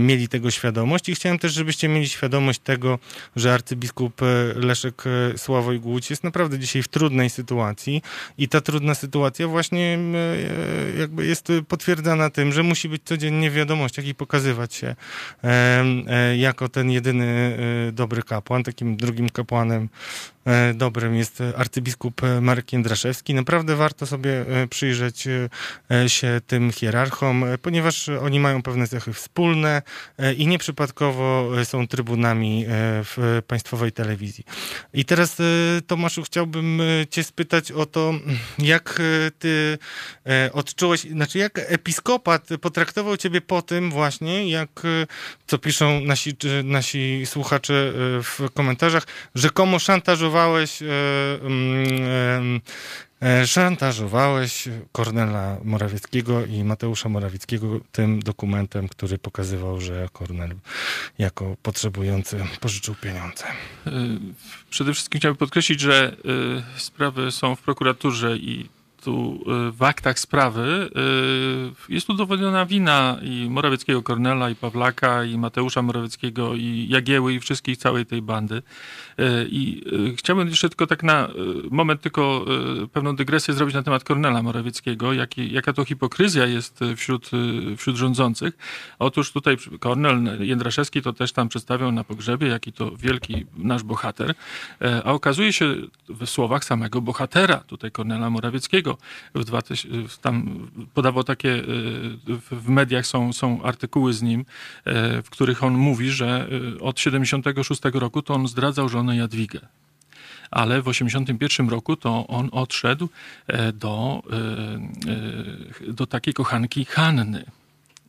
[0.00, 2.98] mieli tego świadomość i chciałem też, żebyście mieli świadomość tego,
[3.36, 5.04] że arcybiskup y, Leszek
[5.34, 8.02] y, Sławoj Głódź jest naprawdę dzisiaj w trudnej sytuacji
[8.38, 9.98] i ta trudna sytuacja właśnie
[10.94, 14.96] y, jakby jest potwierdzana tym, że musi być codziennie w wiadomościach i pokazywać się
[15.42, 17.58] e, jako ten jedyny
[17.92, 18.62] dobry kapłan.
[18.62, 20.31] Takim drugim kapłanem e,
[20.74, 23.34] dobrym jest e, arcybiskup e, Marek Jędraszewski.
[23.34, 25.48] Naprawdę warto sobie e, przyjrzeć e,
[25.90, 29.82] e, się tym hierarchom, e, ponieważ oni mają pewne cechy wspólne
[30.18, 32.68] e, i nieprzypadkowo e, są trybunami e,
[33.04, 34.44] w państwowej telewizji.
[34.94, 35.44] I teraz, e,
[35.86, 38.14] Tomaszu, chciałbym e, cię spytać o to,
[38.58, 39.78] jak e, ty
[40.26, 45.06] e, odczułeś, znaczy jak episkopat potraktował ciebie po tym właśnie, jak, e,
[45.46, 49.78] co piszą nasi, nasi słuchacze e, w komentarzach, rzekomo
[50.32, 50.86] szantażowałeś e,
[51.46, 52.60] mm,
[53.22, 60.54] e, e, szantażowałeś Kornela Morawieckiego i Mateusza Morawieckiego tym dokumentem, który pokazywał, że Kornel
[61.18, 63.44] jako potrzebujący pożyczył pieniądze.
[64.70, 66.16] Przede wszystkim chciałbym podkreślić, że
[66.76, 68.68] sprawy są w prokuraturze i
[69.04, 70.90] tu y, w aktach sprawy
[71.88, 77.40] y, jest udowodniona wina i Morawieckiego Kornela, i Pawlaka, i Mateusza Morawieckiego, i Jagieły, i
[77.40, 78.54] wszystkich, całej tej bandy.
[78.54, 78.62] Y,
[79.50, 79.82] I
[80.16, 81.28] chciałbym jeszcze tylko tak na
[81.70, 82.44] moment tylko
[82.92, 87.30] pewną dygresję zrobić na temat Kornela Morawieckiego, jaki, jaka to hipokryzja jest wśród,
[87.76, 88.58] wśród rządzących.
[88.98, 94.34] Otóż tutaj Kornel Jędraszewski to też tam przedstawiał na pogrzebie, jaki to wielki nasz bohater,
[95.04, 95.74] a okazuje się
[96.08, 98.91] w słowach samego bohatera, tutaj Kornela Morawieckiego,
[99.34, 99.88] w 2000,
[100.22, 101.62] tam podawał takie, e,
[102.50, 104.44] w mediach są, są artykuły z nim,
[104.84, 109.60] e, w których on mówi, że e, od 76 roku to on zdradzał żonę Jadwigę
[110.50, 113.08] ale w 1981 roku to on odszedł
[113.74, 114.22] do,
[115.88, 117.44] do takiej kochanki Hanny.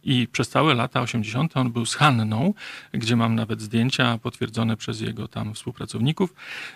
[0.03, 1.57] I przez całe lata 80.
[1.57, 2.53] on był z Hanną,
[2.91, 6.33] gdzie mam nawet zdjęcia potwierdzone przez jego tam współpracowników.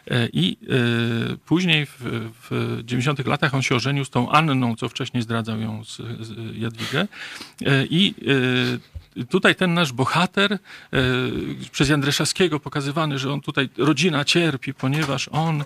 [0.07, 0.57] E, I
[1.33, 1.95] e, później w,
[2.49, 3.25] w 90.
[3.25, 7.07] latach on się ożenił z tą Anną, co wcześniej zdradzał ją z, z Jadwigę.
[7.65, 8.15] E, I
[9.29, 10.59] tutaj ten nasz bohater
[11.71, 15.63] przez Jędrzejewskiego pokazywany, że on tutaj, rodzina cierpi, ponieważ on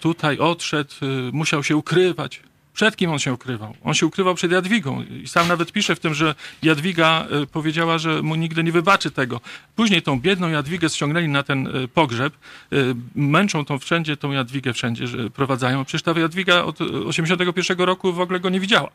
[0.00, 0.94] tutaj odszedł,
[1.32, 2.40] musiał się ukrywać
[2.74, 3.74] przed kim on się ukrywał?
[3.84, 7.98] On się ukrywał przed Jadwigą i sam nawet pisze w tym, że Jadwiga e, powiedziała,
[7.98, 9.40] że mu nigdy nie wybaczy tego.
[9.76, 12.34] Później tą biedną Jadwigę ściągnęli na ten e, pogrzeb,
[12.72, 12.76] e,
[13.14, 15.84] męczą tą wszędzie, tą Jadwigę wszędzie że prowadzają.
[15.84, 18.90] Przecież ta Jadwiga od 81 roku w ogóle go nie widziała.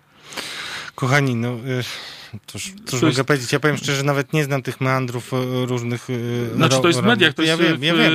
[0.95, 1.49] Kochani, no...
[1.49, 2.16] Y
[2.47, 3.53] Cóż, cóż mogę powiedzieć?
[3.53, 6.07] Ja powiem szczerze, nawet nie znam tych meandrów e, różnych.
[6.09, 8.11] E, znaczy, to jest w mediach, to jest, ja wiem, ja wiem.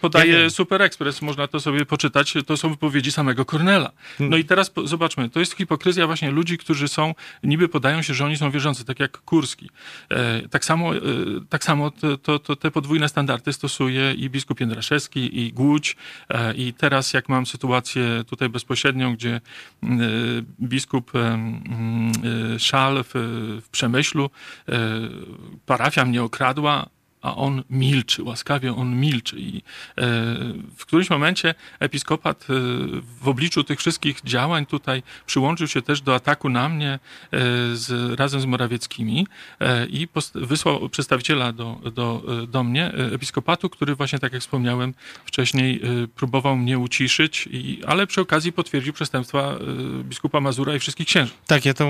[0.00, 0.50] podaje ja wiem.
[0.50, 2.34] Super Express, można to sobie poczytać.
[2.46, 3.90] To są wypowiedzi samego Cornela.
[4.20, 8.24] No i teraz zobaczmy, to jest hipokryzja właśnie ludzi, którzy są, niby podają się, że
[8.24, 9.70] oni są wierzący, tak jak Kurski.
[10.10, 10.90] E, tak samo,
[11.48, 15.96] tak samo to, to, to, te podwójne standardy stosuje i biskup Jędraszewski, i Głódź.
[16.56, 19.40] I teraz, jak mam sytuację tutaj bezpośrednią, gdzie
[20.60, 21.12] biskup
[22.58, 24.30] Szal w w Przemyślu,
[24.68, 24.78] e,
[25.66, 26.88] parafia mnie okradła,
[27.22, 29.36] a on milczy, łaskawie on milczy.
[29.40, 29.62] I e,
[30.76, 32.54] w którymś momencie episkopat e,
[33.20, 36.98] w obliczu tych wszystkich działań tutaj przyłączył się też do ataku na mnie
[37.72, 39.26] z, razem z Morawieckimi
[39.88, 44.94] i wysłał przedstawiciela do, do, do mnie, episkopatu, który właśnie, tak jak wspomniałem
[45.24, 45.80] wcześniej,
[46.14, 49.58] próbował mnie uciszyć, i, ale przy okazji potwierdził przestępstwa
[50.04, 51.32] biskupa Mazura i wszystkich księży.
[51.46, 51.88] Tak, ja to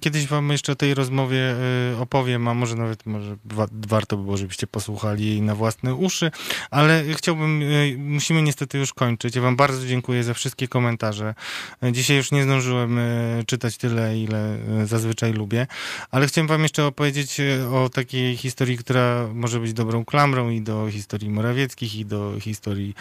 [0.00, 1.56] kiedyś wam jeszcze o tej rozmowie
[2.00, 3.36] opowiem, a może nawet może
[3.72, 6.30] warto by było, żebyś żebyście posłuchali jej na własne uszy,
[6.70, 9.36] ale chciałbym, e, musimy niestety już kończyć.
[9.36, 11.34] Ja wam bardzo dziękuję za wszystkie komentarze.
[11.82, 13.02] E, dzisiaj już nie zdążyłem e,
[13.46, 15.66] czytać tyle, ile zazwyczaj lubię,
[16.10, 17.40] ale chciałem wam jeszcze opowiedzieć
[17.72, 22.94] o takiej historii, która może być dobrą klamrą i do historii Morawieckich, i do historii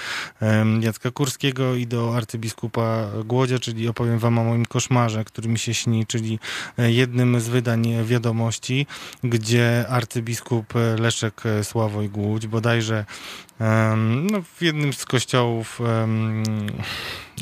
[0.80, 5.74] Jacka Kurskiego, i do arcybiskupa Głodzia, czyli opowiem wam o moim koszmarze, który mi się
[5.74, 6.40] śni, czyli
[6.78, 8.88] jednym z wydań wiadomości,
[9.24, 13.06] gdzie arcybiskup Leszek Sławoj Głódź, bodajże
[14.32, 15.80] no, w jednym z kościołów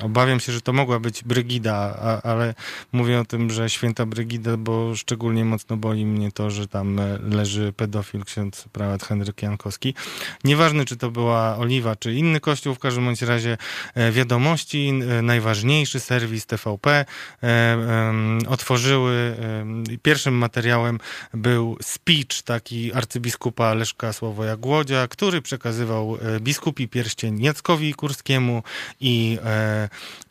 [0.03, 2.53] Obawiam się, że to mogła być Brygida, a, ale
[2.91, 7.17] mówię o tym, że święta Brygida, bo szczególnie mocno boli mnie to, że tam e,
[7.17, 9.93] leży pedofil ksiądz prałat Henryk Jankowski.
[10.43, 13.57] Nieważne, czy to była Oliwa, czy inny kościół, w każdym bądź razie
[13.95, 17.05] e, wiadomości, e, najważniejszy serwis TVP
[18.47, 19.35] otworzyły.
[20.01, 20.99] Pierwszym materiałem
[21.33, 28.63] był speech taki arcybiskupa Leszka Sławoja Głodzia, który przekazywał biskupi pierścień Jackowi Kurskiemu
[28.99, 29.37] i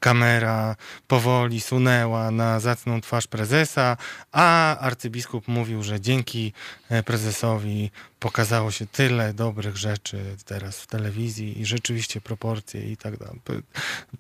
[0.01, 0.77] kamera
[1.09, 3.97] powoli sunęła na zacną twarz prezesa,
[4.32, 6.52] a arcybiskup mówił, że dzięki
[6.89, 7.90] e, prezesowi
[8.20, 13.40] pokazało się tyle dobrych rzeczy teraz w telewizji i rzeczywiście proporcje i tak dalej.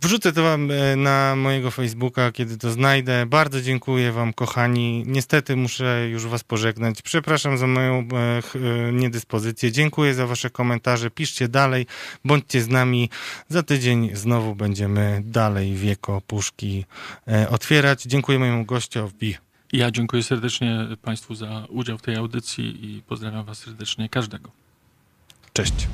[0.02, 3.26] Wrzucę to wam e, na mojego Facebooka, kiedy to znajdę.
[3.26, 5.04] Bardzo dziękuję wam, kochani.
[5.06, 7.02] Niestety muszę już was pożegnać.
[7.02, 8.06] Przepraszam za moją e,
[8.88, 9.72] e, niedyspozycję.
[9.72, 11.10] Dziękuję za wasze komentarze.
[11.10, 11.86] Piszcie dalej,
[12.24, 13.10] bądźcie z nami.
[13.48, 16.84] Za tydzień znowu będziemy dalej wieko puszki
[17.50, 18.02] otwierać.
[18.02, 19.49] Dziękuję mojemu gościowi.
[19.72, 24.50] Ja dziękuję serdecznie Państwu za udział w tej audycji i pozdrawiam Was serdecznie każdego.
[25.52, 25.88] Cześć.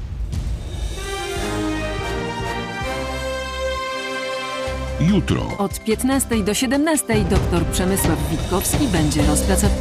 [5.00, 5.58] Jutro.
[5.58, 9.78] Od 15 do 17 dr Przemysław Witkowski będzie rozpracował.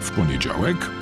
[0.00, 1.01] W poniedziałek